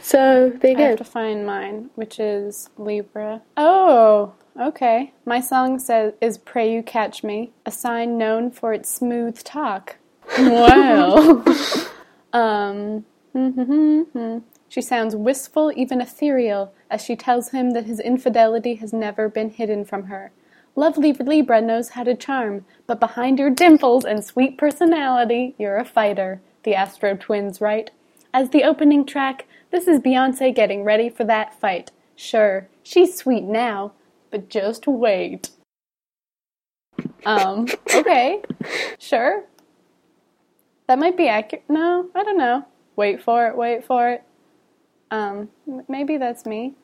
So 0.00 0.52
there 0.60 0.70
you 0.70 0.78
I 0.78 0.88
have 0.90 0.98
to 0.98 1.04
find 1.04 1.44
mine, 1.44 1.90
which 1.96 2.20
is 2.20 2.70
Libra. 2.78 3.42
Oh, 3.56 4.34
okay. 4.58 5.12
My 5.24 5.40
song 5.40 5.80
says 5.80 6.12
is 6.20 6.38
"Pray 6.38 6.72
You 6.72 6.82
Catch 6.82 7.24
Me," 7.24 7.50
a 7.66 7.72
sign 7.72 8.18
known 8.18 8.50
for 8.52 8.72
its 8.72 8.88
smooth 8.88 9.42
talk. 9.42 9.96
Wow. 10.38 11.44
um. 12.32 13.04
She 14.68 14.82
sounds 14.82 15.16
wistful, 15.16 15.72
even 15.74 16.00
ethereal, 16.00 16.72
as 16.90 17.02
she 17.04 17.16
tells 17.16 17.50
him 17.50 17.70
that 17.70 17.86
his 17.86 18.00
infidelity 18.00 18.74
has 18.76 18.92
never 18.92 19.28
been 19.28 19.50
hidden 19.50 19.84
from 19.84 20.04
her. 20.04 20.30
Lovely 20.76 21.12
Libra 21.12 21.60
knows 21.60 21.90
how 21.90 22.04
to 22.04 22.14
charm, 22.14 22.64
but 22.86 23.00
behind 23.00 23.38
your 23.38 23.50
dimples 23.50 24.04
and 24.04 24.24
sweet 24.24 24.56
personality, 24.58 25.54
you're 25.58 25.78
a 25.78 25.84
fighter, 25.84 26.40
the 26.62 26.74
Astro 26.74 27.16
twins 27.16 27.60
write. 27.60 27.90
As 28.32 28.50
the 28.50 28.62
opening 28.62 29.04
track, 29.04 29.46
this 29.70 29.88
is 29.88 30.00
Beyonce 30.00 30.54
getting 30.54 30.84
ready 30.84 31.08
for 31.08 31.24
that 31.24 31.58
fight. 31.60 31.90
Sure, 32.14 32.68
she's 32.82 33.16
sweet 33.16 33.44
now, 33.44 33.92
but 34.30 34.48
just 34.48 34.86
wait. 34.86 35.50
Um, 37.24 37.66
okay, 37.94 38.42
sure. 38.98 39.44
That 40.86 40.98
might 40.98 41.16
be 41.16 41.28
accurate. 41.28 41.64
No, 41.68 42.08
I 42.14 42.22
don't 42.22 42.38
know. 42.38 42.64
Wait 42.98 43.22
for 43.22 43.46
it, 43.46 43.56
wait 43.56 43.84
for 43.84 44.10
it. 44.10 44.24
Um, 45.12 45.50
maybe 45.86 46.16
that's 46.16 46.44
me. 46.44 46.74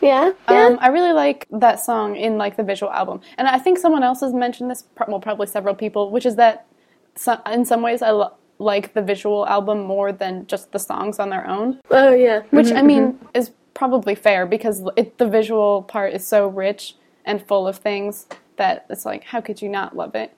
Yeah, 0.00 0.32
yeah. 0.48 0.66
Um, 0.66 0.78
I 0.80 0.88
really 0.88 1.12
like 1.12 1.46
that 1.52 1.78
song 1.78 2.16
in 2.16 2.36
like 2.36 2.56
the 2.56 2.64
visual 2.64 2.90
album, 2.90 3.20
and 3.38 3.46
I 3.46 3.56
think 3.60 3.78
someone 3.78 4.02
else 4.02 4.22
has 4.22 4.34
mentioned 4.34 4.72
this. 4.72 4.82
Well, 5.06 5.20
probably 5.20 5.46
several 5.46 5.76
people, 5.76 6.10
which 6.10 6.26
is 6.26 6.34
that 6.34 6.66
so, 7.14 7.40
in 7.46 7.64
some 7.64 7.80
ways 7.80 8.02
I 8.02 8.10
lo- 8.10 8.34
like 8.58 8.92
the 8.92 9.02
visual 9.02 9.46
album 9.46 9.84
more 9.84 10.10
than 10.10 10.48
just 10.48 10.72
the 10.72 10.80
songs 10.80 11.20
on 11.20 11.30
their 11.30 11.46
own. 11.46 11.80
oh 11.92 12.12
yeah. 12.12 12.42
Which 12.50 12.72
I 12.72 12.82
mean 12.82 13.16
is 13.32 13.52
probably 13.72 14.16
fair 14.16 14.46
because 14.46 14.82
it, 14.96 15.18
the 15.18 15.28
visual 15.28 15.82
part 15.84 16.12
is 16.12 16.26
so 16.26 16.48
rich 16.48 16.96
and 17.24 17.40
full 17.46 17.68
of 17.68 17.76
things 17.76 18.26
that 18.56 18.84
it's 18.90 19.06
like 19.06 19.22
how 19.22 19.40
could 19.40 19.62
you 19.62 19.68
not 19.68 19.96
love 19.96 20.16
it? 20.16 20.36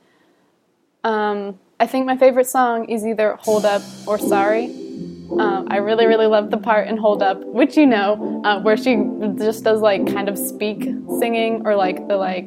Um, 1.02 1.58
I 1.80 1.86
think 1.86 2.04
my 2.04 2.18
favorite 2.18 2.46
song 2.46 2.90
is 2.90 3.06
either 3.06 3.36
"Hold 3.40 3.64
Up" 3.64 3.80
or 4.06 4.18
"Sorry." 4.18 4.81
Um, 5.38 5.68
I 5.70 5.76
really, 5.76 6.06
really 6.06 6.26
love 6.26 6.50
the 6.50 6.58
part 6.58 6.88
in 6.88 6.96
Hold 6.96 7.22
Up, 7.22 7.42
which 7.44 7.76
you 7.76 7.86
know, 7.86 8.42
uh, 8.44 8.60
where 8.60 8.76
she 8.76 8.96
just 9.38 9.64
does 9.64 9.80
like 9.80 10.06
kind 10.12 10.28
of 10.28 10.36
speak 10.36 10.84
singing 11.18 11.62
or 11.64 11.76
like 11.76 12.06
the 12.08 12.16
like. 12.16 12.44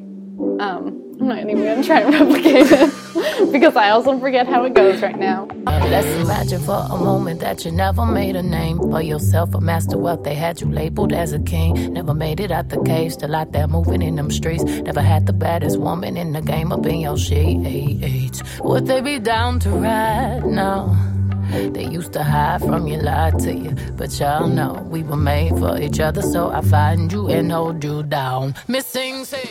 Um, 0.60 1.02
I'm 1.20 1.30
not 1.30 1.40
even 1.40 1.64
gonna 1.64 1.84
try 1.84 2.02
and 2.02 2.14
replicate 2.20 2.68
it 2.70 3.52
because 3.52 3.76
I 3.76 3.90
also 3.90 4.20
forget 4.20 4.48
how 4.48 4.66
it 4.66 4.74
goes 4.74 5.02
right 5.02 5.18
now. 5.18 5.48
Let's 5.66 6.08
imagine 6.08 6.62
for 6.62 6.86
a 6.90 6.98
moment 6.98 7.40
that 7.40 7.64
you 7.64 7.72
never 7.72 8.06
made 8.06 8.36
a 8.36 8.44
name 8.44 8.80
for 8.80 9.02
yourself, 9.02 9.56
a 9.56 9.62
master 9.62 9.98
wealth. 9.98 10.24
They 10.24 10.36
had 10.36 10.60
you 10.60 10.70
labeled 10.70 11.14
as 11.14 11.32
a 11.32 11.40
king. 11.40 11.94
Never 11.94 12.14
made 12.14 12.40
it 12.42 12.52
out 12.52 12.70
the 12.70 12.82
cave, 12.84 13.14
still 13.14 13.34
out 13.34 13.54
there 13.54 13.68
moving 13.68 14.02
in 14.02 14.16
them 14.16 14.30
streets. 14.30 14.64
Never 14.64 15.02
had 15.02 15.26
the 15.26 15.34
baddest 15.34 15.80
woman 15.80 16.18
in 16.18 16.34
the 16.34 16.42
game 16.42 16.72
up 16.72 16.86
in 16.86 17.00
your 17.00 17.18
sheets. 17.18 18.44
Would 18.60 18.88
they 18.88 19.00
be 19.00 19.20
down 19.20 19.60
to 19.62 19.70
ride 19.70 20.46
now? 20.46 21.15
They 21.52 21.86
used 21.86 22.14
to 22.14 22.24
hide 22.24 22.62
from 22.62 22.88
you, 22.88 22.98
lie 22.98 23.32
to 23.32 23.54
you, 23.54 23.76
but 23.98 24.18
y'all 24.20 24.48
know 24.48 24.86
we 24.90 25.04
were 25.04 25.18
made 25.18 25.58
for 25.58 25.80
each 25.80 26.00
other, 26.00 26.22
so 26.22 26.50
I 26.50 26.62
find 26.62 27.12
you 27.12 27.28
and 27.30 27.52
hold 27.52 27.84
you 27.84 28.04
down. 28.04 28.56
Missing, 28.68 29.26
say. 29.26 29.50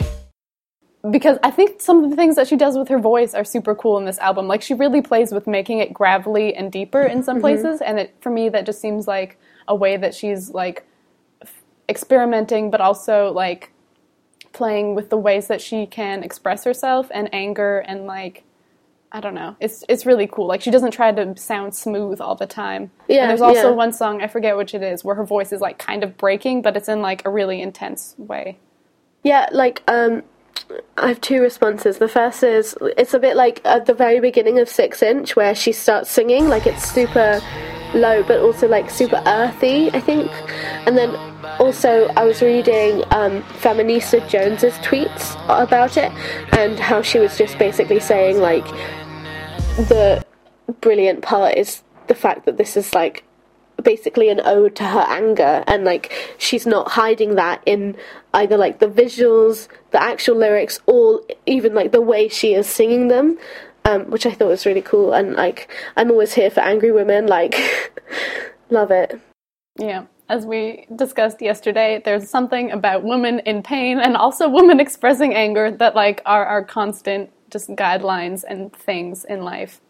because 1.11 1.37
I 1.43 1.51
think 1.51 1.81
some 1.81 2.03
of 2.03 2.09
the 2.09 2.15
things 2.15 2.35
that 2.35 2.47
she 2.47 2.55
does 2.55 2.77
with 2.77 2.87
her 2.89 2.99
voice 2.99 3.33
are 3.33 3.43
super 3.43 3.75
cool 3.75 3.97
in 3.97 4.05
this 4.05 4.17
album. 4.19 4.47
Like 4.47 4.61
she 4.61 4.73
really 4.73 5.01
plays 5.01 5.31
with 5.31 5.47
making 5.47 5.79
it 5.79 5.93
gravelly 5.93 6.55
and 6.55 6.71
deeper 6.71 7.01
in 7.01 7.23
some 7.23 7.35
mm-hmm. 7.35 7.41
places, 7.41 7.81
and 7.81 7.99
it, 7.99 8.15
for 8.21 8.29
me 8.29 8.49
that 8.49 8.65
just 8.65 8.81
seems 8.81 9.07
like 9.07 9.37
a 9.67 9.75
way 9.75 9.97
that 9.97 10.13
she's 10.15 10.49
like 10.51 10.85
f- 11.41 11.63
experimenting, 11.89 12.71
but 12.71 12.81
also 12.81 13.31
like 13.31 13.71
playing 14.53 14.95
with 14.95 15.09
the 15.09 15.17
ways 15.17 15.47
that 15.47 15.61
she 15.61 15.85
can 15.85 16.23
express 16.23 16.63
herself 16.63 17.11
and 17.13 17.29
anger 17.33 17.79
and 17.79 18.05
like 18.07 18.44
I 19.11 19.21
don't 19.21 19.35
know. 19.35 19.55
It's 19.59 19.83
it's 19.87 20.05
really 20.05 20.27
cool. 20.27 20.47
Like 20.47 20.61
she 20.61 20.71
doesn't 20.71 20.91
try 20.91 21.11
to 21.11 21.37
sound 21.37 21.73
smooth 21.75 22.19
all 22.19 22.35
the 22.35 22.47
time. 22.47 22.91
Yeah, 23.07 23.21
And 23.21 23.29
there's 23.29 23.41
also 23.41 23.69
yeah. 23.69 23.75
one 23.75 23.93
song 23.93 24.21
I 24.21 24.27
forget 24.27 24.57
which 24.57 24.73
it 24.73 24.83
is 24.83 25.03
where 25.03 25.15
her 25.15 25.25
voice 25.25 25.51
is 25.53 25.61
like 25.61 25.77
kind 25.77 26.03
of 26.03 26.17
breaking, 26.17 26.61
but 26.61 26.75
it's 26.75 26.89
in 26.89 27.01
like 27.01 27.25
a 27.25 27.29
really 27.29 27.61
intense 27.61 28.15
way. 28.17 28.59
Yeah, 29.23 29.47
like 29.51 29.83
um, 29.87 30.23
I 30.97 31.09
have 31.09 31.21
two 31.21 31.41
responses. 31.41 31.97
The 31.97 32.07
first 32.07 32.43
is 32.43 32.75
it's 32.97 33.13
a 33.13 33.19
bit 33.19 33.35
like 33.35 33.61
at 33.65 33.85
the 33.85 33.93
very 33.93 34.19
beginning 34.19 34.59
of 34.59 34.69
Six 34.69 35.03
Inch 35.03 35.35
where 35.35 35.53
she 35.53 35.71
starts 35.71 36.09
singing, 36.09 36.47
like 36.47 36.65
it's 36.65 36.89
super 36.89 37.41
low 37.93 38.23
but 38.23 38.39
also 38.39 38.67
like 38.67 38.89
super 38.89 39.21
earthy, 39.25 39.91
I 39.91 39.99
think. 39.99 40.31
And 40.87 40.97
then 40.97 41.15
also 41.59 42.07
I 42.15 42.23
was 42.23 42.41
reading 42.41 43.03
um, 43.11 43.43
Feminista 43.61 44.27
Jones's 44.27 44.73
tweets 44.75 45.35
about 45.45 45.97
it 45.97 46.11
and 46.57 46.79
how 46.79 47.01
she 47.01 47.19
was 47.19 47.37
just 47.37 47.57
basically 47.57 47.99
saying 47.99 48.39
like 48.39 48.65
the 49.77 50.25
brilliant 50.81 51.21
part 51.21 51.57
is 51.57 51.83
the 52.07 52.15
fact 52.15 52.45
that 52.45 52.57
this 52.57 52.77
is 52.77 52.93
like 52.93 53.23
basically 53.85 54.27
an 54.29 54.41
ode 54.43 54.75
to 54.75 54.83
her 54.83 55.05
anger 55.07 55.63
and 55.67 55.85
like 55.85 56.11
she's 56.37 56.65
not 56.65 56.91
hiding 56.91 57.35
that 57.35 57.61
in 57.65 57.95
either 58.33 58.57
like 58.57 58.79
the 58.79 58.87
visuals 58.87 59.67
the 59.91 60.01
actual 60.01 60.35
lyrics 60.35 60.79
or 60.87 61.21
even 61.45 61.73
like 61.73 61.91
the 61.93 62.01
way 62.01 62.27
she 62.27 62.53
is 62.53 62.67
singing 62.67 63.07
them 63.07 63.37
um, 63.85 64.01
which 64.11 64.25
i 64.25 64.31
thought 64.31 64.49
was 64.49 64.65
really 64.65 64.81
cool 64.81 65.13
and 65.13 65.33
like 65.35 65.69
i'm 65.95 66.11
always 66.11 66.33
here 66.33 66.49
for 66.49 66.61
angry 66.61 66.91
women 66.91 67.27
like 67.27 67.55
love 68.69 68.91
it 68.91 69.19
Yeah. 69.77 70.05
As 70.27 70.45
we 70.45 70.87
discussed 70.95 71.41
yesterday, 71.41 72.01
there's 72.03 72.29
something 72.29 72.71
about 72.71 73.03
women 73.03 73.39
in 73.45 73.61
pain 73.61 73.99
and 73.99 74.17
also 74.17 74.49
women 74.59 74.79
expressing 74.79 75.35
anger 75.35 75.69
that 75.69 75.95
like 75.95 76.21
are 76.25 76.45
our 76.45 76.63
constant 76.63 77.29
just 77.51 77.69
guidelines 77.75 78.43
and 78.47 78.73
things 78.73 79.25
in 79.25 79.43
life. 79.43 79.81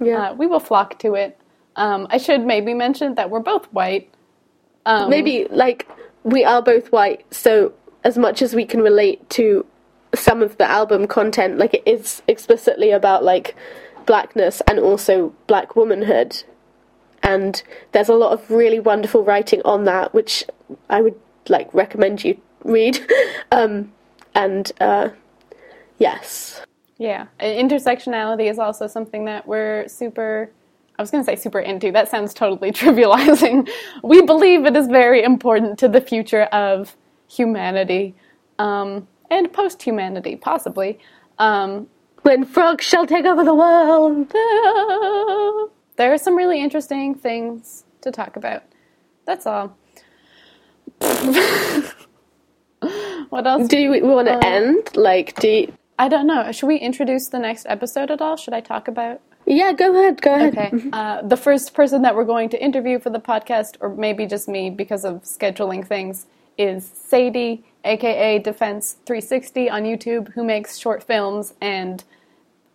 yeah 0.00 0.30
Uh, 0.30 0.34
we 0.34 0.46
will 0.46 0.60
flock 0.60 0.98
to 1.00 1.14
it. 1.14 1.39
Um, 1.76 2.06
I 2.10 2.18
should 2.18 2.44
maybe 2.44 2.74
mention 2.74 3.14
that 3.14 3.30
we're 3.30 3.40
both 3.40 3.66
white. 3.66 4.12
Um, 4.86 5.10
maybe 5.10 5.46
like 5.50 5.88
we 6.24 6.44
are 6.44 6.62
both 6.62 6.90
white 6.90 7.24
so 7.32 7.72
as 8.02 8.16
much 8.16 8.40
as 8.40 8.54
we 8.54 8.64
can 8.64 8.80
relate 8.80 9.28
to 9.30 9.66
some 10.14 10.42
of 10.42 10.56
the 10.56 10.64
album 10.64 11.06
content 11.06 11.58
like 11.58 11.74
it 11.74 11.82
is 11.86 12.22
explicitly 12.26 12.90
about 12.90 13.22
like 13.22 13.54
blackness 14.06 14.62
and 14.66 14.78
also 14.78 15.34
black 15.46 15.76
womanhood 15.76 16.42
and 17.22 17.62
there's 17.92 18.08
a 18.08 18.14
lot 18.14 18.32
of 18.32 18.50
really 18.50 18.80
wonderful 18.80 19.22
writing 19.22 19.60
on 19.66 19.84
that 19.84 20.14
which 20.14 20.44
i 20.88 21.00
would 21.00 21.18
like 21.48 21.72
recommend 21.74 22.24
you 22.24 22.40
read 22.64 22.98
um 23.52 23.92
and 24.34 24.72
uh 24.80 25.10
yes 25.98 26.62
Yeah, 27.00 27.28
intersectionality 27.40 28.50
is 28.50 28.58
also 28.58 28.86
something 28.86 29.24
that 29.24 29.48
we're 29.48 29.88
super. 29.88 30.50
I 31.00 31.02
was 31.02 31.10
going 31.10 31.24
to 31.24 31.26
say 31.26 31.36
super 31.36 31.60
into. 31.60 31.90
That 31.90 32.10
sounds 32.10 32.34
totally 32.34 32.72
trivializing. 32.80 33.66
We 34.04 34.20
believe 34.20 34.66
it 34.66 34.76
is 34.76 34.86
very 34.86 35.22
important 35.22 35.78
to 35.78 35.88
the 35.88 36.02
future 36.02 36.42
of 36.42 36.94
humanity 37.26 38.14
um, 38.58 39.08
and 39.30 39.50
post 39.50 39.82
humanity, 39.82 40.36
possibly. 40.36 40.98
Um, 41.38 41.88
when 42.20 42.44
frogs 42.44 42.84
shall 42.84 43.06
take 43.06 43.24
over 43.24 43.42
the 43.44 43.54
world 43.54 44.28
there 45.96 46.12
are 46.12 46.18
some 46.18 46.36
really 46.36 46.60
interesting 46.60 47.14
things 47.14 47.86
to 48.02 48.10
talk 48.10 48.36
about. 48.36 48.64
That's 49.24 49.46
all. 49.46 49.74
what 53.30 53.46
else? 53.46 53.68
do 53.68 53.90
we 53.90 54.02
want 54.02 54.28
to 54.28 54.38
end 54.44 54.94
like 54.96 55.34
do 55.40 55.48
you, 55.48 55.72
I 55.98 56.08
don't 56.08 56.26
know. 56.26 56.52
Should 56.52 56.66
we 56.66 56.76
introduce 56.76 57.28
the 57.28 57.38
next 57.38 57.64
episode 57.70 58.10
at 58.10 58.20
all? 58.20 58.36
Should 58.36 58.52
I 58.52 58.60
talk 58.60 58.86
about? 58.86 59.22
Yeah 59.54 59.72
go 59.72 59.92
ahead 59.92 60.22
go 60.22 60.34
ahead 60.34 60.56
Okay. 60.56 60.90
Uh, 60.92 61.22
the 61.22 61.36
first 61.36 61.74
person 61.74 62.02
that 62.02 62.14
we're 62.14 62.24
going 62.24 62.48
to 62.50 62.62
interview 62.62 62.98
for 62.98 63.10
the 63.10 63.20
podcast, 63.20 63.76
or 63.80 63.94
maybe 63.94 64.26
just 64.26 64.48
me 64.48 64.70
because 64.70 65.04
of 65.04 65.22
scheduling 65.22 65.86
things, 65.86 66.26
is 66.58 66.84
Sadie, 66.84 67.64
aka 67.84 68.38
Defense 68.38 68.96
360 69.06 69.70
on 69.70 69.82
YouTube, 69.84 70.32
who 70.32 70.44
makes 70.44 70.78
short 70.78 71.02
films 71.02 71.54
and 71.60 72.04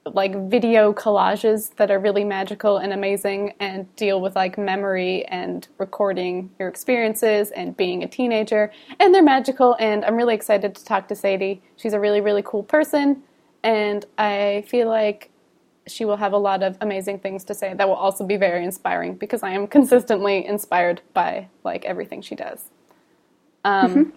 like 0.06 0.36
video 0.50 0.94
collages 0.94 1.76
that 1.78 1.90
are 1.90 2.00
really 2.00 2.24
magical 2.24 2.78
and 2.78 2.94
amazing 2.94 3.54
and 3.60 3.94
deal 3.96 4.22
with 4.22 4.36
like 4.36 4.58
memory 4.58 5.26
and 5.26 5.68
recording 5.80 6.52
your 6.60 6.68
experiences 6.68 7.50
and 7.52 7.76
being 7.76 8.04
a 8.04 8.08
teenager. 8.08 8.72
And 9.00 9.14
they're 9.14 9.24
magical, 9.24 9.76
and 9.80 10.06
I'm 10.06 10.16
really 10.16 10.36
excited 10.36 10.76
to 10.76 10.86
talk 10.86 11.08
to 11.08 11.16
Sadie. 11.16 11.62
She's 11.76 11.94
a 11.94 12.00
really, 12.00 12.22
really 12.22 12.44
cool 12.46 12.64
person, 12.64 13.24
and 13.64 14.06
I 14.18 14.64
feel 14.68 14.88
like 14.88 15.32
she 15.88 16.04
will 16.06 16.18
have 16.18 16.34
a 16.34 16.38
lot 16.38 16.64
of 16.64 16.78
amazing 16.82 17.20
things 17.20 17.44
to 17.46 17.54
say 17.54 17.74
that 17.74 17.88
will 17.88 17.96
also 17.96 18.26
be 18.26 18.38
very 18.38 18.64
inspiring 18.64 19.14
because 19.16 19.44
I 19.44 19.52
am 19.52 19.68
consistently 19.68 20.46
inspired 20.46 21.02
by 21.14 21.48
like 21.64 21.86
everything 21.86 22.22
she 22.22 22.36
does. 22.36 22.70
Um, 23.64 24.14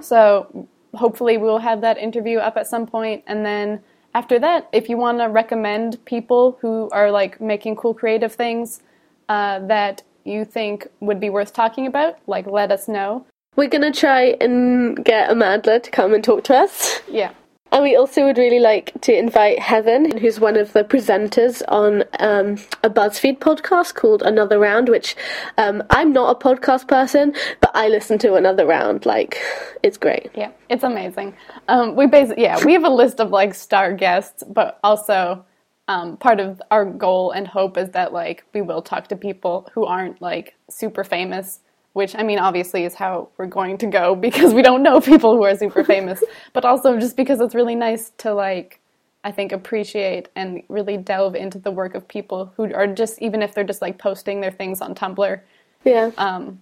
So 0.00 0.68
hopefully 0.94 1.36
we'll 1.36 1.58
have 1.58 1.80
that 1.82 1.98
interview 1.98 2.38
up 2.38 2.56
at 2.56 2.66
some 2.66 2.86
point, 2.86 3.22
and 3.26 3.44
then 3.44 3.80
after 4.14 4.38
that, 4.38 4.68
if 4.72 4.88
you 4.88 4.96
want 4.96 5.18
to 5.18 5.26
recommend 5.26 6.02
people 6.06 6.58
who 6.62 6.88
are 6.90 7.10
like 7.10 7.40
making 7.40 7.76
cool 7.76 7.92
creative 7.92 8.32
things 8.34 8.80
uh, 9.28 9.58
that 9.66 10.02
you 10.24 10.44
think 10.44 10.86
would 11.00 11.20
be 11.20 11.28
worth 11.30 11.52
talking 11.52 11.86
about, 11.86 12.18
like 12.26 12.46
let 12.46 12.72
us 12.72 12.88
know. 12.88 13.26
we're 13.56 13.68
gonna 13.68 13.92
try 13.92 14.36
and 14.40 15.04
get 15.04 15.30
amanda 15.30 15.78
to 15.80 15.90
come 15.90 16.12
and 16.14 16.24
talk 16.24 16.44
to 16.44 16.54
us 16.54 17.00
Yeah. 17.08 17.32
And 17.72 17.82
we 17.82 17.96
also 17.96 18.24
would 18.24 18.38
really 18.38 18.60
like 18.60 18.92
to 19.02 19.16
invite 19.16 19.58
Heaven, 19.58 20.16
who's 20.18 20.38
one 20.40 20.56
of 20.56 20.72
the 20.72 20.84
presenters 20.84 21.62
on 21.68 22.04
um, 22.20 22.52
a 22.82 22.88
BuzzFeed 22.88 23.38
podcast 23.38 23.94
called 23.94 24.22
Another 24.22 24.58
Round, 24.58 24.88
which 24.88 25.16
um, 25.58 25.82
I'm 25.90 26.12
not 26.12 26.36
a 26.36 26.38
podcast 26.38 26.88
person, 26.88 27.34
but 27.60 27.70
I 27.74 27.88
listen 27.88 28.18
to 28.18 28.34
Another 28.34 28.64
Round. 28.66 29.04
Like, 29.04 29.42
it's 29.82 29.98
great. 29.98 30.30
Yeah, 30.34 30.52
it's 30.70 30.84
amazing. 30.84 31.34
Um, 31.68 31.96
we 31.96 32.06
basically, 32.06 32.44
yeah, 32.44 32.64
we 32.64 32.72
have 32.72 32.84
a 32.84 32.90
list 32.90 33.20
of 33.20 33.30
like 33.30 33.52
star 33.54 33.92
guests, 33.92 34.42
but 34.48 34.78
also 34.84 35.44
um, 35.88 36.16
part 36.16 36.40
of 36.40 36.60
our 36.70 36.84
goal 36.84 37.30
and 37.30 37.46
hope 37.46 37.76
is 37.76 37.90
that 37.90 38.12
like 38.12 38.44
we 38.54 38.62
will 38.62 38.82
talk 38.82 39.08
to 39.08 39.16
people 39.16 39.68
who 39.72 39.84
aren't 39.84 40.20
like 40.20 40.54
super 40.70 41.04
famous. 41.04 41.60
Which 41.96 42.14
I 42.14 42.22
mean, 42.22 42.38
obviously, 42.38 42.84
is 42.84 42.94
how 42.94 43.30
we're 43.38 43.46
going 43.46 43.78
to 43.78 43.86
go 43.86 44.14
because 44.28 44.52
we 44.52 44.60
don't 44.60 44.82
know 44.82 45.00
people 45.00 45.34
who 45.34 45.42
are 45.44 45.56
super 45.56 45.82
famous, 45.94 46.22
but 46.52 46.66
also 46.66 47.00
just 47.00 47.16
because 47.16 47.40
it's 47.40 47.54
really 47.54 47.74
nice 47.74 48.12
to 48.18 48.34
like, 48.34 48.80
I 49.24 49.32
think, 49.32 49.50
appreciate 49.50 50.28
and 50.36 50.62
really 50.68 50.98
delve 50.98 51.34
into 51.34 51.58
the 51.58 51.70
work 51.70 51.94
of 51.94 52.06
people 52.06 52.52
who 52.54 52.72
are 52.74 52.86
just 52.86 53.22
even 53.22 53.40
if 53.40 53.54
they're 53.54 53.64
just 53.64 53.80
like 53.80 53.96
posting 53.96 54.42
their 54.42 54.50
things 54.50 54.82
on 54.82 54.94
Tumblr, 54.94 55.40
Yeah. 55.84 56.10
Um, 56.18 56.60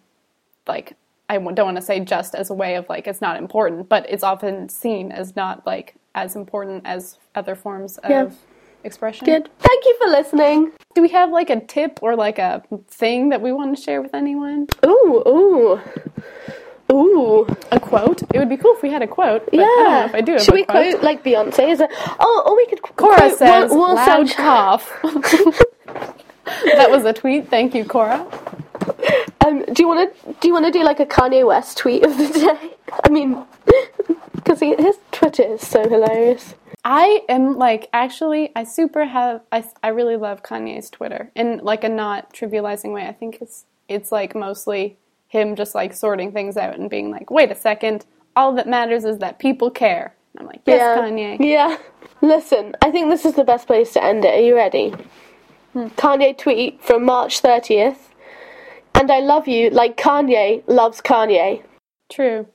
like 0.69 0.97
I 1.29 1.39
don't 1.39 1.67
want 1.67 1.79
to 1.79 1.83
say 1.83 1.99
just 1.99 2.37
as 2.37 2.51
a 2.51 2.55
way 2.55 2.77
of 2.77 2.89
like 2.89 3.09
it's 3.09 3.21
not 3.21 3.37
important, 3.37 3.89
but 3.89 4.07
it's 4.09 4.23
often 4.23 4.69
seen 4.69 5.11
as 5.11 5.35
not 5.35 5.67
like 5.67 5.97
as 6.15 6.37
important 6.37 6.83
as 6.87 7.19
other 7.35 7.57
forms 7.57 7.99
of 7.99 8.11
Yeah. 8.11 8.31
Expression. 8.85 9.25
Good. 9.27 9.49
Thank 9.59 9.85
you 9.85 9.97
for 9.99 10.07
listening. 10.09 10.73
Do 10.95 11.03
we 11.03 11.09
have 11.11 11.31
like 11.31 11.51
a 11.51 11.61
tip 11.61 11.99
or 12.03 12.15
like 12.17 12.39
a 12.39 12.63
thing 12.89 13.31
that 13.31 13.41
we 13.41 13.53
want 13.53 13.77
to 13.77 13.83
share 13.83 14.01
with 14.03 14.15
anyone? 14.15 14.69
Ooh, 14.85 15.23
ooh. 15.27 15.81
Ooh. 16.93 17.47
A 17.73 17.81
quote? 17.81 18.23
It 18.33 18.39
would 18.39 18.49
be 18.49 18.57
cool 18.57 18.75
if 18.77 18.83
we 18.83 18.91
had 18.91 19.03
a 19.03 19.07
quote. 19.07 19.47
But 19.47 19.55
Yeah. 19.55 19.63
I 19.63 19.67
don't 19.67 19.93
know 19.93 20.05
if 20.07 20.15
I 20.15 20.21
do 20.21 20.39
Should 20.39 20.55
we 20.55 20.65
quote. 20.65 20.93
quote 20.93 21.03
like 21.03 21.25
Beyonce? 21.25 21.71
Is 21.71 21.81
it? 21.81 21.91
Oh, 22.21 22.43
or 22.47 22.57
we 22.57 22.67
could 22.67 22.83
Cora 22.83 23.17
quote 23.17 23.39
says, 23.39 23.71
Wall- 23.71 23.79
Wall 23.79 23.95
"Loud 23.97 24.31
cough." 24.37 24.93
that 26.77 26.91
was 26.91 27.05
a 27.05 27.13
tweet. 27.13 27.49
Thank 27.49 27.75
you, 27.75 27.85
Cora. 27.85 28.25
Um, 29.47 29.65
do 29.73 29.83
you 29.83 29.89
want 29.89 30.15
to 30.25 30.33
do 30.41 30.49
you 30.49 30.55
want 30.55 30.67
to 30.67 30.71
do 30.73 30.83
like 30.85 31.01
a 31.01 31.07
Kanye 31.07 31.47
West 31.47 31.79
tweet 31.79 32.05
of 32.05 32.17
the 32.19 32.29
day? 32.29 32.75
I 33.05 33.09
mean, 33.09 33.43
because 34.35 34.61
his 34.61 34.99
Twitter 35.13 35.43
is 35.43 35.67
so 35.67 35.89
hilarious. 35.89 36.55
I 36.85 37.23
am 37.29 37.57
like 37.57 37.89
actually 37.93 38.53
I 38.55 38.65
super 38.65 39.07
have 39.07 39.41
I, 39.51 39.65
I 39.83 39.89
really 39.89 40.17
love 40.17 40.43
Kanye's 40.43 40.91
Twitter 40.91 41.31
in 41.35 41.61
like 41.63 41.83
a 41.83 41.89
not 41.89 42.33
trivializing 42.33 42.93
way. 42.93 43.07
I 43.07 43.13
think 43.13 43.39
it's 43.41 43.65
it's 43.89 44.13
like 44.13 44.35
mostly 44.35 44.99
him 45.29 45.57
just 45.57 45.75
like 45.75 45.95
sorting 45.95 46.33
things 46.33 46.57
out 46.57 46.79
and 46.79 46.91
being 46.91 47.11
like, 47.11 47.31
wait 47.31 47.51
a 47.51 47.55
second, 47.55 48.07
all 48.37 48.53
that 48.55 48.69
matters 48.69 49.05
is 49.05 49.19
that 49.19 49.39
people 49.39 49.71
care. 49.71 50.15
And 50.33 50.41
I'm 50.41 50.47
like, 50.47 50.63
yes, 50.67 50.81
yeah. 50.81 51.03
Kanye. 51.03 51.37
Yeah. 51.41 51.77
Listen, 52.21 52.75
I 52.83 52.91
think 52.91 53.11
this 53.11 53.25
is 53.25 53.35
the 53.35 53.45
best 53.45 53.67
place 53.67 53.93
to 53.95 54.03
end 54.03 54.25
it. 54.25 54.35
Are 54.39 54.43
you 54.43 54.55
ready? 54.55 54.95
Hmm. 55.73 55.87
Kanye 55.89 56.37
tweet 56.37 56.83
from 56.83 57.05
March 57.05 57.43
30th. 57.43 57.97
And 58.95 59.11
I 59.11 59.21
love 59.21 59.49
you 59.49 59.71
like 59.71 59.97
Kanye 59.97 60.63
loves 60.67 61.01
Kanye. 61.01 61.63
True. 62.11 62.47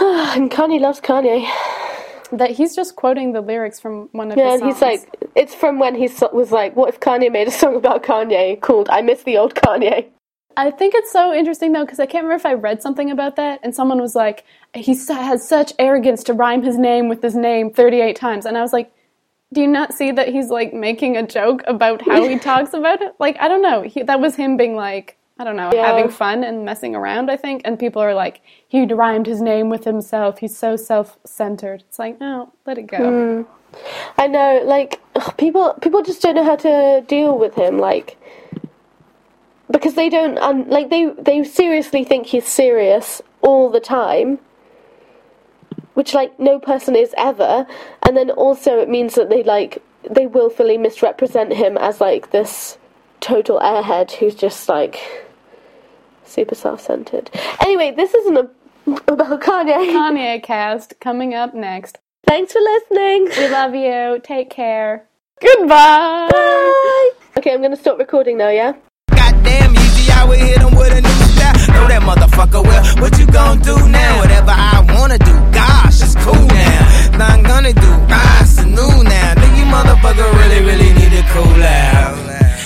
And 0.36 0.50
Kanye 0.50 0.80
loves 0.80 1.00
Kanye. 1.00 1.46
That 2.32 2.50
he's 2.52 2.76
just 2.76 2.96
quoting 2.96 3.32
the 3.32 3.40
lyrics 3.40 3.80
from 3.80 4.08
one 4.12 4.30
of 4.30 4.38
Yeah, 4.38 4.52
his 4.52 4.62
and 4.62 4.62
songs. 4.62 4.74
he's 4.74 4.82
like, 4.82 5.30
it's 5.34 5.54
from 5.54 5.78
when 5.78 5.94
he 5.94 6.08
was 6.32 6.52
like, 6.52 6.76
what 6.76 6.88
if 6.88 7.00
Kanye 7.00 7.30
made 7.30 7.48
a 7.48 7.50
song 7.50 7.76
about 7.76 8.02
Kanye 8.02 8.60
called 8.60 8.88
I 8.88 9.02
Miss 9.02 9.24
the 9.24 9.36
Old 9.36 9.54
Kanye? 9.54 10.06
I 10.56 10.70
think 10.70 10.94
it's 10.94 11.12
so 11.12 11.32
interesting 11.34 11.72
though 11.72 11.84
because 11.84 12.00
I 12.00 12.06
can't 12.06 12.24
remember 12.24 12.40
if 12.40 12.46
I 12.46 12.54
read 12.54 12.82
something 12.82 13.10
about 13.10 13.36
that 13.36 13.60
and 13.62 13.74
someone 13.74 14.00
was 14.00 14.14
like, 14.14 14.44
he 14.74 14.94
has 14.94 15.46
such 15.46 15.72
arrogance 15.78 16.22
to 16.24 16.32
rhyme 16.34 16.62
his 16.62 16.78
name 16.78 17.08
with 17.08 17.22
his 17.22 17.34
name 17.34 17.72
38 17.72 18.16
times, 18.16 18.46
and 18.46 18.56
I 18.56 18.62
was 18.62 18.72
like, 18.72 18.92
do 19.52 19.60
you 19.60 19.66
not 19.66 19.92
see 19.94 20.12
that 20.12 20.28
he's 20.28 20.48
like 20.48 20.72
making 20.72 21.16
a 21.16 21.26
joke 21.26 21.62
about 21.66 22.02
how 22.02 22.28
he 22.28 22.38
talks 22.50 22.72
about 22.74 23.02
it? 23.02 23.14
Like 23.18 23.36
I 23.40 23.48
don't 23.48 23.62
know, 23.62 23.82
he, 23.82 24.02
that 24.02 24.20
was 24.20 24.36
him 24.36 24.56
being 24.56 24.76
like. 24.76 25.16
I 25.40 25.44
don't 25.44 25.56
know, 25.56 25.70
Yeah. 25.72 25.86
having 25.86 26.10
fun 26.10 26.44
and 26.44 26.66
messing 26.66 26.94
around, 26.94 27.30
I 27.30 27.36
think. 27.38 27.62
And 27.64 27.78
people 27.78 28.02
are 28.02 28.12
like, 28.12 28.42
he 28.68 28.84
rhymed 28.84 29.26
his 29.26 29.40
name 29.40 29.70
with 29.70 29.84
himself. 29.84 30.38
He's 30.40 30.54
so 30.54 30.76
self 30.76 31.16
centered. 31.24 31.82
It's 31.88 31.98
like, 31.98 32.20
no, 32.20 32.52
let 32.66 32.76
it 32.76 32.82
go. 32.86 33.46
I 34.18 34.26
know, 34.26 34.60
like 34.64 35.00
ugh, 35.16 35.34
people 35.38 35.72
people 35.80 36.02
just 36.02 36.20
don't 36.20 36.34
know 36.34 36.44
how 36.44 36.56
to 36.56 37.02
deal 37.08 37.38
with 37.38 37.54
him, 37.54 37.78
like 37.78 38.18
because 39.70 39.94
they 39.94 40.10
don't 40.10 40.36
um, 40.38 40.68
like 40.68 40.90
they 40.90 41.06
they 41.18 41.42
seriously 41.44 42.04
think 42.04 42.26
he's 42.26 42.46
serious 42.46 43.22
all 43.40 43.70
the 43.70 43.80
time, 43.80 44.40
which 45.94 46.12
like 46.12 46.38
no 46.38 46.58
person 46.58 46.94
is 46.94 47.14
ever, 47.16 47.66
and 48.02 48.14
then 48.14 48.30
also 48.30 48.78
it 48.80 48.90
means 48.90 49.14
that 49.14 49.30
they 49.30 49.42
like 49.42 49.82
they 50.02 50.26
willfully 50.26 50.76
misrepresent 50.76 51.52
him 51.54 51.78
as 51.78 51.98
like 51.98 52.30
this 52.30 52.76
total 53.20 53.58
airhead 53.60 54.10
who's 54.12 54.34
just 54.34 54.68
like 54.68 54.98
super 56.30 56.54
self-centered. 56.54 57.30
Anyway, 57.60 57.90
this 57.90 58.14
isn't 58.14 58.36
a, 58.36 58.48
about 59.08 59.40
Kanye. 59.40 59.92
Kanye 59.92 60.42
cast 60.42 60.98
coming 61.00 61.34
up 61.34 61.54
next. 61.54 61.98
Thanks 62.26 62.52
for 62.52 62.60
listening. 62.60 63.28
We 63.36 63.48
love 63.48 63.74
you. 63.74 64.20
Take 64.22 64.50
care. 64.50 65.06
Goodbye. 65.40 66.28
Bye. 66.30 67.10
Okay, 67.38 67.52
I'm 67.52 67.62
gonna 67.62 67.76
stop 67.76 67.98
recording 67.98 68.38
now. 68.38 68.50
Yeah. 68.50 68.74
Goddamn 69.10 69.74
easy, 69.74 70.12
I 70.12 70.24
would 70.28 70.38
hit 70.38 70.58
him 70.58 70.74
with 70.76 70.92
a 70.92 71.00
new 71.00 71.08
style. 71.08 71.74
Know 71.74 71.88
that 71.88 72.02
motherfucker 72.02 72.62
well. 72.62 72.84
What 73.00 73.18
you 73.18 73.26
gonna 73.26 73.62
do 73.62 73.76
now? 73.88 74.18
Whatever 74.20 74.50
I 74.50 74.86
wanna 74.94 75.18
do. 75.18 75.32
Gosh, 75.50 76.02
it's 76.02 76.14
cool 76.16 76.34
now. 76.34 77.16
Not 77.16 77.44
gonna 77.44 77.72
do. 77.72 77.90
Ah, 78.10 78.42
it's 78.42 78.62
new 78.64 79.04
now. 79.04 79.34
Do 79.34 79.46
you 79.56 79.64
motherfucker 79.64 80.30
really, 80.40 80.60
really 80.64 80.92
need 80.92 81.10
to 81.16 81.22
cool 81.32 81.62
out? 81.62 82.39